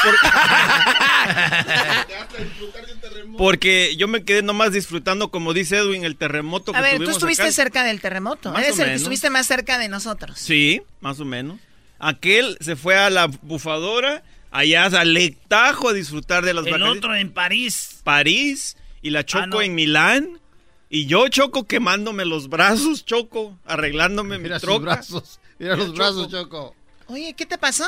[3.36, 7.10] Porque yo me quedé nomás disfrutando, como dice Edwin, el terremoto que A ver, tú
[7.10, 7.52] estuviste acá.
[7.52, 8.52] cerca del terremoto.
[8.52, 9.00] Más Eres o el que menos.
[9.02, 10.38] estuviste más cerca de nosotros.
[10.38, 11.58] Sí, más o menos.
[11.98, 16.98] Aquel se fue a la bufadora, allá a Lectajo a disfrutar de las El vacaciones.
[16.98, 18.00] otro en París.
[18.02, 19.62] París y la Choco Ah, no.
[19.62, 20.40] en Milán.
[20.90, 25.40] Y yo, Choco, quemándome los brazos, Choco, arreglándome Mira mi sus brazos.
[25.58, 26.74] Mira los brazos, Choco.
[27.08, 27.84] Oye, ¿qué te pasó?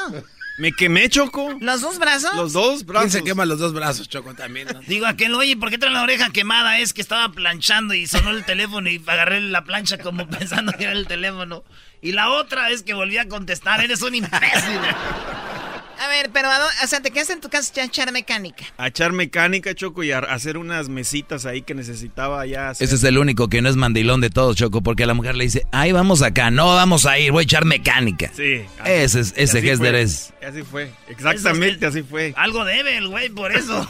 [0.59, 1.57] Me quemé, Choco.
[1.61, 2.35] ¿Los dos brazos?
[2.37, 3.11] Los dos brazos.
[3.11, 4.69] ¿Quién se quema los dos brazos, Choco, también?
[4.73, 4.81] no?
[4.81, 6.79] Digo aquel, oye, ¿por qué trae la oreja quemada?
[6.79, 10.85] Es que estaba planchando y sonó el teléfono y agarré la plancha como pensando que
[10.85, 11.65] era el teléfono.
[12.03, 14.81] Y la otra es que volví a contestar, eres un imbécil.
[16.03, 18.65] A ver, pero, ¿a dó- o sea, te quedaste en tu casa a echar mecánica.
[18.79, 22.87] A echar mecánica, Choco, y a hacer unas mesitas ahí que necesitaba ya hacer.
[22.87, 25.35] Ese es el único que no es mandilón de todos, Choco, porque a la mujer
[25.37, 28.31] le dice, ay, vamos acá, no vamos a ir, voy a echar mecánica.
[28.35, 28.65] Sí.
[28.79, 30.33] así- Ese es, ese fue, es.
[30.43, 30.91] Así fue.
[31.09, 32.33] Exactamente, así fue.
[32.35, 33.87] Algo debe el güey, por eso.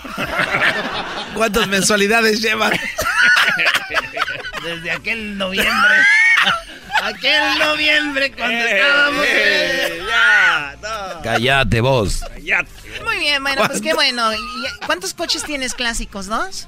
[1.35, 2.71] ¿Cuántas mensualidades lleva?
[4.65, 5.71] Desde aquel noviembre.
[7.03, 9.25] aquel noviembre cuando estábamos...
[9.27, 12.25] Eh, ya, no, Cállate vos.
[12.43, 12.65] ya.
[13.05, 14.33] Muy bien, bueno, pues qué bueno.
[14.33, 14.39] ¿Y
[14.87, 16.27] ¿Cuántos coches tienes clásicos?
[16.27, 16.67] ¿Dos?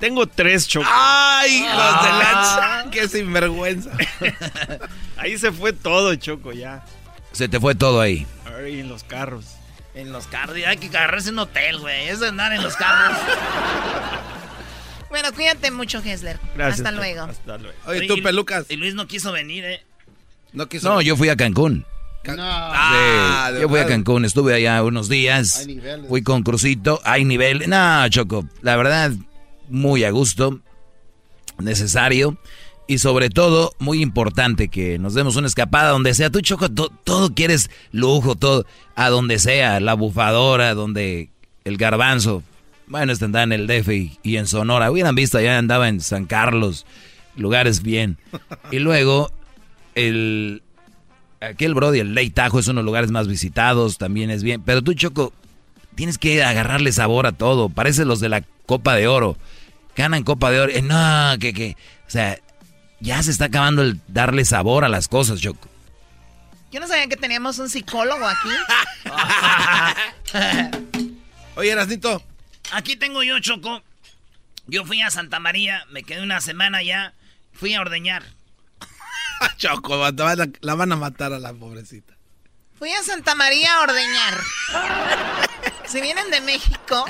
[0.00, 0.88] Tengo tres, Choco.
[0.90, 2.82] ¡Ay, de Ah.
[2.84, 2.90] la...
[2.90, 3.90] ¡Qué sinvergüenza!
[5.16, 6.82] Ahí se fue todo, Choco, ya.
[7.32, 8.26] Se te fue todo ahí.
[8.64, 9.44] En los carros.
[9.94, 12.08] En los carros, hay que agarrarse un hotel, güey.
[12.08, 13.16] Eso de andar en los carros.
[15.12, 16.38] Bueno, cuídate mucho, Hessler.
[16.56, 16.80] Gracias.
[16.86, 17.24] Hasta luego.
[17.24, 17.76] Hasta luego.
[17.86, 18.64] Oye, tú, y- pelucas.
[18.70, 19.82] Y Luis no quiso venir, ¿eh?
[20.54, 20.88] No quiso...
[20.88, 21.84] No, yo fui a Cancún.
[22.24, 22.34] No.
[22.38, 23.86] Ah, Sí, yo fui a.
[23.86, 25.56] Cancún, estuve allá unos días.
[25.58, 26.08] Hay niveles.
[26.08, 27.68] Fui con Crucito, hay nivel.
[27.68, 29.12] No, Choco, la verdad,
[29.68, 30.60] muy a gusto,
[31.58, 32.38] necesario
[32.86, 36.30] y sobre todo muy importante que nos demos una escapada donde sea.
[36.30, 41.28] Tú, Choco, to- todo quieres lujo, todo, a donde sea, la bufadora, donde
[41.64, 42.42] el garbanzo.
[42.86, 44.90] Bueno, este andaba en el DF y, y en Sonora.
[44.90, 46.86] Hubieran visto, allá andaba en San Carlos,
[47.36, 48.18] lugares bien.
[48.70, 49.30] Y luego,
[49.94, 50.62] el,
[51.40, 54.62] aquel Brody, el Lake Tahoe es uno de los lugares más visitados, también es bien.
[54.62, 55.32] Pero tú, Choco,
[55.94, 57.68] tienes que agarrarle sabor a todo.
[57.68, 59.36] Parece los de la Copa de Oro.
[59.96, 60.72] Ganan Copa de Oro.
[60.72, 61.76] Eh, no, que, que.
[62.06, 62.38] O sea,
[63.00, 65.68] ya se está acabando el darle sabor a las cosas, Choco.
[66.70, 68.48] Yo no sabía que teníamos un psicólogo aquí.
[71.56, 72.22] Oye, Erasnito.
[72.70, 73.82] Aquí tengo yo, Choco.
[74.66, 77.12] Yo fui a Santa María, me quedé una semana ya.
[77.52, 78.22] Fui a ordeñar.
[79.58, 82.14] Choco, te van a- la van a matar a la pobrecita.
[82.78, 84.40] Fui a Santa María a ordeñar.
[85.86, 87.04] Si vienen de México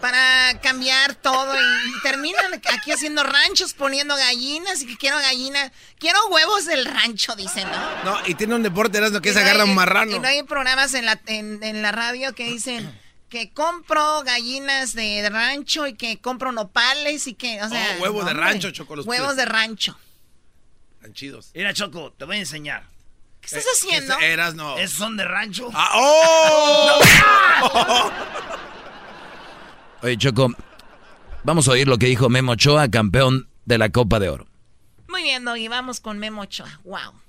[0.00, 5.72] para cambiar todo y terminan aquí haciendo ranchos, poniendo gallinas y que quiero gallinas.
[5.98, 8.04] Quiero huevos del rancho, dicen, ¿no?
[8.04, 10.14] No, y tiene un deporte, Erasmo, que Y se no agarra hay- un marrano.
[10.16, 12.96] Y no hay programas en la, en, en la radio que dicen
[13.34, 17.96] que compro gallinas de rancho y que compro nopales y que, o sea...
[17.98, 19.98] Oh, huevos de rancho, Choco, los Huevos de rancho.
[21.02, 21.50] Tan chidos.
[21.52, 22.84] Mira, Choco, te voy a enseñar.
[23.40, 24.14] ¿Qué estás haciendo?
[24.18, 24.78] Ese Erasno.
[24.78, 25.68] Esos son de rancho.
[25.74, 27.00] Ah, ¡Oh!
[30.02, 30.52] Oye, Choco,
[31.42, 34.46] vamos a oír lo que dijo Memo Ochoa, campeón de la Copa de Oro.
[35.08, 36.80] Muy bien, Doggy, vamos con Memo Ochoa.
[36.84, 37.23] Wow.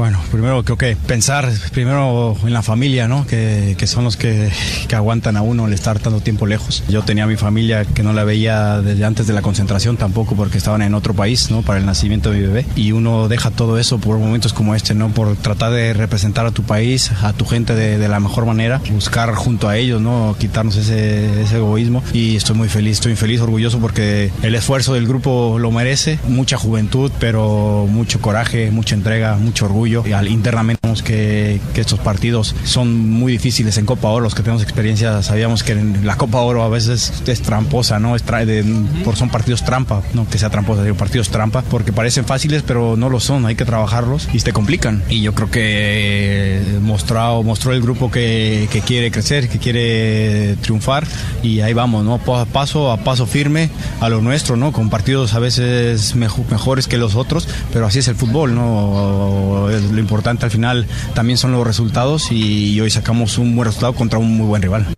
[0.00, 3.26] Bueno, primero creo que pensar primero en la familia, ¿no?
[3.26, 4.50] Que, que son los que,
[4.88, 6.82] que aguantan a uno el estar tanto tiempo lejos.
[6.88, 10.34] Yo tenía a mi familia que no la veía desde antes de la concentración tampoco
[10.36, 11.60] porque estaban en otro país, ¿no?
[11.60, 12.66] Para el nacimiento de mi bebé.
[12.76, 15.10] Y uno deja todo eso por momentos como este, ¿no?
[15.10, 18.80] Por tratar de representar a tu país, a tu gente de, de la mejor manera,
[18.90, 20.34] buscar junto a ellos, ¿no?
[20.38, 22.02] Quitarnos ese, ese egoísmo.
[22.14, 26.18] Y estoy muy feliz, estoy feliz, orgulloso porque el esfuerzo del grupo lo merece.
[26.26, 30.02] Mucha juventud, pero mucho coraje, mucha entrega, mucho orgullo orgullo.
[30.06, 34.24] Y al, internamente vemos que, que estos partidos son muy difíciles en Copa Oro.
[34.24, 38.16] Los que tenemos experiencia sabíamos que en la Copa Oro a veces es tramposa, ¿no?
[38.16, 38.64] Es tra- de-
[39.04, 42.96] por, son partidos trampa, no que sea tramposa, digo partidos trampa, porque parecen fáciles, pero
[42.96, 43.46] no lo son.
[43.46, 45.02] Hay que trabajarlos y te complican.
[45.08, 51.06] Y yo creo que mostrado, mostró el grupo que, que quiere crecer, que quiere triunfar
[51.42, 52.18] y ahí vamos, ¿no?
[52.18, 53.70] Pa- Paso a paso firme
[54.00, 54.72] a lo nuestro, ¿no?
[54.72, 59.49] Con partidos a veces mejo- mejores que los otros, pero así es el fútbol, ¿no?
[59.68, 64.18] Lo importante al final también son los resultados y, hoy sacamos un buen resultado contra
[64.18, 64.94] un muy buen rival.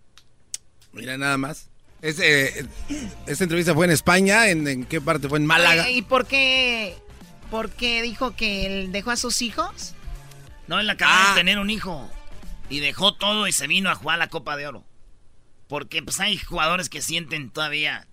[0.93, 1.69] Mira, nada más.
[2.01, 2.65] Este,
[3.27, 4.49] esta entrevista fue en España.
[4.49, 5.39] ¿En, en qué parte fue?
[5.39, 5.89] En Málaga.
[5.89, 6.95] ¿Y por qué,
[7.49, 9.95] por qué dijo que él dejó a sus hijos?
[10.67, 12.09] No, él acaba de tener un hijo.
[12.69, 14.83] Y dejó todo y se vino a jugar la Copa de Oro.
[15.67, 18.07] Porque pues hay jugadores que sienten todavía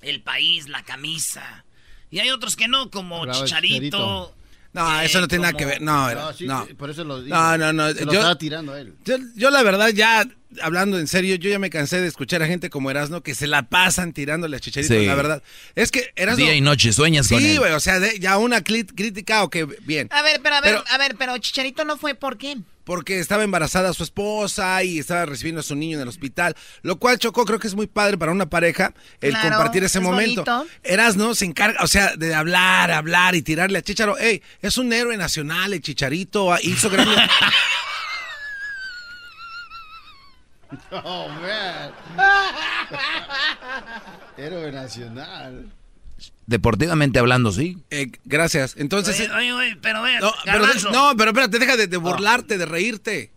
[0.00, 1.64] el país, la camisa.
[2.10, 3.74] Y hay otros que no, como Bravo, Chicharito.
[3.74, 4.34] Chicharito.
[4.74, 5.80] No, eh, eso no tiene nada que ver.
[5.80, 6.66] No, No, sí, no.
[6.76, 7.34] por eso lo digo.
[7.34, 7.88] No, no, no.
[7.92, 8.92] Se lo Yo- estaba tirando a él.
[9.04, 10.24] Yo, yo la verdad ya,
[10.60, 13.46] hablando en serio, yo ya me cansé de escuchar a gente como Erasno que se
[13.46, 15.06] la pasan tirándole a Chicharito, Sí.
[15.06, 15.42] la verdad.
[15.76, 16.44] Es que Erasno...
[16.44, 17.58] Día y noche sueñas con Sí, él.
[17.60, 20.08] güey, o sea, de- ya una cli- crítica o que bien.
[20.10, 22.56] A ver, pero a ver, Pero- a ver, pero Chicharito no fue por qué.
[22.84, 26.54] Porque estaba embarazada su esposa y estaba recibiendo a su niño en el hospital.
[26.82, 29.98] Lo cual, Chocó, creo que es muy padre para una pareja el Claro, compartir ese
[29.98, 30.44] es momento.
[30.44, 30.66] bonito.
[30.82, 34.18] Erasno se encarga, o sea, de hablar, hablar y tirarle a Chicharo.
[34.18, 36.52] Ey, es un héroe nacional, el Chicharito.
[36.52, 37.16] ah, Hizo grande.
[40.90, 41.92] Oh, man.
[44.36, 45.70] Héroe nacional.
[46.46, 47.78] Deportivamente hablando, sí.
[47.90, 48.74] Eh, gracias.
[48.76, 49.18] Entonces.
[49.18, 52.66] Oye, oye, oye, pero ve, No, pero, no, pero espérate, deja de, de burlarte, de
[52.66, 53.30] reírte.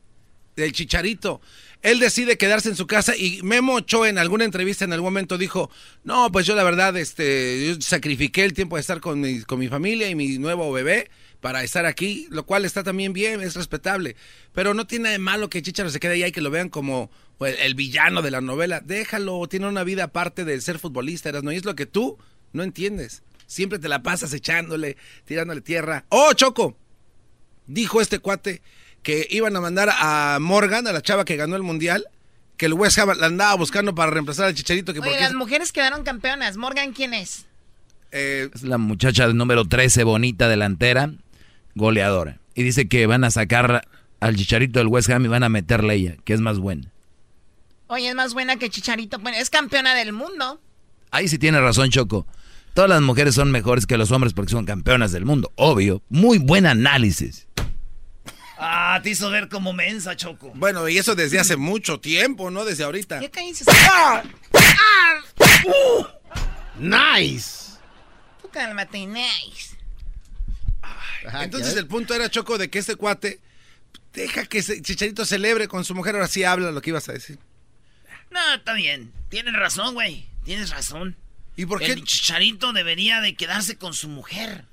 [0.55, 1.39] Del chicharito.
[1.84, 5.38] Él decide quedarse en su casa y Memo Ochoa en alguna entrevista en algún momento
[5.38, 5.69] dijo,
[6.03, 9.59] no, pues yo la verdad, este, yo sacrifiqué el tiempo de estar con mi, con
[9.59, 13.55] mi familia y mi nuevo bebé para estar aquí, lo cual está también bien, es
[13.55, 14.15] respetable.
[14.53, 17.11] Pero no tiene de malo que Chicharo se quede allá y que lo vean como
[17.39, 18.81] el, el villano de la novela.
[18.84, 21.51] Déjalo, tiene una vida aparte de ser futbolista, ¿no?
[21.51, 22.18] Y es lo que tú
[22.53, 23.24] no entiendes.
[23.45, 26.06] Siempre te la pasas echándole, tirándole tierra.
[26.10, 26.76] ¡Oh, Choco!
[27.65, 28.61] Dijo este cuate
[29.03, 32.06] que iban a mandar a Morgan, a la chava que ganó el mundial,
[32.57, 34.94] que el West Ham la andaba buscando para reemplazar al Chicharito.
[34.94, 36.57] Que Oye, porque las mujeres quedaron campeonas.
[36.57, 37.45] Morgan, ¿quién es?
[38.11, 41.11] eh, Es la muchacha número 13, bonita delantera,
[41.76, 42.40] goleadora.
[42.56, 43.88] Y dice que van a sacar
[44.19, 46.91] al chicharito del West Ham y van a meterle ella, que es más buena.
[47.88, 49.19] Oye, es más buena que Chicharito.
[49.19, 50.60] Bueno, es campeona del mundo.
[51.11, 52.27] Ahí sí tiene razón, Choco.
[52.73, 56.03] Todas las mujeres son mejores que los hombres porque son campeonas del mundo, obvio.
[56.09, 57.47] Muy buen análisis.
[58.59, 60.51] Ah, te hizo ver como mensa, Choco.
[60.55, 62.65] bueno, y eso desde hace mucho tiempo, ¿no?
[62.65, 63.21] Desde ahorita.
[63.21, 63.65] Ya cállense.
[63.67, 64.23] ¡Ah!
[66.79, 67.77] Nice.
[68.41, 69.75] Tú cálmate, nice.
[71.41, 73.39] Entonces el punto era, Choco, de que este cuate
[74.13, 76.15] deja que ese Chicharito celebre con su mujer.
[76.15, 77.39] Ahora sí habla lo que ibas a decir.
[78.31, 79.11] No, está bien.
[79.29, 80.25] Tienes razón, güey.
[80.48, 81.18] Tienes razón.
[81.57, 81.88] ¿Y por qué?
[81.91, 84.64] El chicharito debería de quedarse con su mujer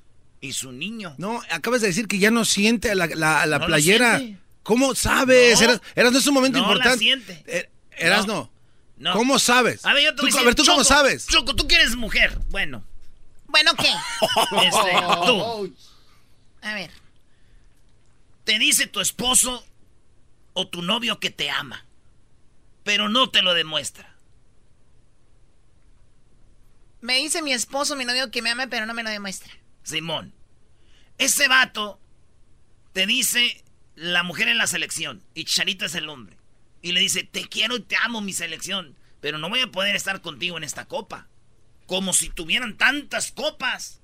[0.41, 1.15] y su niño.
[1.19, 4.19] No, acabas de decir que ya no siente a la, la- la No la playera.
[4.19, 4.41] siente.
[4.63, 5.59] ¿Cómo sabes?
[5.59, 5.65] No.
[5.65, 6.99] Eras, Eras no es un momento No la importante.
[6.99, 7.43] siente.
[7.47, 7.69] Eh,
[7.99, 8.51] Eras no.
[8.99, 9.15] No.
[9.15, 9.85] ¿Cómo sabes?
[9.85, 11.27] A ver, yo te Tú- voy a decir, a ver, ¿tú cómo sabes?
[11.27, 12.39] Choco, tú que eres mujer.
[12.51, 12.85] Bueno,
[13.49, 13.89] Bueno, ¿qué?
[14.67, 14.93] este,
[15.27, 15.75] tú.
[16.63, 16.91] A ver.
[18.45, 19.67] Te dice tu esposo
[20.53, 21.85] o tu novio que te ama,
[22.85, 24.14] pero no te lo demuestra.
[27.05, 29.53] Me dice mi esposo, mi novio, que me ama, pero no me lo demuestra.
[29.83, 30.33] Simón,
[31.19, 32.01] ese vato
[32.95, 33.63] te dice
[33.95, 36.39] la mujer en la selección y Chicharito es el hombre.
[36.81, 39.95] Y le dice, te quiero y te amo mi selección, pero no voy a poder
[39.95, 41.29] estar contigo en esta copa.
[41.85, 44.01] Como si tuvieran tantas copas.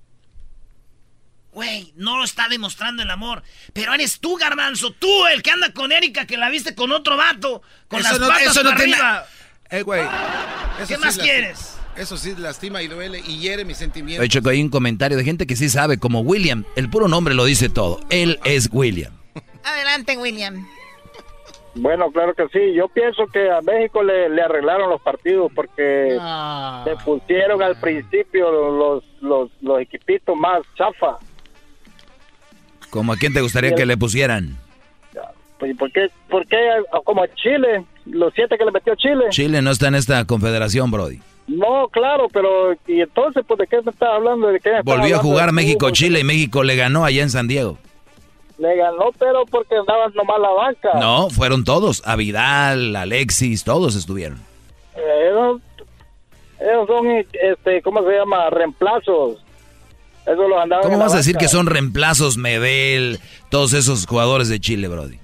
[1.53, 3.43] Güey, no lo está demostrando el amor.
[3.73, 7.17] Pero eres tú, Garbanzo, tú el que anda con Erika, que la viste con otro
[7.17, 9.27] vato, con Eso las no- patas eso no para tiene- arriba.
[9.71, 10.03] Eh, güey.
[10.77, 11.77] ¿Qué sí más quieres?
[12.01, 14.21] Eso sí lastima y duele y hiere mis sentimientos.
[14.23, 16.65] Oye, Choco, hay un comentario de gente que sí sabe, como William.
[16.75, 18.01] El puro nombre lo dice todo.
[18.09, 19.13] Él es William.
[19.63, 20.67] Adelante, William.
[21.75, 22.75] Bueno, claro que sí.
[22.75, 26.85] Yo pienso que a México le, le arreglaron los partidos porque Ah.
[26.87, 31.19] se pusieron al principio los, los, los equipitos más chafa.
[32.89, 34.59] ¿Como a quién te gustaría que le pusieran?
[35.59, 36.57] Pues, ¿Por qué, por qué
[37.05, 39.27] como Chile, los siete que le metió Chile?
[39.29, 41.21] Chile no está en esta confederación, Brody.
[41.51, 44.49] No, claro, pero ¿y entonces pues de qué me estás hablando?
[44.49, 47.77] ¿De qué Volvió a jugar México-Chile y México le ganó allá en San Diego.
[48.57, 50.91] Le ganó, pero porque andaban nomás la banca.
[51.01, 52.07] No, fueron todos.
[52.07, 54.39] A Vidal, Alexis, todos estuvieron.
[54.95, 55.61] Eh, Esos,
[56.61, 58.49] esos son, este, ¿cómo se llama?
[58.51, 59.43] Reemplazos.
[60.27, 63.19] Eso lo andaban ¿Cómo vas a decir que son reemplazos Medel,
[63.49, 65.19] todos esos jugadores de Chile, Brody?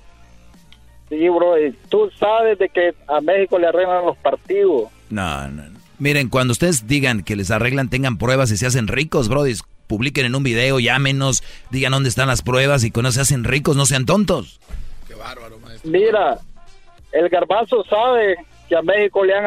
[1.09, 4.89] Sí, bro, y tú sabes de que a México le arreglan los partidos.
[5.09, 5.63] No, no.
[5.69, 5.76] no.
[5.99, 9.55] Miren, cuando ustedes digan que les arreglan, tengan pruebas y se hacen ricos, Brody.
[9.87, 13.77] Publiquen en un video, llámenos, digan dónde están las pruebas y eso se hacen ricos,
[13.77, 14.61] no sean tontos.
[15.85, 16.39] Mira,
[17.13, 18.37] el garbanzo sabe
[18.69, 19.47] que a México le han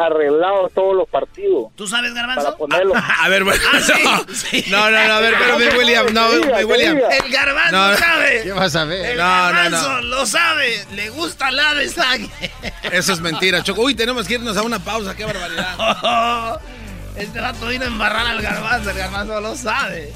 [0.00, 1.72] arreglado todos los partidos.
[1.76, 2.44] ¿Tú sabes, Garbanzo?
[2.44, 2.94] Para ponerlo.
[2.96, 3.60] A ver, bueno.
[4.06, 4.70] Ah, sí, sí.
[4.70, 6.06] No, no, no, a ver, espérame, William.
[6.12, 6.96] No, que William.
[6.98, 7.96] El garbanzo No, no.
[7.96, 8.42] sabe.
[8.44, 9.06] ¿Qué vas a ver?
[9.12, 9.52] El No, no, no.
[9.70, 10.84] garbanzo lo sabe.
[10.94, 12.50] Le gusta la de sangre.
[12.92, 13.82] Eso es mentira, Choco.
[13.82, 16.60] Uy, tenemos que irnos a una pausa, qué barbaridad.
[17.16, 18.90] Este vato vino a embarrar al garbanzo.
[18.90, 20.12] El garbanzo lo sabe.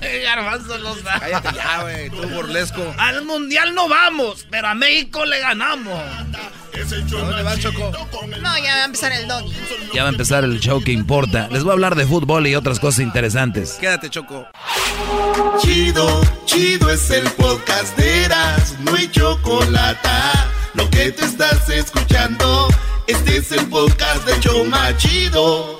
[0.22, 1.20] Garbanzo lo sabe.
[1.20, 2.94] Cállate ya, güey, tú burlesco.
[2.98, 6.00] Al mundial no vamos, pero a México le ganamos.
[7.10, 7.92] ¿Dónde vas, Choco?
[8.40, 9.52] No, ya va a empezar el doggy.
[9.92, 11.48] Ya va a empezar el show que importa.
[11.50, 13.72] Les voy a hablar de fútbol y otras cosas interesantes.
[13.80, 14.46] Quédate, Choco.
[15.60, 20.08] Chido, chido es el podcast de Eras, no hay chocolate.
[20.74, 22.68] Lo que te estás escuchando,
[23.06, 25.79] este es el podcast de Choma Chido.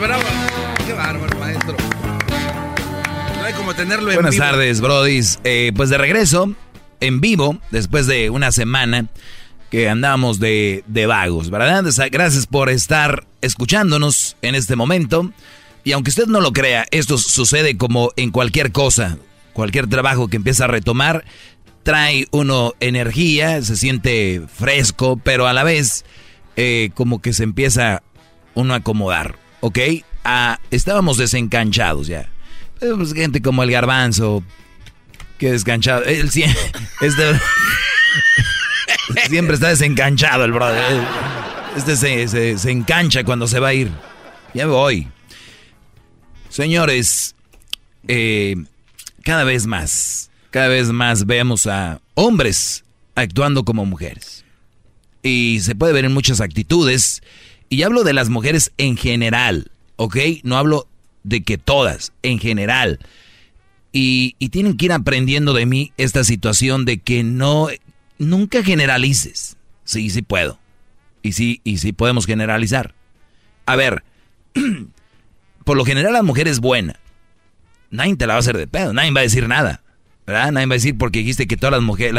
[0.00, 0.22] Bravo.
[0.86, 1.76] Qué bárbaro, maestro.
[3.38, 4.44] No hay como tenerlo en Buenas vivo.
[4.44, 5.38] tardes, brodis.
[5.44, 6.54] Eh, pues de regreso,
[7.00, 9.06] en vivo, después de una semana
[9.70, 11.84] que andamos de, de vagos, ¿verdad?
[12.10, 15.30] Gracias por estar escuchándonos en este momento.
[15.84, 19.18] Y aunque usted no lo crea, esto sucede como en cualquier cosa,
[19.52, 21.24] cualquier trabajo que empieza a retomar,
[21.82, 26.04] trae uno energía, se siente fresco, pero a la vez
[26.56, 28.02] eh, como que se empieza
[28.54, 29.78] uno a acomodar, ¿ok?
[30.24, 32.28] Ah, estábamos desencanchados ya.
[32.80, 34.42] Eh, pues, gente como el garbanzo,
[35.38, 36.04] que descanchado.
[36.04, 36.44] Él sie-
[37.00, 37.40] es de-
[39.28, 41.02] siempre está desencanchado el brother.
[41.76, 43.90] Este se, se- se engancha cuando se va a ir.
[44.54, 45.08] Ya voy.
[46.48, 47.34] Señores,
[48.06, 48.56] eh,
[49.22, 54.44] cada vez más, cada vez más vemos a hombres actuando como mujeres.
[55.22, 57.22] Y se puede ver en muchas actitudes.
[57.68, 60.16] Y hablo de las mujeres en general, ¿ok?
[60.42, 60.88] No hablo
[61.22, 62.98] de que todas, en general.
[63.92, 67.68] Y, tienen que ir aprendiendo de mí esta situación de que no,
[68.18, 69.56] nunca generalices.
[69.84, 70.58] Sí, sí puedo.
[71.22, 72.94] Y sí, y sí podemos generalizar.
[73.66, 74.04] A ver,
[75.64, 76.98] por lo general la mujer es buena.
[77.90, 79.82] Nadie te la va a hacer de pedo, nadie va a decir nada.
[80.26, 80.52] ¿Verdad?
[80.52, 82.14] Nadie va a decir porque dijiste que todas las mujeres,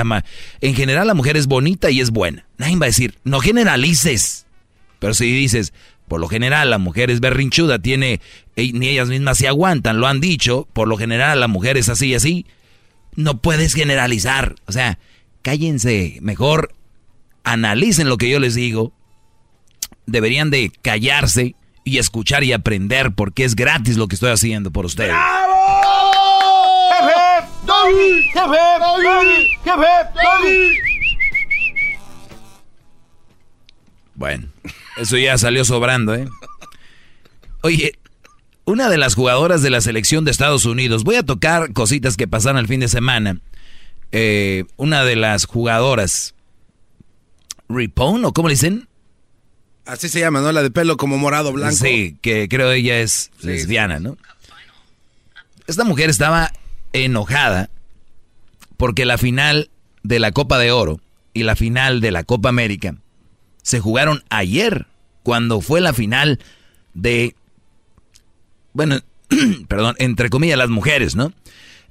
[0.62, 2.48] en general la mujer es bonita y es buena.
[2.58, 4.48] Nadie va a decir, no generalices.
[5.00, 5.74] Pero si dices,
[6.08, 8.20] por lo general la mujer es berrinchuda, tiene,
[8.56, 12.08] ni ellas mismas se aguantan, lo han dicho, por lo general la mujer es así
[12.08, 12.46] y así,
[13.16, 14.56] no puedes generalizar.
[14.68, 15.00] O sea,
[15.42, 16.74] cállense, mejor
[17.44, 18.92] analicen lo que yo les digo.
[20.06, 24.86] Deberían de callarse y escuchar y aprender porque es gratis lo que estoy haciendo por
[24.86, 25.16] ustedes.
[34.16, 34.48] Bueno,
[35.00, 36.28] eso ya salió sobrando, ¿eh?
[37.62, 37.94] Oye,
[38.66, 42.28] una de las jugadoras de la selección de Estados Unidos, voy a tocar cositas que
[42.28, 43.40] pasaron el fin de semana.
[44.12, 46.36] Eh, una de las jugadoras,
[47.68, 48.88] Ripon, ¿o cómo le dicen?
[49.86, 50.52] Así se llama, ¿no?
[50.52, 51.76] La de pelo como morado blanco.
[51.76, 54.18] Sí, que creo ella es Sí, lesbiana, ¿no?
[55.68, 56.52] Esta mujer estaba
[56.94, 57.70] enojada
[58.78, 59.70] porque la final
[60.04, 61.00] de la Copa de Oro
[61.34, 62.96] y la final de la Copa América
[63.70, 64.88] se jugaron ayer,
[65.22, 66.40] cuando fue la final
[66.96, 67.36] de,
[68.74, 69.00] bueno,
[69.68, 71.34] perdón, entre comillas, las mujeres, ¿no?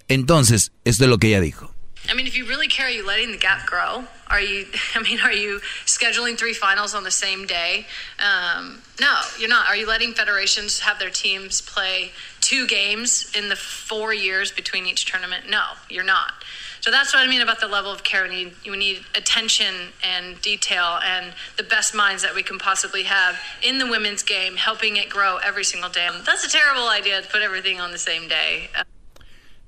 [0.08, 1.72] Entonces, esto es lo que ella dijo.
[2.10, 4.02] I mean, if you really care, are you letting the gap grow?
[4.26, 7.86] Are you, I mean, are you scheduling three finals on the same day?
[8.18, 9.68] Um, no, you're not.
[9.68, 12.10] Are you letting federations have their teams play
[12.40, 15.48] two games in the four years between each tournament?
[15.48, 16.32] No, you're not.
[16.80, 18.24] So that's what I mean about the level of care.
[18.24, 23.04] We need, we need attention and detail and the best minds that we can possibly
[23.04, 26.08] have in the women's game, helping it grow every single day.
[26.24, 28.70] That's a terrible idea to put everything on the same day.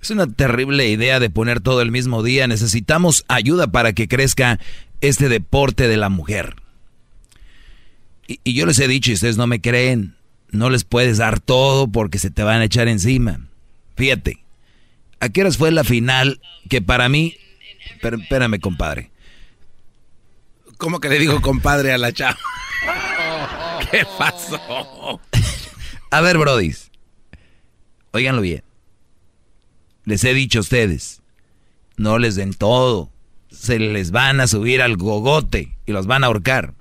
[0.00, 2.46] Es una terrible idea de poner todo el mismo día.
[2.46, 4.58] Necesitamos ayuda para que crezca
[5.02, 6.56] este deporte de la mujer.
[8.26, 10.16] Y, y yo les he dicho y ustedes no me creen,
[10.50, 13.40] no les puedes dar todo porque se te van a echar encima.
[13.96, 14.42] Fíjate,
[15.20, 17.36] ¿a qué horas fue la final que para mí...
[18.02, 19.10] Pero, espérame, compadre.
[20.78, 22.38] ¿Cómo que le digo compadre a la chava?
[23.90, 25.20] ¿Qué pasó?
[26.10, 26.90] A ver, brodis.
[28.12, 28.64] Óiganlo bien.
[30.04, 31.22] Les he dicho a ustedes,
[31.96, 33.10] no les den todo.
[33.50, 36.74] Se les van a subir al gogote y los van a ahorcar.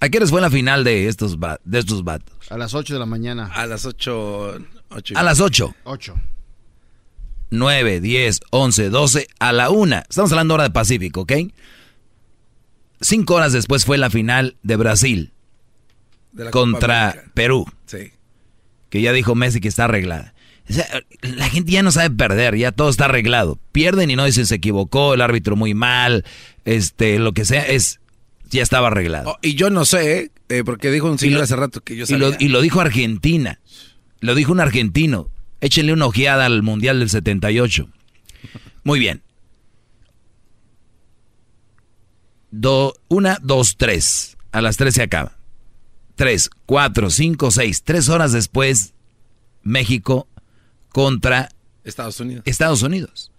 [0.00, 2.34] ¿A qué horas fue la final de estos, de estos vatos?
[2.50, 3.50] A las 8 de la mañana.
[3.54, 4.58] A las 8.
[5.14, 5.74] A las 8.
[5.84, 6.14] 8.
[7.52, 9.96] 9, 10, 11, 12, a la 1.
[10.08, 11.32] Estamos hablando ahora de Pacífico, ¿ok?
[13.00, 15.32] Cinco horas después fue la final de Brasil
[16.32, 17.24] De contra.
[17.34, 17.66] Perú.
[17.86, 18.12] Sí.
[18.90, 20.34] Que ya dijo Messi que está arreglada.
[20.70, 20.86] O sea,
[21.22, 23.58] la gente ya no sabe perder, ya todo está arreglado.
[23.72, 26.24] Pierden y no dicen se equivocó, el árbitro muy mal,
[26.64, 27.98] este, lo que sea, es
[28.50, 29.30] ya estaba arreglado.
[29.30, 30.62] Oh, y yo no sé, ¿eh?
[30.64, 32.46] Porque dijo un señor lo- hace rato que yo y, lo, sabía.
[32.46, 33.58] y lo dijo Argentina.
[34.20, 35.28] Lo dijo un argentino.
[35.62, 37.88] Échenle una ojeada al Mundial del 78.
[38.82, 39.22] Muy bien.
[42.50, 44.36] Do, una, dos, tres.
[44.50, 45.38] A las tres se acaba.
[46.16, 47.84] Tres, cuatro, cinco, seis.
[47.84, 48.92] Tres horas después,
[49.62, 50.26] México
[50.88, 51.48] contra
[51.84, 52.42] Estados Unidos.
[52.44, 53.30] Estados Unidos.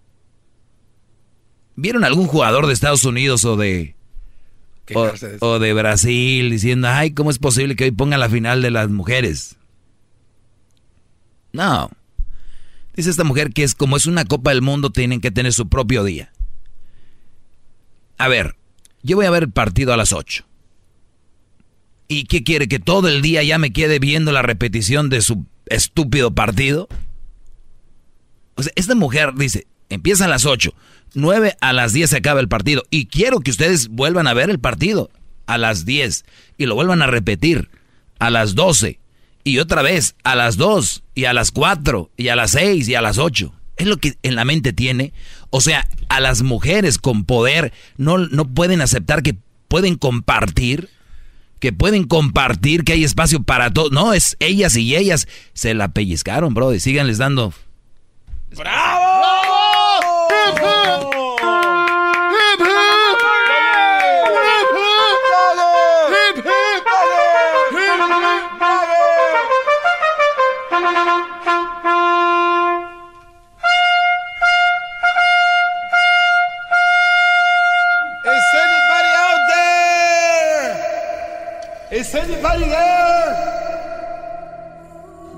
[1.76, 3.96] ¿Vieron algún jugador de Estados Unidos o de,
[5.40, 8.88] o de Brasil diciendo, ay, ¿cómo es posible que hoy ponga la final de las
[8.88, 9.56] mujeres?
[11.52, 11.90] No.
[12.94, 15.68] Dice esta mujer que es como es una Copa del Mundo, tienen que tener su
[15.68, 16.32] propio día.
[18.18, 18.56] A ver,
[19.02, 20.44] yo voy a ver el partido a las 8.
[22.06, 22.68] ¿Y qué quiere?
[22.68, 26.88] ¿Que todo el día ya me quede viendo la repetición de su estúpido partido?
[28.54, 30.72] O sea, esta mujer dice, empieza a las 8,
[31.14, 34.50] 9 a las 10 se acaba el partido y quiero que ustedes vuelvan a ver
[34.50, 35.10] el partido
[35.46, 36.24] a las 10
[36.58, 37.68] y lo vuelvan a repetir
[38.18, 39.00] a las 12
[39.44, 42.94] y otra vez a las 2 y a las 4 y a las 6 y
[42.94, 43.52] a las 8.
[43.76, 45.12] Es lo que en la mente tiene.
[45.50, 49.36] O sea, a las mujeres con poder no, no pueden aceptar que
[49.68, 50.88] pueden compartir,
[51.60, 53.92] que pueden compartir, que hay espacio para todos.
[53.92, 57.52] No, es ellas y ellas se la pellizcaron, bro, y síganles dando
[58.50, 58.60] Is
[82.24, 83.32] anybody there?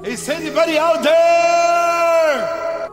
[0.05, 2.89] Is anybody out there?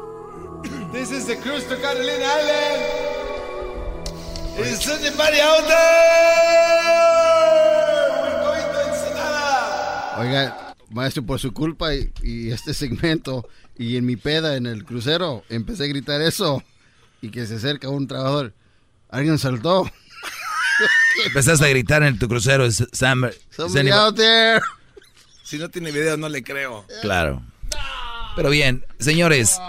[0.94, 2.82] This is the cruise to Catalina Island.
[4.60, 6.94] Is anybody out there?
[8.22, 10.20] We're going to Ensenada.
[10.20, 13.48] Oiga, maestro, por su culpa y este segmento
[13.78, 16.62] y en mi peda en el crucero, empecé a gritar eso
[17.22, 18.54] y que se acerca un trabajador.
[19.10, 19.86] Alguien saltó.
[21.26, 23.30] Empezaste a gritar en tu crucero, Sam.
[23.56, 24.62] Somebody out there.
[25.44, 26.86] Si no tiene video, no le creo.
[27.02, 27.44] Claro.
[28.36, 29.60] Pero bien, señores,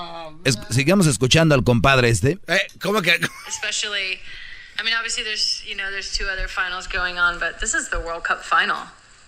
[0.44, 2.39] es- sigamos escuchando al compadre este.
[2.47, 3.20] Eh, ¿Cómo que?
[3.48, 4.18] Especially,
[4.81, 7.90] I mean, obviously there's you know there's two other finals going on, but this is
[7.90, 8.78] the World Cup final.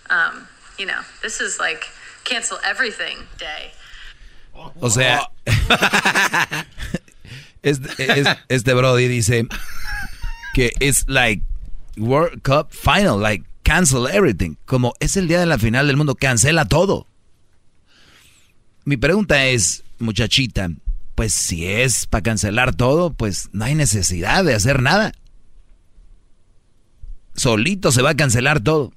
[0.09, 0.47] Um,
[0.79, 1.85] you know, this is like
[2.23, 3.71] cancel everything day.
[4.81, 5.29] O sea,
[7.61, 9.45] este, es- este Brody dice
[10.55, 11.43] que es like
[11.97, 14.55] World Cup final, like cancel everything.
[14.65, 17.07] Como es el día de la final del mundo, cancela todo.
[18.85, 20.69] Mi pregunta es, muchachita,
[21.15, 25.11] pues si es para cancelar todo, pues no hay necesidad de hacer nada.
[27.35, 28.93] Solito se va a cancelar todo.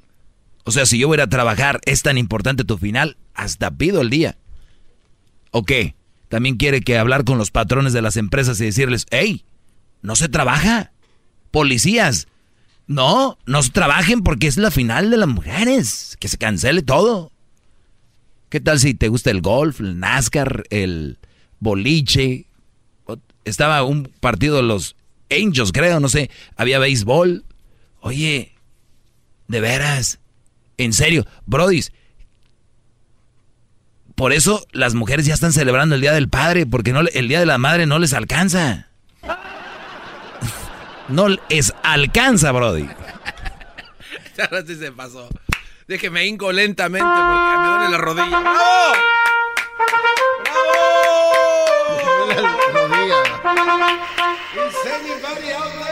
[0.64, 4.10] O sea, si yo voy a trabajar, es tan importante tu final, hasta pido el
[4.10, 4.36] día.
[5.50, 5.96] ¿O qué?
[6.28, 9.44] También quiere que hablar con los patrones de las empresas y decirles, hey,
[10.02, 10.92] no se trabaja.
[11.50, 12.28] Policías,
[12.90, 16.16] no, no se trabajen porque es la final de las mujeres.
[16.18, 17.30] Que se cancele todo.
[18.48, 21.18] ¿Qué tal si te gusta el golf, el NASCAR, el
[21.60, 22.46] boliche?
[23.44, 24.96] Estaba un partido de los
[25.30, 26.30] Angels, creo, no sé.
[26.56, 27.44] Había béisbol.
[28.00, 28.56] Oye,
[29.46, 30.18] de veras,
[30.76, 31.92] en serio, Brodis,
[34.16, 37.38] por eso las mujeres ya están celebrando el Día del Padre, porque no, el Día
[37.38, 38.88] de la Madre no les alcanza.
[41.10, 42.88] No les alcanza, Brody.
[44.38, 45.28] Ahora sí se pasó.
[45.86, 48.40] Déjeme hinco lentamente porque me duele la rodilla.
[48.40, 49.20] ¡Bravo!
[54.52, 55.89] Is anybody out there?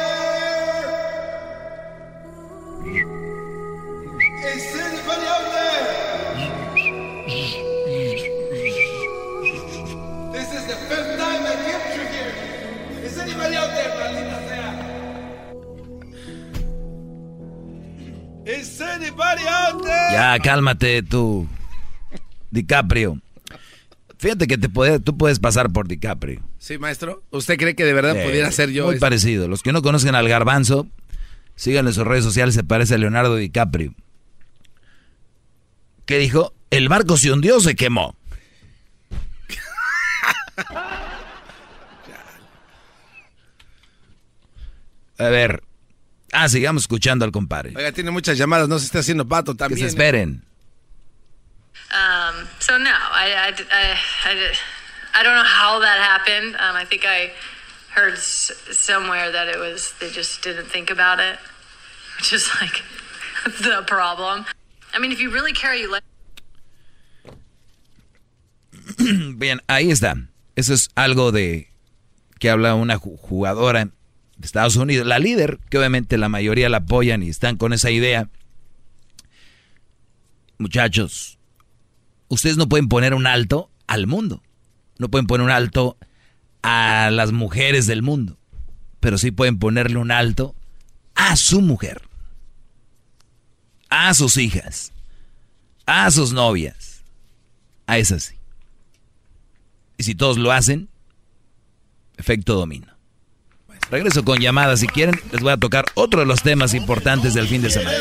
[20.39, 21.47] Ya, cálmate tú,
[22.51, 23.21] DiCaprio.
[24.19, 26.43] Fíjate que te puede, tú puedes pasar por DiCaprio.
[26.59, 27.23] Sí, maestro.
[27.31, 28.87] ¿Usted cree que de verdad pudiera ser yo?
[28.87, 29.01] Muy este?
[29.01, 29.47] parecido.
[29.49, 30.89] Los que no conocen al garbanzo,
[31.55, 33.95] síganle en sus redes sociales, se parece a Leonardo DiCaprio.
[36.05, 36.53] ¿Qué dijo?
[36.71, 38.17] El barco se hundió, se quemó.
[45.19, 45.63] A ver.
[46.41, 47.73] Ah, sigamos escuchando al compadre.
[47.77, 49.77] Oiga, tiene muchas llamadas, no se está haciendo pato también.
[49.79, 50.45] Que se esperen.
[51.91, 54.53] Um, so no, I, I, I, I,
[55.15, 56.55] I don't know how that happened.
[56.61, 57.33] Um, I think I
[57.95, 61.39] heard somewhere that it was they just didn't think about it,
[62.19, 62.83] which is like
[63.63, 64.45] the problem.
[64.95, 66.05] I mean, if you really care, you let.
[69.39, 70.15] Bien, ahí está.
[70.57, 71.69] Eso es algo de
[72.39, 73.89] que habla una ju- jugadora
[74.39, 77.91] de Estados Unidos, la líder, que obviamente la mayoría la apoyan y están con esa
[77.91, 78.31] idea.
[80.59, 81.39] Muchachos,
[82.29, 84.43] ustedes no pueden poner un alto al mundo.
[84.99, 85.97] No pueden poner un alto
[86.63, 88.39] a las mujeres del mundo.
[89.01, 90.55] Pero sí pueden ponerle un alto
[91.15, 92.03] a su mujer.
[93.89, 94.93] A sus hijas.
[95.87, 97.03] A sus novias.
[97.87, 98.37] A esas sí.
[99.97, 100.89] Y si todos lo hacen,
[102.17, 102.98] efecto domino.
[103.91, 104.81] Regreso con llamadas.
[104.81, 107.97] Si quieren, les voy a tocar otro de los temas importantes del fin de semana.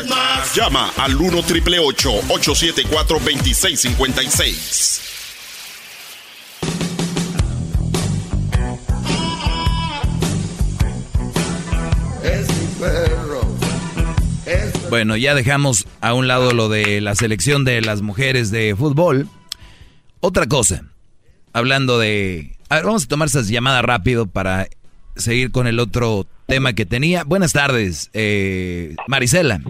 [0.54, 5.00] Llama al 1 triple 874 2656.
[12.22, 13.40] Es mi perro.
[14.44, 18.76] Es Bueno, ya dejamos a un lado lo de la selección de las mujeres de
[18.76, 19.26] fútbol.
[20.20, 20.82] Otra cosa,
[21.54, 22.56] hablando de...
[22.68, 24.68] A ver, vamos a tomar esas llamadas rápido para
[25.18, 27.24] seguir con el otro tema que tenía.
[27.24, 29.60] Buenas tardes, eh, Marisela.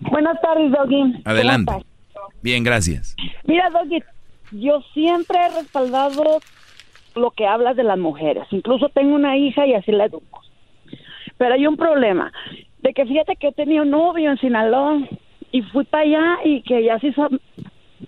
[0.00, 1.00] Buenas tardes, Doggy.
[1.00, 1.72] ¿Cómo Adelante.
[2.42, 3.16] Bien, gracias.
[3.44, 4.02] Mira, Doggy,
[4.52, 6.40] yo siempre he respaldado
[7.14, 8.44] lo que hablas de las mujeres.
[8.50, 10.42] Incluso tengo una hija y así la educo.
[11.36, 12.32] Pero hay un problema.
[12.82, 14.98] De que fíjate que yo tenía un novio en Sinaloa
[15.50, 17.28] y fui para allá y que ya se hizo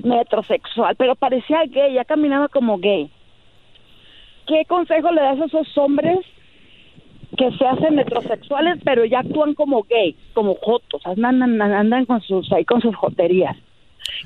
[0.04, 3.10] metrosexual, pero parecía gay, ya caminaba como gay.
[4.50, 6.18] ¿Qué consejo le das a esos hombres
[7.38, 12.20] que se hacen metrosexuales, pero ya actúan como gay, como jotos, andan, andan, andan con
[12.22, 13.56] sus ahí con sus joterías?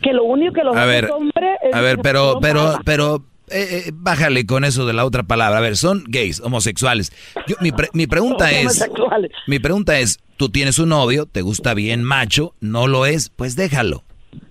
[0.02, 3.16] Que lo único que los A hace ver, hombre es a ver, pero, pero, pero,
[3.50, 5.58] eh, eh, bájale con eso de la otra palabra.
[5.58, 7.12] A ver, son gays, homosexuales.
[7.46, 8.88] Yo- mi, pre- mi pregunta es,
[9.46, 13.56] mi pregunta es, tú tienes un novio, te gusta bien macho, no lo es, pues
[13.56, 14.04] déjalo.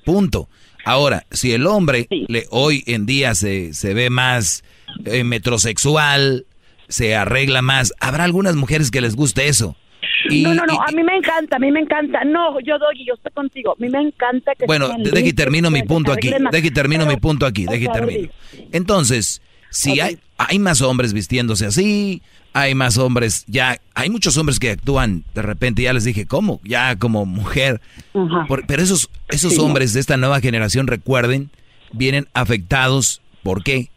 [0.05, 0.47] Punto.
[0.85, 4.63] Ahora, si el hombre le, hoy en día se, se ve más
[5.05, 6.45] eh, metrosexual,
[6.89, 9.75] se arregla más, habrá algunas mujeres que les guste eso.
[10.29, 12.23] Y, no, no, no, y- a mí me encanta, a mí me encanta.
[12.23, 13.71] No, yo doy, yo estoy contigo.
[13.71, 16.31] A mí me encanta que Bueno, deje y termino mi punto aquí.
[16.51, 17.65] Deje y termino mi punto aquí.
[17.65, 18.29] Deje y termino.
[18.71, 22.21] Entonces, si hay, hay más hombres vistiéndose así,
[22.53, 26.61] hay más hombres, ya, hay muchos hombres que actúan, de repente ya les dije, ¿cómo?
[26.63, 27.81] Ya como mujer.
[28.47, 29.59] Por- pero esos, esos Sí.
[29.59, 31.49] hombres de esta nueva generación, recuerden,
[31.91, 33.21] vienen afectados.
[33.41, 33.89] ¿Por qué?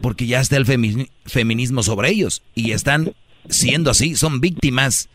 [0.00, 3.12] Porque ya está el femi- feminismo sobre ellos y están
[3.48, 5.08] siendo así, son víctimas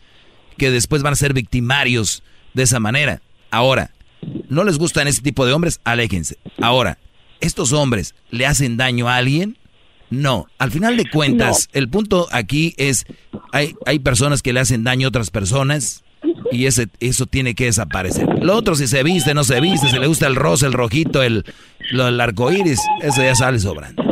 [0.56, 2.22] que después van a ser victimarios
[2.54, 3.20] de esa manera.
[3.50, 3.90] Ahora,
[4.48, 6.38] no les gustan ese tipo de hombres, aléjense.
[6.60, 6.98] Ahora,
[7.40, 9.58] ¿estos hombres le hacen daño a alguien?
[10.10, 13.04] No, al final de cuentas, el punto aquí es,
[13.52, 16.04] hay, hay personas que le hacen daño a otras personas
[16.52, 18.26] y ese, eso tiene que desaparecer.
[18.42, 21.22] Lo otro, si se viste, no se viste, si le gusta el rosa, el rojito,
[21.22, 21.44] el,
[21.92, 24.02] lo, el arco iris, eso ya sale sobrando.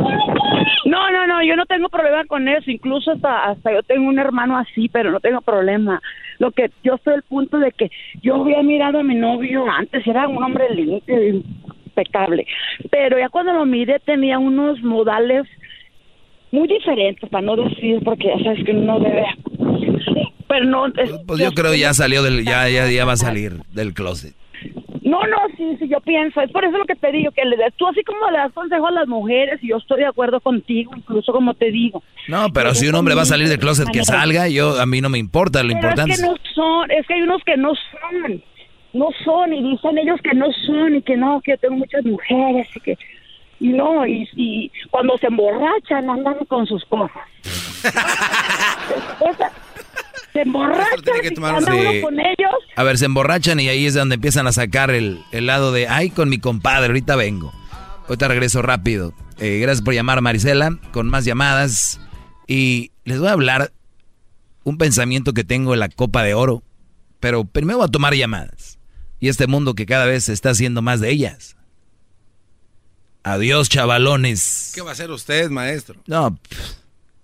[0.85, 2.69] No, no, no, yo no tengo problema con eso.
[2.69, 6.01] Incluso hasta, hasta yo tengo un hermano así, pero no tengo problema.
[6.39, 7.89] Lo que yo estoy al punto de que
[8.21, 12.45] yo había mirado a mi novio antes, era un hombre limpio, impecable.
[12.91, 15.47] Pero ya cuando lo miré tenía unos modales
[16.53, 19.25] muy diferentes, para no decir, porque ya sabes que uno debe...
[20.47, 20.85] Pero no...
[20.87, 24.35] es- Pues yo creo ya salió del, ya, ya, ya va a salir del closet.
[25.01, 26.39] No, no, sí, sí, yo pienso.
[26.41, 28.87] Es por eso lo que te digo, que le tú así como le das consejo
[28.87, 32.01] a las mujeres, y yo estoy de acuerdo contigo, incluso como te digo.
[32.27, 35.01] No, pero si un hombre va a salir del closet, que salga, yo a mí
[35.01, 37.57] no me importa, lo Pero importante es que no son, es que hay unos que
[37.57, 38.43] no son,
[38.93, 42.05] no son, y dicen ellos que no son, y que no, que yo tengo muchas
[42.05, 42.97] mujeres, y que,
[43.59, 47.17] y no, y, y cuando se emborrachan andan con sus cosas.
[50.33, 52.01] Se emborrachan, y anda uno Sí.
[52.01, 55.45] con ellos, A ver, se emborrachan y ahí es donde empiezan a sacar el, el
[55.45, 57.53] lado de, ay, con mi compadre, ahorita vengo.
[58.07, 59.13] Ahorita regreso rápido.
[59.39, 62.01] Eh, gracias por llamar, Marisela, con más llamadas.
[62.47, 63.71] Y les voy a hablar
[64.63, 66.63] un pensamiento que tengo en la Copa de Oro.
[67.19, 68.79] Pero primero voy a tomar llamadas.
[69.19, 71.55] Y este mundo que cada vez se está haciendo más de ellas.
[73.23, 74.71] Adiós, chavalones.
[74.75, 75.95] ¿Qué va a hacer usted, maestro?
[76.07, 76.37] No,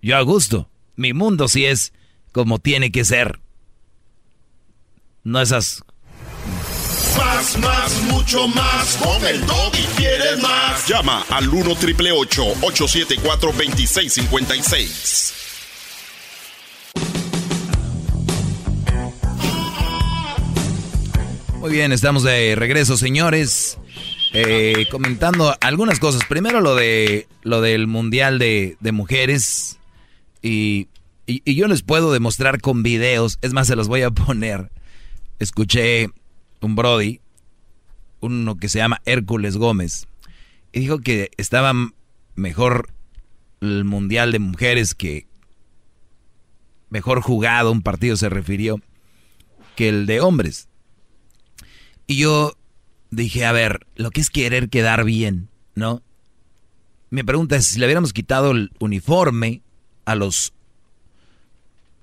[0.02, 0.70] yo a gusto.
[0.96, 1.94] Mi mundo sí es
[2.32, 3.40] como tiene que ser.
[5.24, 5.84] No esas
[7.40, 8.98] más, más, mucho más.
[8.98, 10.88] Con el y quieres más.
[10.88, 15.34] Llama al 1 triple 874 2656.
[21.60, 23.78] Muy bien, estamos de regreso, señores.
[24.34, 26.26] Eh, comentando algunas cosas.
[26.26, 29.80] Primero lo de lo del mundial de, mujeres.
[30.42, 30.88] Y,
[31.26, 33.40] y, yo les puedo demostrar con videos.
[33.42, 34.72] Es más, se los voy a poner.
[35.40, 36.10] Escuché
[36.62, 37.22] un Brody,
[38.20, 40.08] uno que se llama Hércules Gómez,
[40.74, 41.74] y dijo que estaba
[42.36, 42.90] mejor
[43.62, 45.28] el Mundial de Mujeres que
[46.90, 48.82] mejor jugado, un partido se refirió,
[49.76, 50.68] que el de hombres.
[52.08, 52.58] Y yo
[53.12, 56.02] dije, a ver, lo que es querer quedar bien, ¿no?
[57.10, 59.62] Mi pregunta es, si le hubiéramos quitado el uniforme
[60.06, 60.54] a los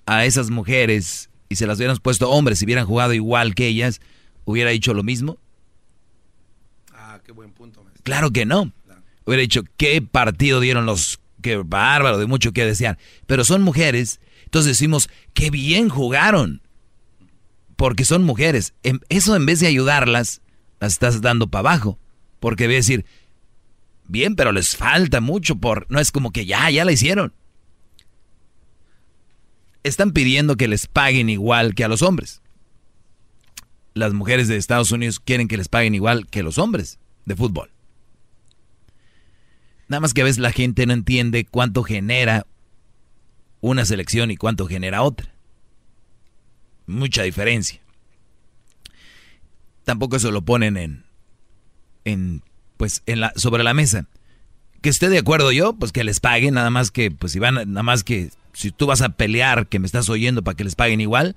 [0.07, 4.01] a esas mujeres y se las hubiéramos puesto hombres, si hubieran jugado igual que ellas,
[4.45, 5.39] hubiera dicho lo mismo?
[6.93, 7.85] Ah, qué buen punto.
[8.03, 8.73] Claro que no.
[9.25, 11.21] Hubiera dicho, qué partido dieron los...
[11.43, 12.99] Qué bárbaro, de mucho que desear.
[13.27, 16.63] Pero son mujeres, entonces decimos, qué bien jugaron.
[17.77, 18.75] Porque son mujeres.
[19.09, 20.41] Eso en vez de ayudarlas,
[20.81, 21.99] las estás dando para abajo.
[22.41, 23.05] Porque voy a decir,
[24.07, 25.87] bien, pero les falta mucho por...
[25.91, 27.33] No es como que ya, ya la hicieron.
[29.83, 32.43] Están pidiendo que les paguen igual que a los hombres
[33.97, 37.71] las mujeres de Estados Unidos quieren que les paguen igual que los hombres de fútbol.
[39.89, 42.47] Nada más que a veces la gente no entiende cuánto genera
[43.63, 45.33] una selección y cuánto genera otra.
[46.87, 47.81] Mucha diferencia.
[49.87, 51.05] Tampoco eso lo ponen en,
[52.05, 52.43] en
[52.77, 54.07] pues, en la, sobre la mesa.
[54.83, 57.55] Que esté de acuerdo yo, pues que les paguen, nada más que, pues si van,
[57.55, 60.75] nada más que, si tú vas a pelear, que me estás oyendo para que les
[60.75, 61.37] paguen igual,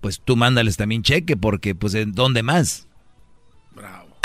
[0.00, 2.86] pues tú mándales también cheque, porque pues ¿en dónde más?
[3.72, 4.16] Bravo.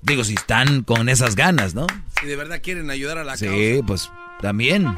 [0.00, 1.86] Digo, si están con esas ganas, ¿no?
[2.18, 4.10] Si de verdad quieren ayudar a la Sí, pues
[4.40, 4.84] también.
[4.84, 4.96] ¡Todos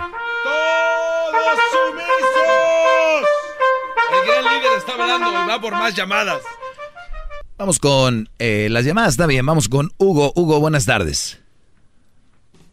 [1.73, 3.29] sumisos!
[4.13, 6.43] El gran líder está hablando y va por más llamadas.
[7.61, 10.33] Vamos con eh, las llamadas, está bien, vamos con Hugo.
[10.35, 11.45] Hugo, buenas tardes.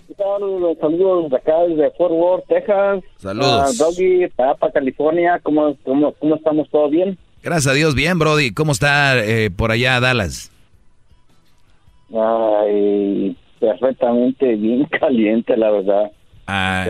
[0.07, 0.39] ¿Qué tal?
[0.79, 3.03] Saludos de acá desde Fort Worth, Texas.
[3.17, 3.73] Saludos.
[3.73, 5.41] Uh, Doggy, Papa, California.
[5.43, 6.69] ¿Cómo, cómo, ¿Cómo estamos?
[6.69, 7.17] ¿Todo bien?
[7.43, 8.53] Gracias a Dios, bien, Brody.
[8.53, 10.53] ¿Cómo está eh, por allá Dallas?
[12.15, 16.11] Ay, perfectamente bien caliente, la verdad.
[16.47, 16.85] Ah,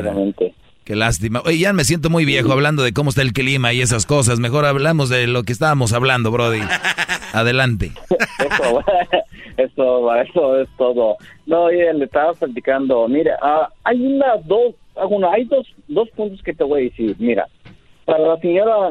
[0.88, 1.41] Qué lástima.
[1.43, 4.39] Oye, ya me siento muy viejo hablando de cómo está el clima y esas cosas.
[4.39, 6.61] Mejor hablamos de lo que estábamos hablando, Brody.
[7.34, 7.91] Adelante.
[8.38, 8.84] Eso,
[9.57, 11.18] eso, eso es todo.
[11.45, 13.05] No, le estaba platicando.
[13.09, 17.18] Mira, ah, hay una, dos, alguna, hay dos, dos puntos que te voy a decir.
[17.19, 17.49] Mira,
[18.05, 18.89] para la señora,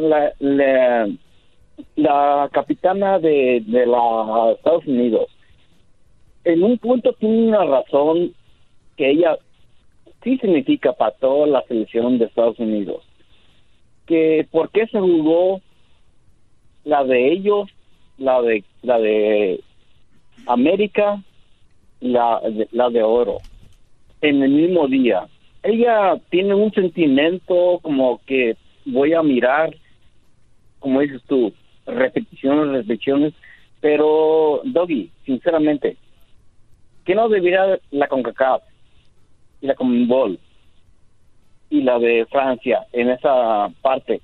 [1.96, 5.28] la capitana de, de la Estados Unidos,
[6.44, 8.34] en un punto tiene una razón
[8.98, 9.38] que ella
[10.26, 13.04] sí significa para toda la selección de Estados Unidos.
[14.06, 15.60] Que por qué se jugó
[16.84, 17.70] la de ellos,
[18.18, 19.60] la de la de
[20.48, 21.22] América,
[22.00, 22.40] la,
[22.72, 23.38] la de oro
[24.20, 25.28] en el mismo día.
[25.62, 29.76] Ella tiene un sentimiento como que voy a mirar,
[30.80, 31.52] como dices tú,
[31.86, 33.32] repeticiones, repeticiones,
[33.80, 35.96] pero Doggy, sinceramente,
[37.04, 38.62] ¿qué no debería la CONCACAF?
[39.60, 40.40] Y la Commonwealth
[41.70, 44.20] y la de Francia en esa parte,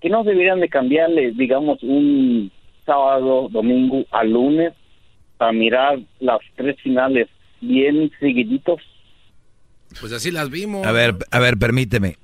[0.00, 2.50] que no deberían de cambiarle, digamos, un
[2.84, 4.72] sábado, domingo a lunes
[5.38, 7.28] para mirar las tres finales
[7.60, 8.80] bien seguiditos.
[10.00, 10.86] Pues así las vimos.
[10.86, 12.16] A ver, a ver, permíteme.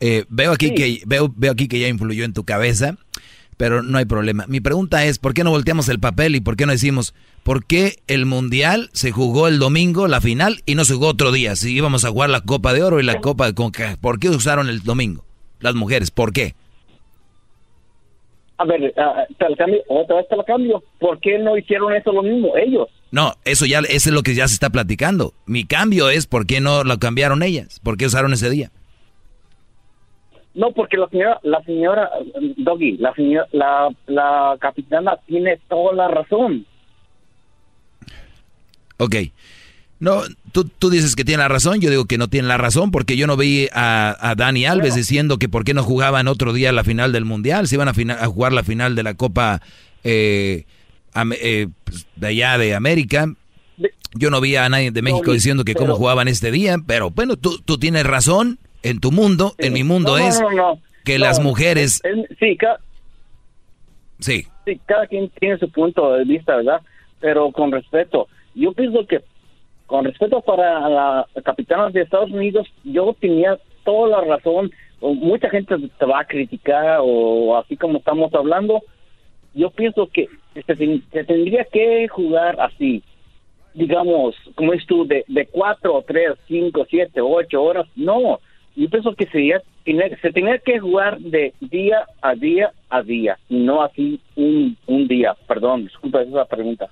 [0.00, 2.96] Eh, veo aquí que veo, veo aquí que ya influyó en tu cabeza,
[3.60, 4.46] pero no hay problema.
[4.48, 7.66] Mi pregunta es, ¿por qué no volteamos el papel y por qué no decimos ¿por
[7.66, 11.54] qué el Mundial se jugó el domingo, la final, y no se jugó otro día?
[11.56, 14.30] Si íbamos a jugar la Copa de Oro y la Copa de Conca, ¿por qué
[14.30, 15.26] usaron el domingo?
[15.58, 16.54] Las mujeres, ¿por qué?
[18.56, 20.82] A ver, uh, te cambio, otra vez te lo cambio.
[20.98, 22.88] ¿Por qué no hicieron eso lo mismo ellos?
[23.10, 25.34] No, eso ya, eso es lo que ya se está platicando.
[25.44, 28.70] Mi cambio es por qué no lo cambiaron ellas, por qué usaron ese día.
[30.54, 32.10] No, porque la señora, la señora
[32.56, 36.66] Doggy, la señora, la, la capitana tiene toda la razón.
[38.98, 39.16] Ok.
[40.00, 40.22] No,
[40.52, 43.18] tú, tú dices que tiene la razón, yo digo que no tiene la razón, porque
[43.18, 46.84] yo no vi a, Dani Alves diciendo que por qué no jugaban otro día la
[46.84, 49.60] final del Mundial, si iban a, a jugar la final de la Copa,
[50.02, 50.64] eh,
[51.14, 53.34] eh, pues, de allá de América.
[54.14, 57.36] Yo no vi a nadie de México diciendo que cómo jugaban este día, pero bueno,
[57.36, 58.58] tú, tú tienes razón.
[58.82, 60.40] En tu mundo, en mi mundo es
[61.04, 62.02] que las mujeres...
[62.38, 62.56] sí,
[64.18, 64.46] sí.
[64.64, 66.80] Sí, cada quien tiene su punto de vista, ¿verdad?
[67.20, 69.20] Pero con respeto, yo pienso que
[69.86, 74.70] con respeto para la capitana de Estados Unidos, yo tenía toda la razón.
[75.00, 78.82] Mucha gente te va a criticar o así como estamos hablando.
[79.52, 83.02] Yo pienso que se, tendría que jugar así,
[83.74, 87.86] digamos, como es tú, de, de cuatro, tres, cinco, siete, ocho horas.
[87.96, 88.38] No,
[88.80, 93.58] yo pienso que sería, se tenía que jugar de día a día a día, y
[93.58, 95.34] no así un, un día.
[95.46, 96.86] Perdón, disculpa esa pregunta.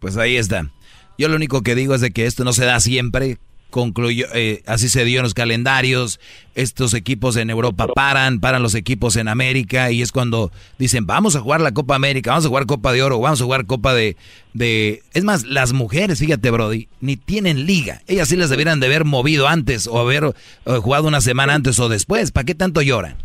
[0.00, 0.68] Pues ahí está.
[1.16, 3.38] Yo lo único que digo es de que esto no se da siempre.
[3.74, 6.20] Concluyó, eh, así se dio en los calendarios.
[6.54, 11.34] Estos equipos en Europa paran, paran los equipos en América y es cuando dicen vamos
[11.34, 13.92] a jugar la Copa América, vamos a jugar Copa de Oro, vamos a jugar Copa
[13.92, 14.16] de,
[14.52, 15.02] de...
[15.12, 18.02] Es más, las mujeres, fíjate Brody, ni tienen liga.
[18.06, 20.22] Ellas sí las debieran de haber movido antes o haber
[20.66, 22.30] eh, jugado una semana antes o después.
[22.30, 23.16] ¿Para qué tanto lloran?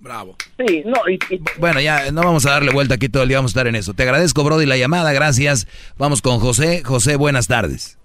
[0.00, 0.34] Bravo.
[0.58, 1.02] Sí, no,
[1.60, 3.76] Bueno, ya no vamos a darle vuelta aquí todo el día, vamos a estar en
[3.76, 3.94] eso.
[3.94, 5.68] Te agradezco, Brody, la llamada, gracias.
[5.98, 6.82] Vamos con José.
[6.82, 8.01] José, buenas tardes.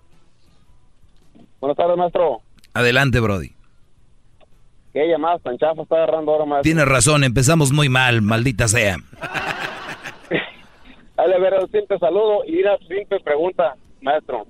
[1.59, 2.41] Buenas tardes, maestro.
[2.73, 3.51] Adelante, Brody.
[4.93, 6.63] ¿Qué llamadas tan está agarrando ahora, maestro?
[6.63, 8.97] Tienes razón, empezamos muy mal, maldita sea.
[11.15, 14.45] Dale, ver, simple saludo y una simple pregunta, maestro.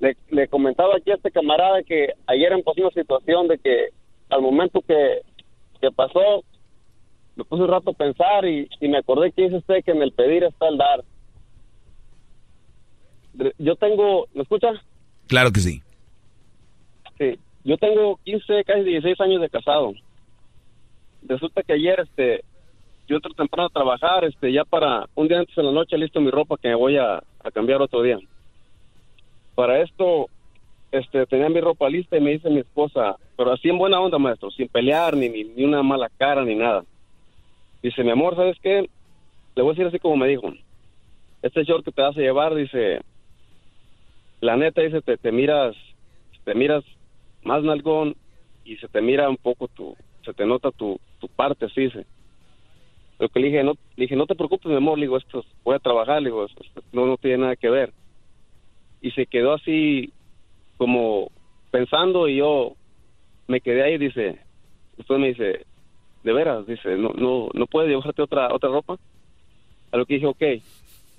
[0.00, 3.88] Le, le comentaba aquí a este camarada que ayer empezó una situación de que
[4.30, 5.22] al momento que
[5.84, 6.44] que pasó,
[7.36, 10.12] me puse un rato a pensar y, me acordé que dice usted que en el
[10.12, 11.04] pedir está el dar.
[13.58, 14.68] Yo tengo, ¿me escucha?
[15.26, 15.82] Claro que sí.
[17.18, 19.92] Sí, yo tengo 15, casi 16 años de casado.
[21.22, 22.44] Resulta que ayer, este,
[23.08, 26.20] yo entro temprano a trabajar, este, ya para un día antes de la noche listo
[26.20, 28.18] mi ropa que me voy a, a cambiar otro día.
[29.54, 30.28] Para esto,
[30.90, 34.18] este, tenía mi ropa lista y me dice mi esposa, pero así en buena onda,
[34.18, 36.84] maestro, sin pelear, ni, ni, una mala cara, ni nada.
[37.82, 38.88] Dice, mi amor, ¿sabes qué?
[39.54, 40.52] Le voy a decir así como me dijo.
[41.42, 43.00] Este short que te vas a llevar, dice,
[44.40, 45.74] la neta, dice, te, te miras,
[46.44, 46.84] te miras
[47.44, 48.16] más nalgón
[48.64, 52.06] y se te mira un poco tu, se te nota tu, tu parte, así dice.
[53.18, 55.76] Lo que le dije, no, dije, no te preocupes, mi amor, le digo, esto, voy
[55.76, 56.46] a trabajar, digo,
[56.92, 57.92] no, no tiene nada que ver.
[59.00, 60.12] Y se quedó así
[60.76, 61.30] como
[61.70, 62.74] pensando y yo
[63.46, 64.40] me quedé ahí, dice,
[64.98, 65.64] usted me dice,
[66.24, 68.96] de veras, dice, no, no, no puedes llevarte otra, otra ropa.
[69.92, 70.42] A lo que dije, ok,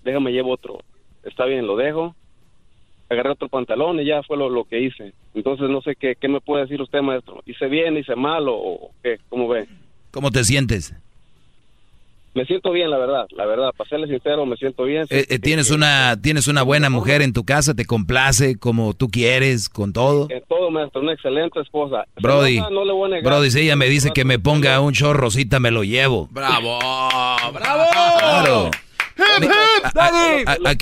[0.04, 0.80] déjame llevo otro.
[1.24, 2.16] Está bien, lo dejo.
[3.10, 5.14] Agarré otro pantalón y ya fue lo, lo que hice.
[5.34, 7.42] Entonces no sé qué, qué me puede decir usted, maestro.
[7.46, 9.20] ¿Hice bien, hice mal o, o qué?
[9.30, 9.68] ¿Cómo ve?
[10.12, 10.94] ¿Cómo te sientes?
[12.36, 15.08] me siento bien, la verdad, la verdad, para serle sincero, me siento bien.
[15.10, 17.74] Eh, eh, ¿Tienes una tienes una buena mujer en tu casa?
[17.74, 20.28] ¿Te complace como tú quieres, con todo?
[20.30, 22.06] En todo, maestro, una excelente esposa.
[22.22, 22.60] Brody,
[23.24, 26.28] Brody, si ella me dice que me ponga un short rosita, me lo llevo.
[26.30, 26.78] ¡Bravo!
[27.54, 28.70] ¡Bravo!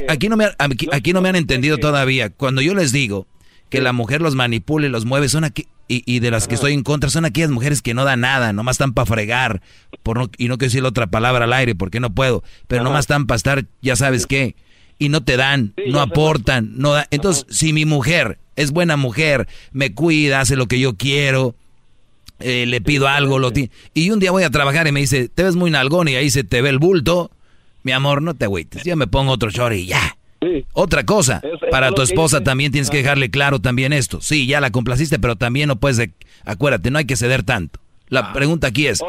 [0.07, 0.45] Aquí no me,
[0.91, 2.29] aquí no me han entendido todavía.
[2.29, 3.27] Cuando yo les digo
[3.69, 6.73] que la mujer los manipula y los mueve, son aquí, y, de las que estoy
[6.73, 9.61] en contra son aquellas mujeres que no dan nada, nomás están para fregar,
[10.01, 13.01] por no, y no quiero decir otra palabra al aire porque no puedo, pero nomás
[13.01, 14.55] están para estar, ya sabes qué,
[14.97, 17.07] y no te dan, no aportan, no da.
[17.11, 21.55] Entonces, si mi mujer es buena mujer, me cuida, hace lo que yo quiero,
[22.39, 23.51] eh, le pido algo, lo
[23.93, 26.29] y un día voy a trabajar y me dice, te ves muy nalgón y ahí
[26.29, 27.31] se te ve el bulto,
[27.83, 30.17] mi amor, no te agüites, yo me pongo otro short y ya.
[30.73, 31.41] Otra cosa,
[31.71, 34.19] para tu esposa también tienes que dejarle claro también esto.
[34.21, 36.09] Sí, ya la complaciste, pero también no puedes,
[36.45, 37.79] acuérdate, no hay que ceder tanto.
[38.09, 38.33] La ah.
[38.33, 39.01] pregunta aquí es,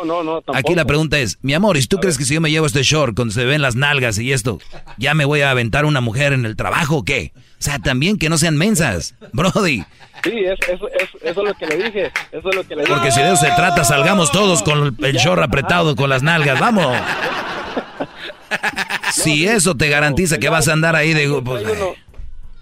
[0.55, 2.65] aquí la pregunta es, mi amor, ¿y si tú crees que si yo me llevo
[2.67, 4.61] este short cuando se ven las nalgas y esto,
[4.97, 7.33] ya me voy a aventar una mujer en el trabajo o qué?
[7.37, 9.85] O sea, también que no sean mensas, Brody.
[10.23, 10.89] Sí, eso,
[11.23, 12.95] es lo que le dije, eso es lo que le dije.
[12.95, 16.59] Porque si de eso se trata, salgamos todos con el short apretado con las nalgas,
[16.59, 16.97] vamos.
[19.13, 21.29] si eso te garantiza que vas a andar ahí de...
[21.43, 21.65] Pues,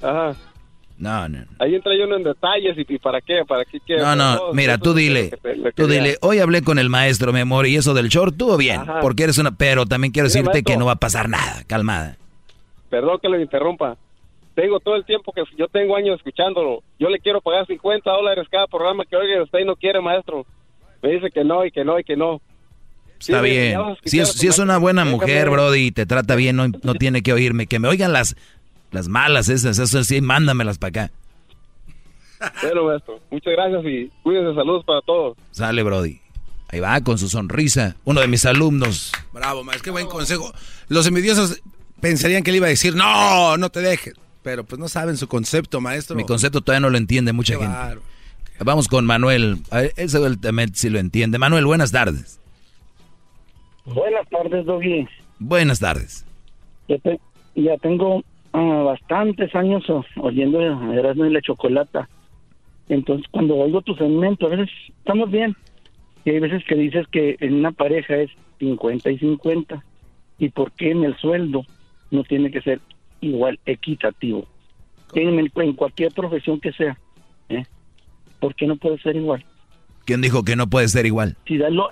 [0.02, 0.34] Ajá.
[1.02, 1.38] No, no.
[1.58, 3.80] Ahí entra uno en detalles y, para qué, para qué.
[3.96, 5.32] no, no, mira, tú dile,
[5.74, 8.82] tú dile, hoy hablé con el maestro, mi amor, y eso del short estuvo bien,
[9.00, 12.16] porque eres una, pero también quiero decirte que no va a pasar nada, calmada.
[12.88, 13.96] Perdón que lo interrumpa.
[14.54, 16.84] Tengo todo el tiempo que yo tengo años escuchándolo.
[17.00, 20.46] Yo le quiero pagar 50 dólares cada programa que oiga usted y no quiere, maestro.
[21.02, 22.40] Me dice que no y que no y que no.
[23.28, 23.78] Está bien.
[24.04, 27.22] Si es, si es una buena mujer, Brody, y te trata bien, no, no tiene
[27.22, 27.66] que oírme.
[27.66, 28.36] Que me oigan las,
[28.90, 31.12] las malas esas, eso sí, mándamelas para acá.
[32.62, 35.36] Bueno, maestro, muchas gracias y cuídense, saludos para todos.
[35.52, 36.20] Sale, Brody.
[36.68, 37.96] Ahí va, con su sonrisa.
[38.04, 39.12] Uno de mis alumnos.
[39.32, 40.52] Bravo, maestro, qué buen consejo.
[40.88, 41.62] Los envidiosos
[42.00, 44.14] pensarían que le iba a decir, no, no te dejes.
[44.42, 46.16] Pero pues no saben su concepto, maestro.
[46.16, 48.00] Mi concepto todavía no lo entiende mucha gente.
[48.58, 49.58] Vamos con Manuel.
[49.96, 51.38] Ese también sí lo entiende.
[51.38, 52.40] Manuel, buenas tardes.
[53.84, 55.06] Buenas tardes, Doggy.
[55.38, 56.26] Buenas tardes.
[57.54, 58.22] Ya, tengo
[58.52, 59.84] ah, bastantes años
[60.16, 62.08] oyendo Erasmo y la Chocolata.
[62.88, 65.56] Entonces, cuando oigo tu segmento, a veces estamos bien.
[66.24, 69.84] Y hay veces que dices que en una pareja es 50 y 50.
[70.38, 71.64] ¿Y por qué en el sueldo
[72.10, 72.80] no tiene que ser
[73.20, 74.46] igual, equitativo?
[75.14, 76.98] En, en cualquier profesión que sea.
[77.48, 77.64] ¿eh?
[78.40, 79.44] ¿Por qué no puede ser igual?
[80.04, 81.36] ¿Quién dijo que no puede ser igual?
[81.46, 81.90] Si dan lo,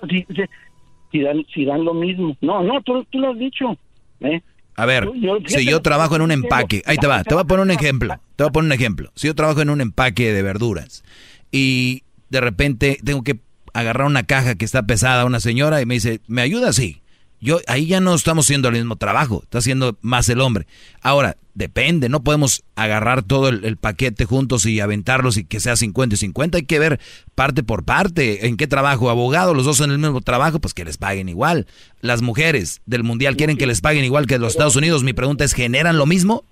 [1.11, 2.37] si, dan, si dan lo mismo.
[2.41, 3.77] No, no, tú, tú lo has dicho.
[4.21, 4.41] ¿eh?
[4.77, 5.11] A ver,
[5.47, 8.19] si yo trabajo en un empaque, ahí te va, te voy a poner un ejemplo,
[8.37, 9.11] te voy a poner un ejemplo.
[9.15, 11.05] Si yo trabajo en un empaque de verduras
[11.53, 13.41] y de repente tengo que
[13.75, 16.73] agarrar una caja que está pesada a una señora y me dice, ¿me ayuda?
[16.73, 17.03] Sí.
[17.41, 20.67] Yo, ahí ya no estamos haciendo el mismo trabajo, está haciendo más el hombre.
[21.01, 26.15] Ahora, depende, no podemos agarrar todo el, paquete juntos y aventarlos y que sea 50
[26.15, 27.01] y 50, hay que ver
[27.35, 30.85] parte por parte, en qué trabajo, abogado, los dos en el mismo trabajo, pues que
[30.85, 31.67] les paguen igual.
[32.03, 35.45] Las mujeres del mundial quieren que les paguen igual que los Estados Unidos, mi pregunta
[35.45, 36.45] es, ¿generan lo mismo?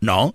[0.00, 0.34] No.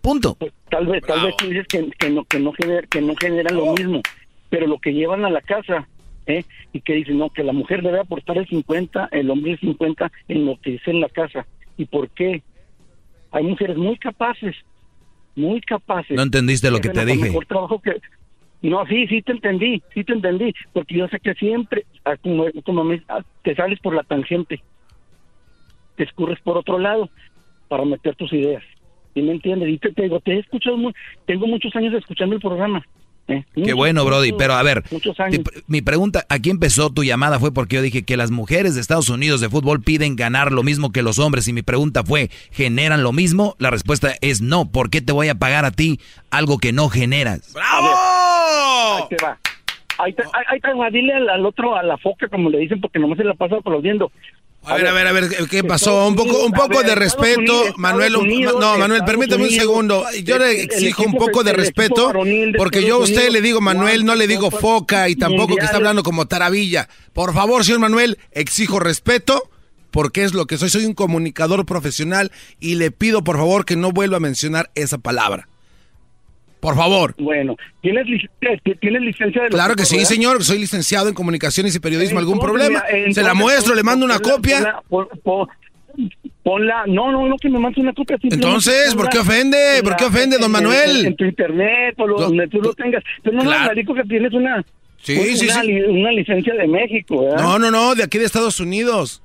[0.00, 0.36] Punto.
[0.70, 4.00] Tal vez, tal vez tú dices que, no, que, no que no generan lo mismo,
[4.48, 5.86] pero lo que llevan a la casa
[6.26, 6.44] ¿eh?
[6.72, 10.10] y que dicen, no, que la mujer debe aportar el 50, el hombre el 50
[10.28, 11.46] en lo que dice en la casa.
[11.76, 12.42] ¿Y por qué?
[13.32, 14.56] Hay mujeres muy capaces,
[15.36, 16.16] muy capaces.
[16.16, 17.32] No entendiste lo que te dije.
[17.46, 18.00] trabajo que...
[18.62, 22.44] No, sí, sí te entendí, sí te entendí, porque yo sé que siempre, ah, como,
[22.62, 24.60] como ah, te sales por la tangente,
[25.96, 27.08] te escurres por otro lado
[27.68, 28.62] para meter tus ideas.
[29.14, 29.70] ¿Y me entiendes?
[29.70, 30.92] Y te, digo, te he escuchado, muy,
[31.26, 32.84] tengo muchos años escuchando el programa
[33.30, 33.44] ¿Eh?
[33.54, 34.32] Qué bueno, Brody.
[34.32, 34.82] Pero a ver,
[35.66, 39.08] mi pregunta, aquí empezó tu llamada fue porque yo dije que las mujeres de Estados
[39.08, 41.48] Unidos de fútbol piden ganar lo mismo que los hombres.
[41.48, 43.56] Y mi pregunta fue, ¿generan lo mismo?
[43.58, 44.70] La respuesta es no.
[44.70, 46.00] ¿Por qué te voy a pagar a ti
[46.30, 47.52] algo que no generas?
[47.52, 47.88] ¡Bravo!
[47.88, 49.38] Ahí te va.
[49.98, 53.18] Ahí te, ahí te dile al, otro, a la foca, como le dicen, porque nomás
[53.18, 54.10] se la pasa aplaudiendo.
[54.62, 56.06] A, ver, a ver, a ver, ¿qué pasó?
[56.06, 58.12] Un poco, un poco de respeto, Manuel.
[58.58, 60.04] no, Manuel, permítame un segundo.
[60.22, 62.12] Yo le exijo un poco de respeto,
[62.56, 65.76] porque yo a usted le digo Manuel, no le digo foca y tampoco que está
[65.76, 66.88] hablando como taravilla.
[67.12, 69.50] Por favor, señor Manuel, exijo respeto,
[69.90, 70.68] porque es lo que soy.
[70.68, 72.30] Soy un comunicador profesional
[72.60, 75.48] y le pido, por favor, que no vuelva a mencionar esa palabra.
[76.60, 77.14] Por favor.
[77.18, 78.06] Bueno, ¿tienes,
[78.80, 80.44] ¿tienes licencia de Claro que sí, señor.
[80.44, 82.18] Soy licenciado en comunicaciones y periodismo.
[82.18, 82.82] ¿Algún problema?
[83.10, 84.82] Se la muestro, le mando una copia.
[86.42, 88.18] Ponla, no, no, no, que me mandes una copia.
[88.22, 89.80] Entonces, ¿por qué ofende?
[89.82, 91.06] ¿Por qué ofende, don Manuel?
[91.06, 93.02] En, tu internet, o donde tú lo tengas.
[93.22, 93.74] Pero no claro.
[93.74, 94.64] me que tienes una,
[95.02, 95.72] sí, sí, una, sí.
[95.72, 97.42] una licencia de México, ¿verdad?
[97.42, 99.22] No, no, no, de aquí de Estados Unidos.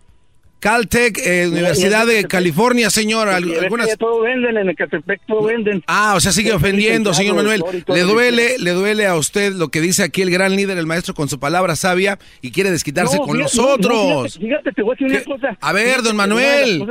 [0.59, 3.29] Caltech, eh, Universidad de California, señor.
[3.29, 3.97] Algunas...
[3.97, 5.83] Todo venden, en Ecatepec todo venden.
[5.87, 7.63] Ah, o sea, sigue ofendiendo, señor Manuel.
[7.87, 11.13] Le duele, le duele a usted lo que dice aquí el gran líder, el maestro,
[11.13, 14.39] con su palabra sabia y quiere desquitarse con nosotros.
[14.39, 15.57] fíjate, te voy a decir una cosa.
[15.61, 16.83] A ver, don Manuel,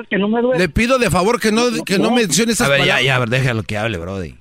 [0.57, 2.91] le pido de favor que no, que no, mencione esas palabras.
[2.91, 4.35] A ver, ya, ya, déjalo que hable, Brody.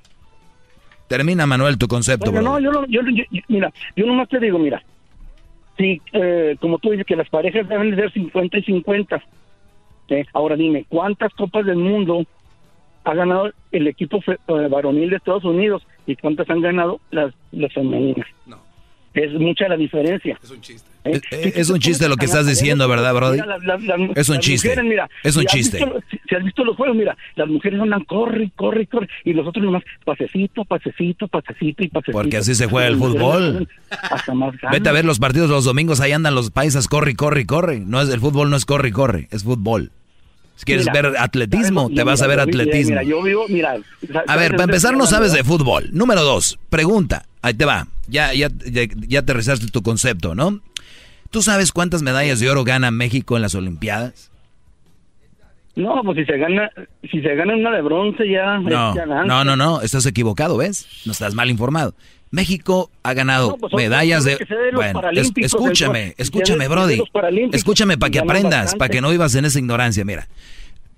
[1.08, 3.02] Termina, Manuel, tu concepto, No, yo, no, yo,
[3.48, 4.84] mira, yo nomás te digo, mira,
[5.78, 9.24] Sí, eh, como tú dices que las parejas deben ser 50 y 50.
[10.10, 10.26] ¿eh?
[10.34, 12.26] Ahora dime, ¿cuántas copas del mundo
[13.04, 14.38] ha ganado el equipo eh,
[14.70, 18.28] varonil de Estados Unidos y cuántas han ganado las, las femeninas?
[18.46, 18.58] No.
[19.14, 20.38] Es mucha la diferencia.
[20.42, 20.93] Es un chiste.
[21.06, 21.22] ¿Eh?
[21.56, 23.40] Es, un chiste lo que estás diciendo, ¿verdad, Brody?
[24.16, 24.74] es un chiste.
[25.24, 25.80] es un chiste.
[26.30, 29.66] si has visto los juegos, mira, las mujeres andan corre, corre, corre, y los otros
[29.66, 32.18] nomás pasecito, pasecito, pasecito y pasecito.
[32.18, 33.68] Porque así se juega el fútbol.
[34.72, 37.80] Vete a ver los partidos los domingos, ahí andan los paisas, corre, corre, corre.
[37.80, 39.92] No es el fútbol, no es corre, corre, es fútbol.
[40.56, 42.98] Si quieres ver atletismo, te vas a ver atletismo.
[44.28, 45.90] a ver, para empezar no sabes de fútbol.
[45.92, 47.26] Número dos, pregunta.
[47.42, 47.88] Ahí te va.
[48.08, 50.62] Ya, ya, ya, ya aterrizaste tu concepto, ¿no?
[51.34, 54.30] ¿Tú sabes cuántas medallas de oro gana México en las Olimpiadas?
[55.76, 56.70] No, pues si se gana,
[57.10, 58.60] si se gana una de bronce ya.
[58.60, 58.94] No,
[59.26, 60.88] no, no, no, estás equivocado, ¿ves?
[61.08, 61.96] No estás mal informado.
[62.30, 64.38] México ha ganado pues, medallas de...
[64.76, 65.02] bueno,
[65.38, 67.02] escúchame, escúchame, Brody.
[67.52, 70.06] Escúchame para que aprendas, para que no vivas en esa ignorancia.
[70.06, 70.28] Mira,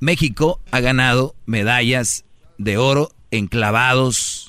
[0.02, 2.26] México ha ganado medallas
[2.58, 4.45] de oro en clavados,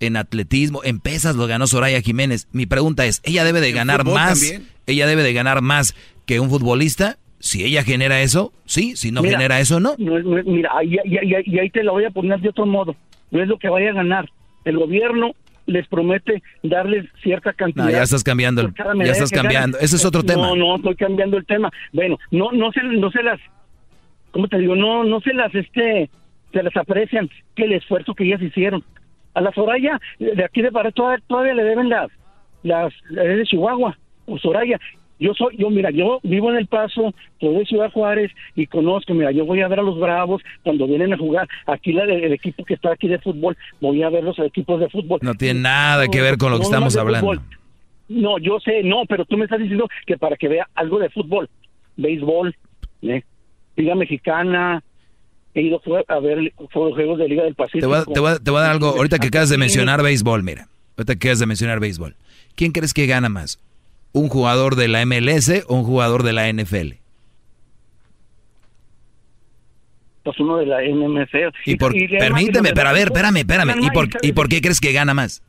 [0.00, 2.48] en atletismo, en pesas lo ganó Soraya Jiménez.
[2.52, 4.60] Mi pregunta es, ¿ella debe de ganar más?
[4.86, 5.94] ¿Ella debe de ganar más
[6.26, 7.18] que un futbolista?
[7.38, 8.96] Si ella genera eso, sí.
[8.96, 9.94] Si no genera eso, no.
[9.98, 12.96] mira, y ahí te lo voy a poner de otro modo.
[13.30, 14.30] No es lo que vaya a ganar.
[14.64, 15.34] El gobierno
[15.66, 17.84] les promete darles cierta cantidad.
[17.84, 18.72] No, ya estás cambiando, el,
[19.04, 19.78] ya estás cambiando.
[19.78, 20.54] Ese es otro no, tema.
[20.56, 21.70] No, estoy cambiando el tema.
[21.92, 23.40] Bueno, no, no se, no se las,
[24.30, 24.74] ¿cómo te digo?
[24.74, 26.08] No, no se las, este,
[26.52, 28.84] se las aprecian que el esfuerzo que ellas hicieron.
[29.36, 32.08] A la Soraya, de aquí de Pará, todavía, todavía le deben las,
[32.62, 34.80] las, es de Chihuahua, o Soraya.
[35.18, 39.12] Yo soy, yo, mira, yo vivo en El Paso, soy de Ciudad Juárez y conozco,
[39.12, 41.46] mira, yo voy a ver a los Bravos cuando vienen a jugar.
[41.66, 44.88] Aquí la el equipo que está aquí de fútbol, voy a ver los equipos de
[44.88, 45.20] fútbol.
[45.22, 47.32] No tiene nada que ver con lo que No, estamos hablando.
[47.32, 47.42] fútbol.
[48.08, 51.10] No, yo sé, no, pero tú me estás diciendo que para que vea algo de
[51.10, 51.48] fútbol,
[51.96, 52.54] béisbol,
[53.02, 53.22] ¿eh?
[53.76, 54.82] Liga Mexicana,
[55.60, 57.80] he ido a ver juegos de Liga del Pacífico.
[57.80, 58.88] Te voy, a, te voy a- te voy a dar algo.
[58.88, 60.68] Ahorita que acabas de mencionar béisbol, mira.
[60.96, 62.14] Ahorita que acabas de mencionar béisbol.
[62.54, 63.58] ¿Quién crees que gana más?
[64.12, 66.94] ¿Un jugador de la MLS o un jugador de la NFL?
[70.24, 71.52] Pues uno de la NMC.
[71.66, 73.74] Y por, y- permíteme, pero a ver, espérame, espérame.
[73.80, 75.42] ¿Y por, y- ¿Y por qué crees que gana más?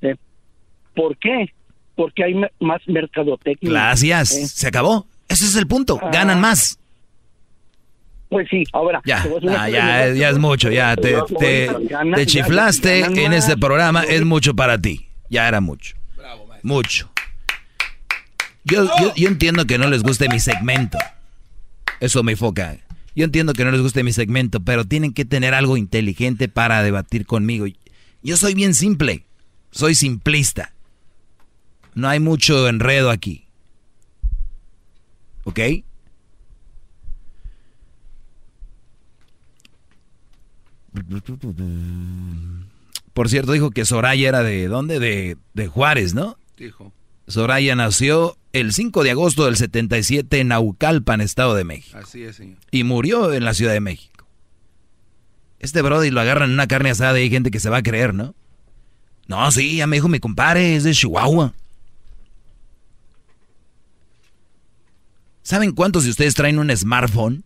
[0.00, 0.14] Eh,
[0.94, 1.52] ¿Por qué?
[1.94, 3.70] Porque hay más mercadotecnia.
[3.70, 4.32] Gracias.
[4.36, 5.06] Eh, Se acabó.
[5.28, 5.98] Ese es el punto.
[6.10, 6.78] Ganan más.
[8.32, 9.02] Pues sí, ahora.
[9.04, 9.22] Ya,
[9.58, 10.70] ah, ya, yo- ya es mucho.
[10.70, 11.18] Ya te,
[12.24, 14.04] chiflaste en este programa.
[14.04, 15.06] Es mucho para ti.
[15.28, 15.94] Ya era mucho.
[16.62, 17.10] Mucho.
[18.64, 20.96] Yo, yo, yo entiendo que no les guste mi segmento.
[22.00, 22.78] Eso me enfoca.
[23.14, 26.82] Yo entiendo que no les guste mi segmento, pero tienen que tener algo inteligente para
[26.82, 27.66] debatir conmigo.
[28.22, 29.26] Yo soy bien simple.
[29.72, 30.72] Soy simplista.
[31.94, 33.44] No hay mucho enredo aquí.
[35.44, 35.60] ¿Ok?
[43.12, 44.98] Por cierto, dijo que Soraya era de dónde?
[44.98, 46.36] De, de Juárez, ¿no?
[46.56, 46.92] Dijo.
[47.26, 51.98] Soraya nació el 5 de agosto del 77 en Naucalpan, Estado de México.
[51.98, 52.58] Así es, señor.
[52.70, 54.26] Y murió en la Ciudad de México.
[55.58, 57.82] Este Brody lo agarran en una carne asada y hay gente que se va a
[57.82, 58.34] creer, ¿no?
[59.28, 61.54] No, sí, ya me dijo mi compadre, es de Chihuahua.
[65.42, 67.44] ¿Saben cuántos de ustedes traen un smartphone?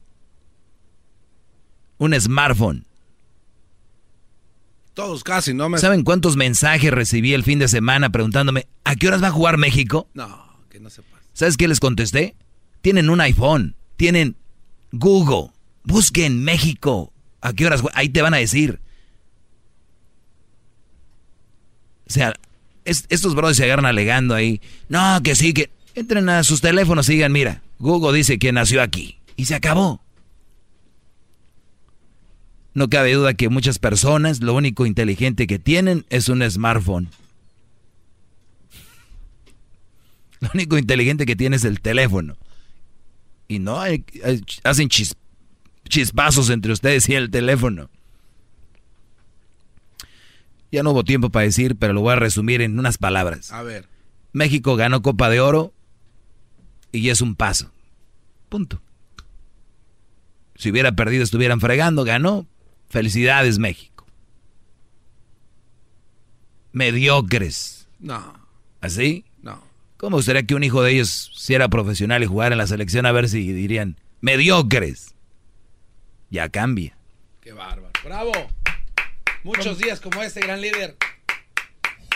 [1.99, 2.87] Un smartphone.
[4.97, 5.77] Todos casi, no me...
[5.77, 9.59] ¿Saben cuántos mensajes recibí el fin de semana preguntándome, ¿a qué horas va a jugar
[9.59, 10.09] México?
[10.15, 11.23] No, que no se pase.
[11.35, 12.35] ¿Sabes qué les contesté?
[12.81, 14.37] Tienen un iPhone, tienen
[14.93, 15.51] Google,
[15.85, 17.13] busquen México.
[17.43, 17.83] ¿A qué horas?
[17.83, 18.81] jue-?" Ahí te van a decir.
[22.09, 22.33] O sea,
[22.87, 24.63] es- estos brothers se agarran alegando ahí.
[24.89, 28.81] No, que sí, que entren a sus teléfonos y digan, mira, Google dice que nació
[28.81, 29.19] aquí.
[29.37, 30.01] Y se acabó.
[32.77, 37.09] No cabe duda que muchas personas lo único inteligente que tienen es un smartphone.
[40.41, 42.37] Lo único inteligente que tiene es el teléfono.
[43.49, 45.15] Y no, hay- hay- hacen chis-
[45.89, 47.89] chispazos entre ustedes y el teléfono.
[50.71, 53.53] Ya no hubo tiempo para decir, pero lo voy a resumir en unas palabras.
[53.53, 53.89] A ver.
[54.35, 55.73] México ganó Copa de Oro
[56.93, 57.73] y es un paso.
[58.51, 58.83] Punto.
[60.57, 62.47] Si hubiera perdido, estuvieran fregando, ganó.
[62.89, 64.07] Felicidades, México.
[66.73, 67.89] Mediocres.
[67.99, 68.35] No,
[68.81, 69.25] ¿Así?
[69.43, 69.63] no.
[69.97, 73.07] ¿Cómo gustaría que un hijo de ellos si era profesional y jugara en la selección
[73.07, 75.15] a ver si dirían mediocres?
[76.31, 76.97] Ya cambia.
[77.41, 77.93] Qué bárbaro.
[78.05, 78.33] ¡Bravo!
[79.43, 80.97] Muchos días como este gran líder.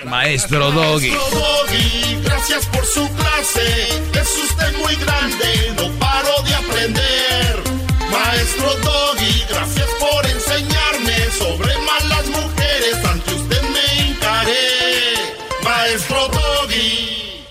[0.05, 1.11] Maestro Doggy.
[1.11, 3.89] Maestro Doggy, gracias por su clase.
[4.21, 7.80] Es usted muy grande, no paro de aprender.
[8.11, 13.05] Maestro Doggy, gracias por enseñarme sobre malas mujeres.
[13.05, 15.35] Ante usted me hincaré.
[15.63, 17.45] Maestro Doggy.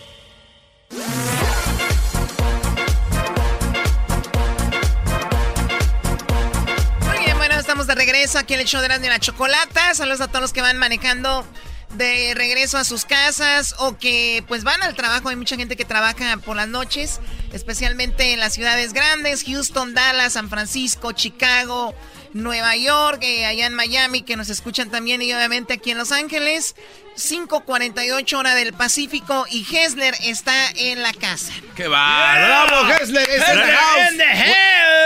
[7.01, 9.93] Muy bien, bueno, estamos de regreso aquí en el show de la Chocolata.
[9.95, 11.45] Saludos a todos los que van manejando
[11.93, 15.29] de regreso a sus casas o que pues van al trabajo.
[15.29, 17.19] Hay mucha gente que trabaja por las noches,
[17.51, 21.95] especialmente en las ciudades grandes, Houston, Dallas, San Francisco, Chicago,
[22.33, 26.11] Nueva York, eh, allá en Miami, que nos escuchan también y obviamente aquí en Los
[26.11, 26.75] Ángeles.
[27.17, 31.51] 5.48 hora del Pacífico y Hessler está en la casa.
[31.75, 32.85] ¡Qué bárbaro!
[32.85, 33.27] ¡Bravo, Hessler!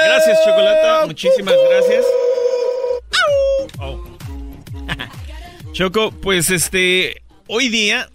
[0.05, 1.05] Gracias, Chocolata.
[1.07, 2.05] Muchísimas gracias.
[3.79, 4.03] Oh.
[5.73, 8.09] Choco, pues este, hoy día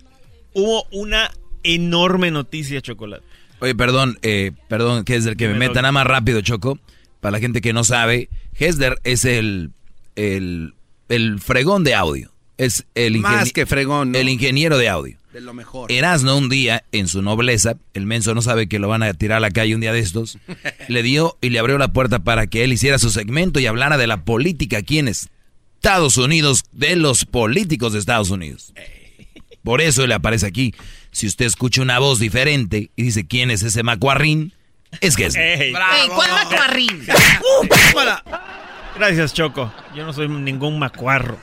[0.55, 1.31] hubo una
[1.65, 3.25] enorme noticia, Chocolate.
[3.61, 6.79] Oye, perdón, eh, perdón, Hesder, que me meta nada más rápido, Choco.
[7.21, 9.73] Para la gente que no sabe, Hesder es el,
[10.15, 10.75] el,
[11.09, 12.31] el fregón de audio.
[12.59, 14.19] Es el Más que fregón, ¿no?
[14.19, 15.17] El ingeniero de audio.
[15.33, 15.91] De lo mejor.
[15.91, 19.39] Erasno un día, en su nobleza, el menso no sabe que lo van a tirar
[19.39, 20.39] a la calle un día de estos,
[20.89, 23.97] le dio y le abrió la puerta para que él hiciera su segmento y hablara
[23.99, 25.29] de la política aquí en, es-
[25.79, 28.75] Estados Unidos, de los políticos de Estados Unidos.
[29.63, 30.75] Por eso le aparece aquí.
[31.13, 34.53] Si usted escucha una voz diferente y dice quién es ese macuarrín,
[35.01, 35.37] es que es.
[35.37, 37.07] Ey, ¿Cuál macuarrín?
[38.97, 39.73] Gracias, Choco.
[39.95, 41.39] Yo no soy ningún macuarro.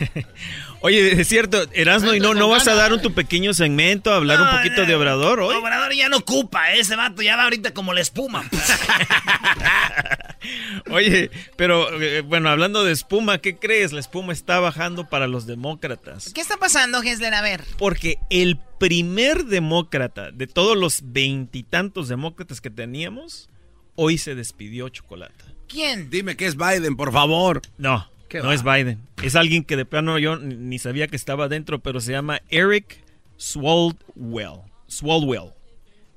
[0.80, 4.16] Oye, es cierto, Erasmo, y no, no vas a dar un tu pequeño segmento, a
[4.16, 5.56] hablar un poquito de Obrador hoy.
[5.56, 8.48] Obrador ya no ocupa, ese vato ya va ahorita como la espuma.
[10.90, 13.92] Oye, pero eh, bueno, hablando de espuma, ¿qué crees?
[13.92, 16.32] La espuma está bajando para los demócratas.
[16.32, 17.34] ¿Qué está pasando, Gessler?
[17.34, 17.64] A ver.
[17.76, 23.50] Porque el primer demócrata de todos los veintitantos demócratas que teníamos,
[23.96, 25.44] hoy se despidió Chocolata.
[25.66, 26.08] ¿Quién?
[26.08, 27.60] Dime que es Biden, por favor.
[27.76, 29.00] No, no es Biden.
[29.22, 33.02] Es alguien que de plano yo ni sabía que estaba dentro, pero se llama Eric
[33.36, 34.60] Swaldwell.
[34.86, 35.50] Swaldwell.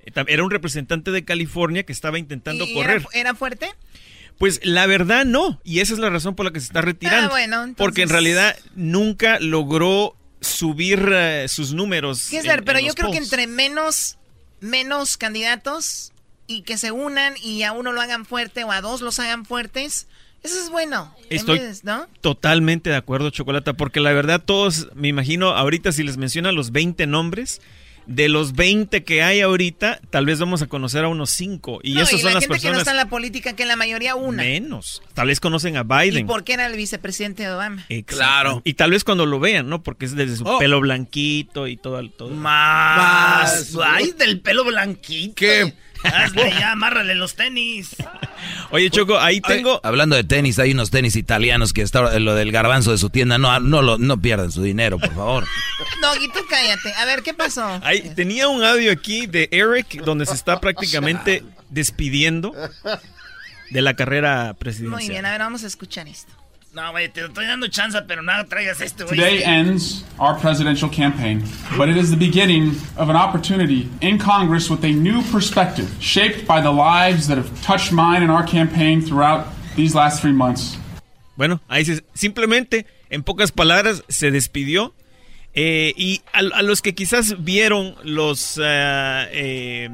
[0.05, 2.97] Eh, Era un representante de California que estaba intentando ¿Y correr.
[3.13, 3.69] Era, era fuerte?
[4.37, 7.27] Pues la verdad no, y esa es la razón por la que se está retirando.
[7.27, 12.27] Ah, bueno, entonces- Porque en realidad nunca logró subir eh, sus números.
[12.29, 14.17] Gessler, en- pero en yo creo que entre menos,
[14.59, 16.11] menos candidatos
[16.47, 19.45] y que se unan y a uno lo hagan fuerte o a dos los hagan
[19.45, 20.07] fuertes,
[20.43, 21.13] eso es bueno.
[21.29, 22.07] En Estoy vez, ¿no?
[22.21, 26.71] totalmente de acuerdo, Chocolata, porque la verdad todos, me imagino, ahorita si les mencionan los
[26.71, 27.61] 20 nombres,
[28.07, 31.81] de los 20 que hay ahorita, tal vez vamos a conocer a unos 5.
[31.83, 33.53] Y No, esas y son la las gente que no personas está en la política,
[33.55, 34.41] que la mayoría una.
[34.41, 35.03] menos.
[35.13, 36.25] Tal vez conocen a ¿Y Biden.
[36.27, 37.85] por qué era el vicepresidente de Obama?
[38.07, 38.63] Claro.
[38.65, 39.83] Y tal vez cuando lo vean, ¿no?
[39.83, 40.57] Porque es desde su Oh.
[40.57, 42.01] pelo blanquito y todo.
[42.09, 42.29] todo.
[42.31, 43.75] Más.
[43.83, 45.35] Ay, del pelo blanquito.
[45.35, 45.73] ¿Qué?
[46.03, 47.95] Hazle ya, amárrale los tenis.
[48.71, 49.79] Oye, Choco, ahí tengo.
[49.83, 53.37] Hablando de tenis, hay unos tenis italianos que está lo del garbanzo de su tienda.
[53.37, 55.45] No, no, lo- no pierdan su dinero, por favor.
[56.01, 56.93] Doggy, tú cállate.
[56.95, 57.79] A ver, ¿qué pasó?
[57.83, 62.53] Ahí, tenía un audio aquí de Eric donde se está prácticamente despidiendo
[63.69, 64.99] de la carrera presidencial.
[64.99, 66.33] Muy bien, a ver, vamos a escuchar esto.
[66.73, 69.17] No, güey, te estoy dando chance, pero nada, traigas este, güey.
[69.17, 71.43] Today ends our presidential campaign,
[71.77, 76.47] but it is the beginning of an opportunity in Congress with a new perspective shaped
[76.47, 80.77] by the lives that have touched mine and our campaign throughout these last three months.
[81.35, 84.93] Bueno, ahí se, simplemente, en pocas palabras, se despidió.
[85.53, 89.89] Eh, y a, a los que quizás vieron los ah, eh,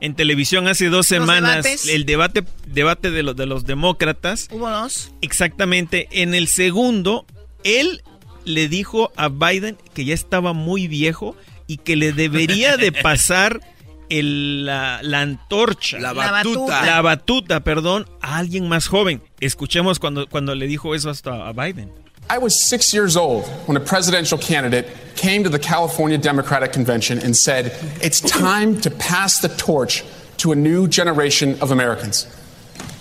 [0.00, 5.10] en televisión hace dos semanas el debate debate de, los de los demócratas, Hubo dos.
[5.20, 7.26] exactamente en el segundo,
[7.64, 8.02] él
[8.44, 11.36] le dijo a Biden que ya estaba muy viejo
[11.66, 13.60] y que le debería de pasar
[14.08, 16.84] el, la, la antorcha, La batuta.
[16.84, 19.22] la batuta, perdón, a alguien más joven.
[19.38, 21.92] Escuchemos cuando, cuando le dijo eso hasta a Biden.
[22.30, 24.86] I was six years old when a presidential candidate
[25.16, 30.04] came to the California Democratic Convention and said, It's time to pass the torch
[30.36, 32.28] to a new generation of Americans.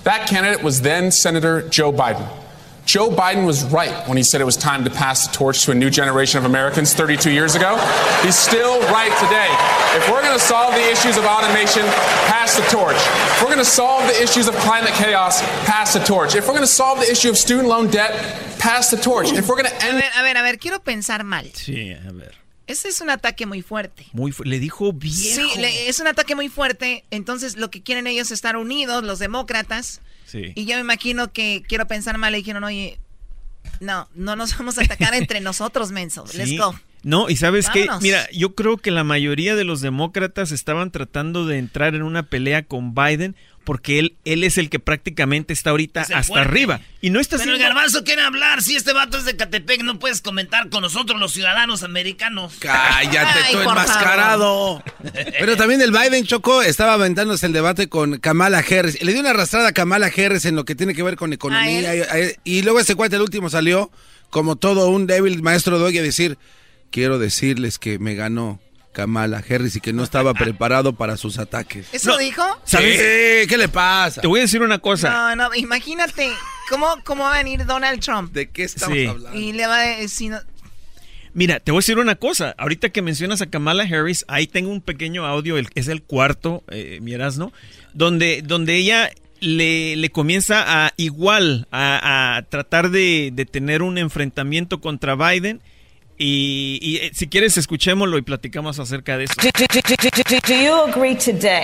[0.03, 2.27] That candidate was then Senator Joe Biden.
[2.89, 5.71] Joe Biden was right when he said it was time to pass the torch to
[5.71, 7.77] a new generation of Americans 32 years ago.
[8.23, 9.49] He's still right today.
[9.95, 11.83] If we're going to solve the issues of automation,
[12.25, 12.95] pass the torch.
[12.97, 15.39] If we're going to solve the issues of climate chaos,
[15.69, 16.33] pass the torch.
[16.33, 18.11] If we're going to solve the issue of student loan debt,
[18.57, 19.33] pass the torch.
[19.33, 21.45] If we're going to A end ver, a ver, a ver, quiero pensar mal.
[21.53, 22.33] Sí, a ver.
[22.65, 24.07] Ese es un ataque muy fuerte.
[24.13, 25.15] Muy fu- le dijo viejo.
[25.35, 27.03] Sí, le- es un ataque muy fuerte.
[27.11, 30.01] Entonces, lo que quieren ellos es estar unidos, los demócratas.
[30.29, 30.51] Sí.
[30.53, 32.31] Y yo me imagino que quiero pensar mal.
[32.31, 32.99] Le dijeron, oye,
[33.79, 36.23] no, no nos vamos a atacar entre nosotros, menso.
[36.33, 36.79] Let's go.
[37.03, 38.01] No, y sabes qué, Vámonos.
[38.03, 42.23] mira, yo creo que la mayoría de los demócratas estaban tratando de entrar en una
[42.23, 46.49] pelea con Biden porque él, él es el que prácticamente está ahorita hasta fuerte.
[46.49, 46.81] arriba.
[47.01, 48.63] Y no está Pero el garbanzo quiere hablar.
[48.63, 52.55] Si este vato es de Catepec, no puedes comentar con nosotros, los ciudadanos americanos.
[52.59, 54.83] Cállate, Ay, tú enmascarado.
[55.39, 59.03] Pero también el Biden Choco estaba aventándose el debate con Kamala Harris.
[59.03, 61.95] Le dio una arrastrada a Kamala Harris en lo que tiene que ver con economía.
[62.43, 63.91] Y, y luego ese cuate, el último, salió
[64.31, 66.39] como todo un débil maestro de hoy a decir:
[66.91, 68.59] Quiero decirles que me ganó
[68.93, 71.87] Kamala Harris y que no estaba preparado para sus ataques.
[71.93, 72.43] ¿Eso dijo?
[72.65, 72.97] ¿Sabes?
[72.99, 74.21] Sí, ¿qué le pasa?
[74.21, 75.09] Te voy a decir una cosa.
[75.09, 76.31] No, no, imagínate
[76.69, 78.33] cómo, cómo va a venir Donald Trump.
[78.33, 79.05] ¿De qué estamos Sí.
[79.05, 79.37] hablando?
[79.39, 80.31] Y le va a decir...
[80.31, 80.39] no-
[81.35, 82.55] Mira, te voy a decir una cosa.
[82.57, 86.63] Ahorita que mencionas a Kamala Harris, ahí tengo un pequeño audio, el- es el cuarto,
[86.71, 87.53] eh, miras, ¿no?
[87.93, 93.99] Donde, donde ella le, le comienza a igual, a, a tratar de, de tener un
[93.99, 95.61] enfrentamiento contra Biden.
[96.21, 99.33] Y, y, eh, si quieres, escuchémoslo y platicamos acerca de eso.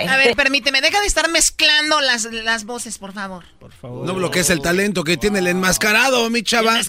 [0.08, 3.44] A ver, permíteme, deja de estar mezclando las, las voces, por favor.
[3.60, 4.06] Por favor.
[4.06, 6.80] No bloquees el talento que tiene el enmascarado, mi chava.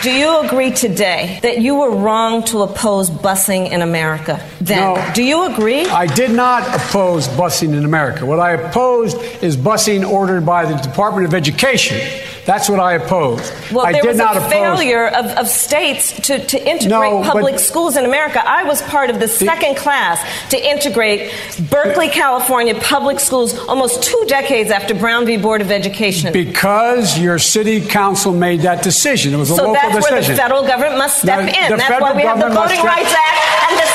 [0.00, 4.94] Do you agree today that you were wrong to oppose busing in America then?
[4.94, 5.12] No.
[5.14, 5.86] Do you agree?
[5.86, 8.24] I did not oppose busing in America.
[8.24, 11.98] What I opposed is busing ordered by the Department of Education.
[12.46, 13.52] That's what I opposed.
[13.72, 14.50] Well, I there did was not a oppose.
[14.52, 18.40] failure of, of states to, to integrate No, but- public schools in America.
[18.46, 21.32] I was part of the second class to integrate
[21.70, 25.36] Berkeley, California public schools almost two decades after Brown v.
[25.36, 26.32] Board of Education.
[26.32, 29.34] Because your city council made that decision.
[29.34, 31.70] It was a so local that's where the federal government must step The- in.
[31.72, 33.86] the That's why we have the Voting Rights Act and the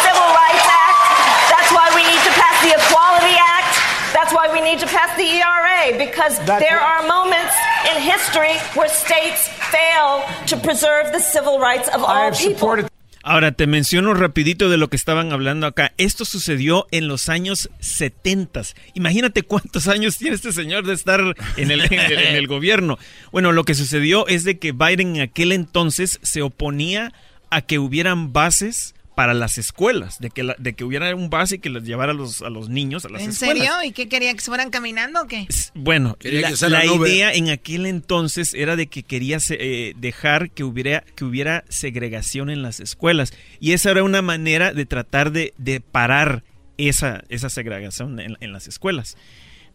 [4.71, 7.53] need to pass the ERA because there are moments
[7.93, 12.87] in history where states fail to preserve the civil rights of all people.
[13.23, 15.91] Ahora te menciono rapidito de lo que estaban hablando acá.
[15.97, 18.61] Esto sucedió en los años 70.
[18.95, 21.19] Imagínate cuántos años tiene este señor de estar
[21.57, 22.97] en el, en el- en el gobierno.
[23.31, 27.13] Bueno, lo que sucedió es de que Biden en aquel entonces se oponía
[27.51, 31.59] a que hubieran bases para las escuelas, de que, la- de que hubiera un base
[31.59, 33.55] que les llevara a los, a los niños a las ¿En escuelas.
[33.57, 33.73] serio?
[33.85, 34.33] ¿Y qué quería?
[34.33, 35.45] ¿Que se fueran caminando o qué?
[35.75, 40.63] Bueno, Quería la, la idea en aquel entonces era de que quería eh, dejar que
[40.63, 43.31] hubiera, que hubiera segregación en las escuelas.
[43.59, 46.43] Y esa era una manera de tratar de, de parar
[46.79, 49.17] esa, esa segregación en, en las escuelas.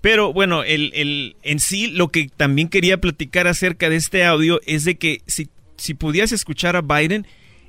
[0.00, 4.60] Pero bueno, el, el- en sí lo que también quería platicar acerca de este audio
[4.66, 7.28] es de que si, si pudieras escuchar a Biden,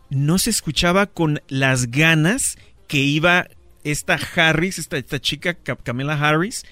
[0.09, 2.57] no se escuchaba con las ganas
[2.87, 3.47] que iba
[3.83, 6.65] esta Harris, esta, esta chica Ca- Kamala Harris,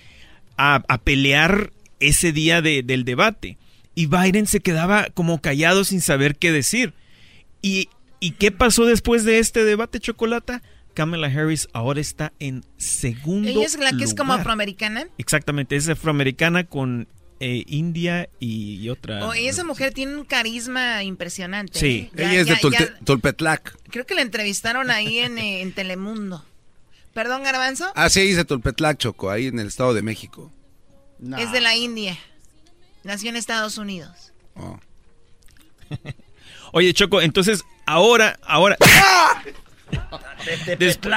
[0.57, 3.57] a, a pelear ese día de- del debate.
[3.93, 6.93] Y Biden se quedaba como callado sin saber qué decir.
[7.61, 7.89] ¿Y,
[8.19, 10.61] y qué pasó después de este debate, Chocolata?
[10.93, 14.39] Kamala Harris ahora está en segundo Ella es la que es como lugar.
[14.41, 15.07] afroamericana.
[15.17, 17.07] Exactamente, es afroamericana con
[17.39, 19.27] eh, India y, y otra.
[19.27, 21.77] Oh, y esa mujer tiene un carisma impresionante.
[21.79, 22.09] Sí.
[22.15, 22.17] ¿eh?
[22.17, 23.77] Ya- Ella es de ya- Tulte- ya- Tulpetlac.
[23.89, 26.43] creo que la entrevistaron ahí en, eh, en Telemundo.
[27.13, 27.91] ¿Perdón, Garbanzo?
[27.95, 30.51] Ah, sí, dice Tulpetlac, Choco, ahí en el Estado de México.
[31.37, 32.17] Es de la India.
[33.03, 34.33] Nació en Estados Unidos.
[36.73, 38.75] Oye, Choco, entonces ahora, ahora.
[40.77, 41.15] Después,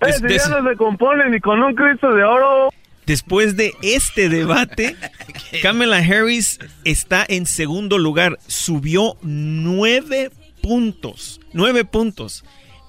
[0.00, 2.68] des- des- se componen ni con un Cristo de oro.
[3.08, 4.96] Después de este debate,
[5.62, 8.38] Kamala Harris está en segundo lugar.
[8.46, 10.30] Subió nueve
[10.62, 11.40] puntos.
[11.52, 12.44] Nueve puntos.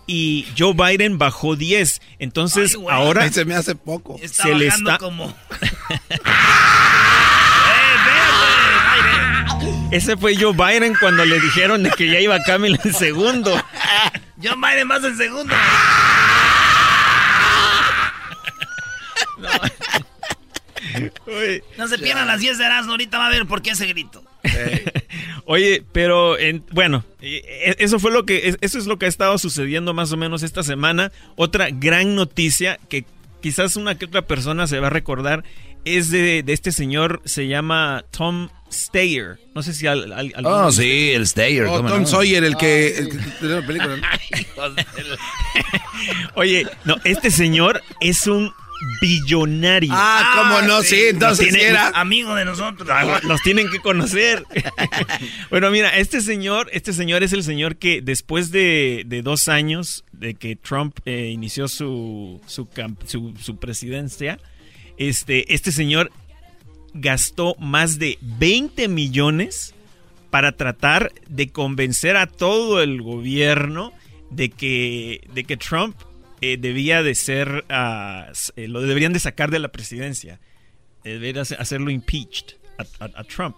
[0.06, 2.02] Y Joe Biden bajó 10.
[2.20, 3.24] Entonces, ahora.
[3.24, 4.20] Ay, se me hace poco.
[4.22, 4.98] Está se le está.
[4.98, 5.34] como...
[9.92, 13.52] Ese fue Joe Biden cuando le dijeron de que ya iba Kamala en segundo.
[14.44, 15.56] John Biden más en segundo.
[19.38, 19.50] No
[21.88, 24.24] se pierdan las 10 de Erasmo, ahorita va a ver por qué ese grito.
[25.46, 29.10] Oye, pero en- bueno, eh, eso fue lo que es- eso es lo que ha
[29.10, 31.12] estado sucediendo más o menos esta semana.
[31.36, 33.06] Otra gran noticia que
[33.42, 35.44] quizás una que otra persona se va a recordar
[35.86, 39.40] es de, de este señor se llama Tom Steyer.
[39.56, 41.66] No sé si al, al- alguno Oh, de sí, el Steyer.
[41.66, 42.08] Oh, ¿cómo Tom no?
[42.08, 43.18] Sawyer, el que, el que
[43.48, 43.96] de la película.
[44.58, 44.64] ¿no?
[46.36, 48.52] Oye, no, este señor es un
[49.02, 49.92] billonario.
[49.94, 51.90] Ah, cómo no, sí, entonces Tiene- sí era.
[51.90, 52.88] Amigo de nosotros.
[52.92, 54.44] Ah, Los tienen que conocer.
[55.50, 60.04] bueno, mira, este señor, este señor es el señor que después de, de dos años
[60.12, 62.68] de que Trump eh, inició su, su,
[63.06, 64.40] su, su presidencia,
[64.98, 66.12] este, este señor
[66.94, 69.74] gastó más de 20 millones
[70.30, 73.94] para tratar de convencer a todo el gobierno
[74.30, 75.96] de que, de que Trump
[76.42, 77.66] eh, debía de ser,
[78.32, 80.40] s- eh, lo deberían de sacar de la presidencia.
[81.04, 83.56] Eh, Debería hacer- hacerlo impeached a, a- a Trump.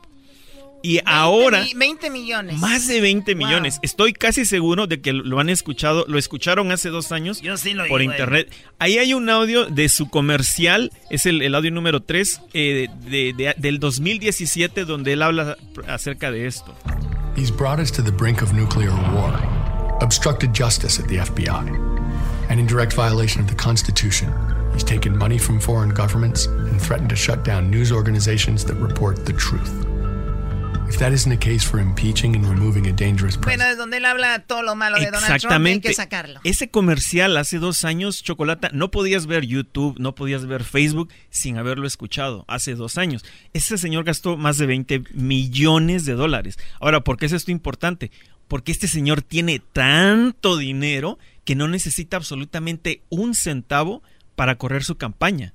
[0.83, 2.57] Y ahora, Mi- 20 millones.
[2.57, 3.77] más de 20 millones.
[3.83, 7.73] Estoy casi seguro de que lo han escuchado, lo escucharon hace dos años Yo sí
[7.75, 8.05] lo por güey.
[8.07, 8.51] internet.
[8.79, 13.53] Ahí hay un audio de su comercial, es el, el audio número 3 de, de-
[13.57, 15.55] del 2017, donde él habla
[15.87, 16.75] acerca de esto.
[17.37, 19.39] He's brought us to the brink of nuclear war,
[20.01, 22.00] obstructed justice at the FBI,
[22.51, 24.29] and in direct violation of the Constitution,
[24.73, 29.25] he's taken money from foreign governments and threatened to shut down news organizations that report
[29.25, 29.87] the truth.
[30.89, 33.95] If that isn't a case for impeaching and removing a dangerous president, Bueno, es donde
[33.95, 35.65] él habla todo lo malo de Donald Trump.
[35.65, 36.41] Hay que sacarlo.
[36.43, 41.57] Ese comercial hace dos años, Chocolata, no podías ver YouTube, no podías ver Facebook sin
[41.57, 43.23] haberlo escuchado hace dos años.
[43.53, 46.59] Ese señor gastó más de 20 millones de dólares.
[46.81, 48.11] Ahora, ¿por qué es esto importante?
[48.51, 54.03] Porque este señor tiene tanto dinero que no necesita absolutamente un centavo
[54.35, 55.53] para correr su campaña.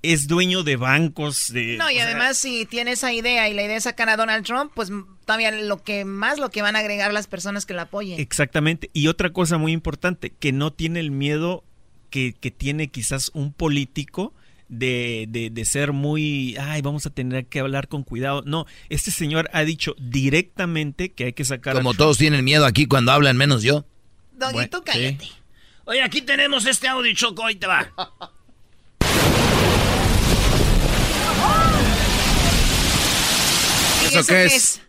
[0.00, 1.76] Es dueño de bancos, de...
[1.76, 4.46] No, y sea, además si tiene esa idea y la idea es sacar a Donald
[4.46, 4.90] Trump, pues
[5.26, 8.18] todavía lo que más lo que van a agregar las personas que la apoyen.
[8.18, 8.88] Exactamente.
[8.94, 11.64] Y otra cosa muy importante, que no tiene el miedo
[12.08, 14.32] que, que tiene quizás un político
[14.68, 18.42] de, de, de, ser muy, ay, vamos a tener que hablar con cuidado.
[18.44, 21.74] No, este señor ha dicho directamente que hay que sacar...
[21.74, 23.84] Como todos tienen miedo aquí cuando hablan, menos yo.
[24.32, 25.28] Doguito, cállate.
[25.84, 27.92] Oye, aquí tenemos este audio, Choco, ahí te va.
[34.06, 34.80] ¿Eso, qué es?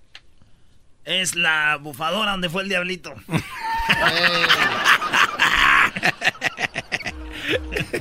[1.05, 1.35] es?
[1.35, 3.13] la bufadora donde fue el diablito.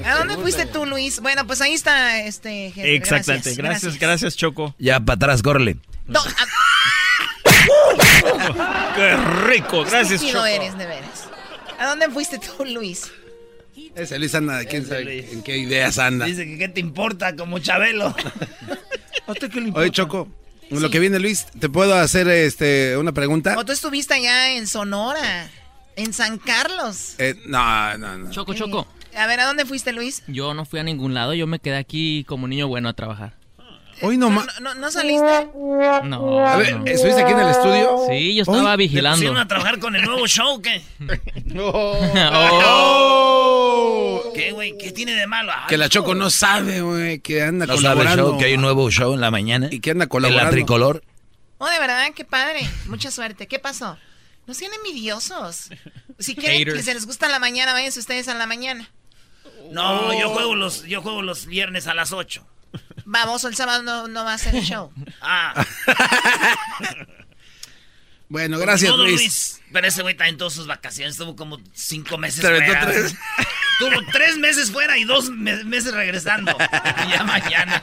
[0.04, 1.20] ¿A dónde fuiste tú, Luis?
[1.20, 2.72] Bueno, pues ahí está este.
[2.94, 3.54] Exactamente.
[3.54, 4.74] Gracias, gracias, Choco.
[4.78, 5.76] Ya para atrás, córrele.
[8.96, 9.16] Qué
[9.46, 10.46] rico, gracias, Choco.
[10.46, 11.28] eres, de veras.
[11.78, 13.10] ¿A dónde fuiste tú, Luis?
[13.94, 16.26] Ese Luis anda, quién sabe en qué ideas anda.
[16.26, 18.14] Dice que qué te importa, como Chabelo.
[19.74, 20.28] Oye, Choco,
[20.70, 23.54] lo que viene, Luis, ¿te puedo hacer este una pregunta?
[23.58, 25.50] ¿O tú estuviste allá en Sonora?
[25.96, 27.14] ¿En San Carlos?
[27.18, 28.30] Eh, no, no, no.
[28.30, 28.86] Choco, Choco.
[29.16, 30.22] A ver, ¿a dónde fuiste, Luis?
[30.26, 33.34] Yo no fui a ningún lado, yo me quedé aquí como niño bueno a trabajar.
[34.02, 34.46] Hoy no, más.
[34.60, 35.48] No, no, saliste?
[36.04, 36.46] No.
[36.46, 37.96] A ver, ¿estuviste aquí en el estudio?
[38.08, 39.16] Sí, yo estaba ¿Te vigilando.
[39.16, 40.82] pusieron a trabajar con el nuevo show o qué?
[42.68, 44.32] Oh.
[44.34, 44.76] ¿Qué, güey?
[44.76, 45.50] ¿Qué tiene de malo?
[45.54, 48.30] Ay, Que la Choco no sabe, güey, que anda No sabe el colaborando.
[48.32, 49.68] show, que hay un nuevo show en la mañana.
[49.70, 50.44] Y que anda En colaborando.
[50.44, 51.02] la tricolor.
[51.58, 52.68] Oh, de verdad, qué padre.
[52.86, 53.46] Mucha suerte.
[53.46, 53.96] ¿Qué pasó?
[54.46, 55.70] No sean envidiosos.
[56.18, 56.84] Si quieren que Haters.
[56.84, 58.90] se les gusta en la mañana, váyanse ustedes a la mañana.
[59.72, 62.46] No, yo juego los, yo juego los viernes a las 8.
[63.04, 64.92] Vamos, el sábado no, no va a ser el show.
[65.20, 65.54] Ah.
[68.28, 69.60] Bueno, gracias, Todo Luis.
[69.72, 71.12] Pero ese güey está en todas sus vacaciones.
[71.14, 72.80] Estuvo como cinco meses fuera.
[72.86, 73.14] tres.
[73.80, 76.56] Estuvo tres meses fuera y dos me- meses regresando.
[77.06, 77.80] Y ya mañana.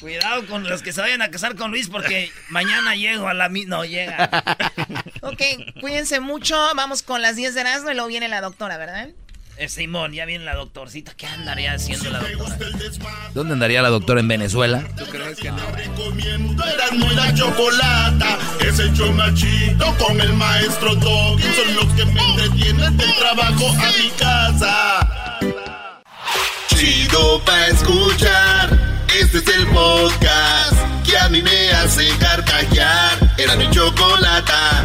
[0.00, 3.48] Cuidado con los que se vayan a casar con Luis porque mañana llego a la
[3.48, 3.64] mi...
[3.64, 4.28] No, llega.
[5.22, 5.40] Ok,
[5.80, 6.54] cuídense mucho.
[6.74, 9.08] Vamos con las 10 de Erasmo y luego viene la doctora, ¿verdad?
[9.60, 11.14] Eh, Simón, ya viene la doctorcita.
[11.16, 12.56] ¿Qué andaría haciendo la doctora?
[13.34, 14.86] ¿Dónde andaría la doctora en Venezuela?
[14.96, 15.58] ¿Tú crees que no?
[15.96, 18.38] Comiendo Erasmo y la chocolata.
[18.60, 18.94] Es el
[19.34, 21.42] chido con el maestro Doggy.
[21.42, 25.48] Son los que me entretienen del trabajo a mi casa.
[26.68, 28.78] Chido pa' escuchar.
[29.20, 33.34] Este es el podcast que a mí me hace carcajear.
[33.36, 34.84] Era mi chocolata.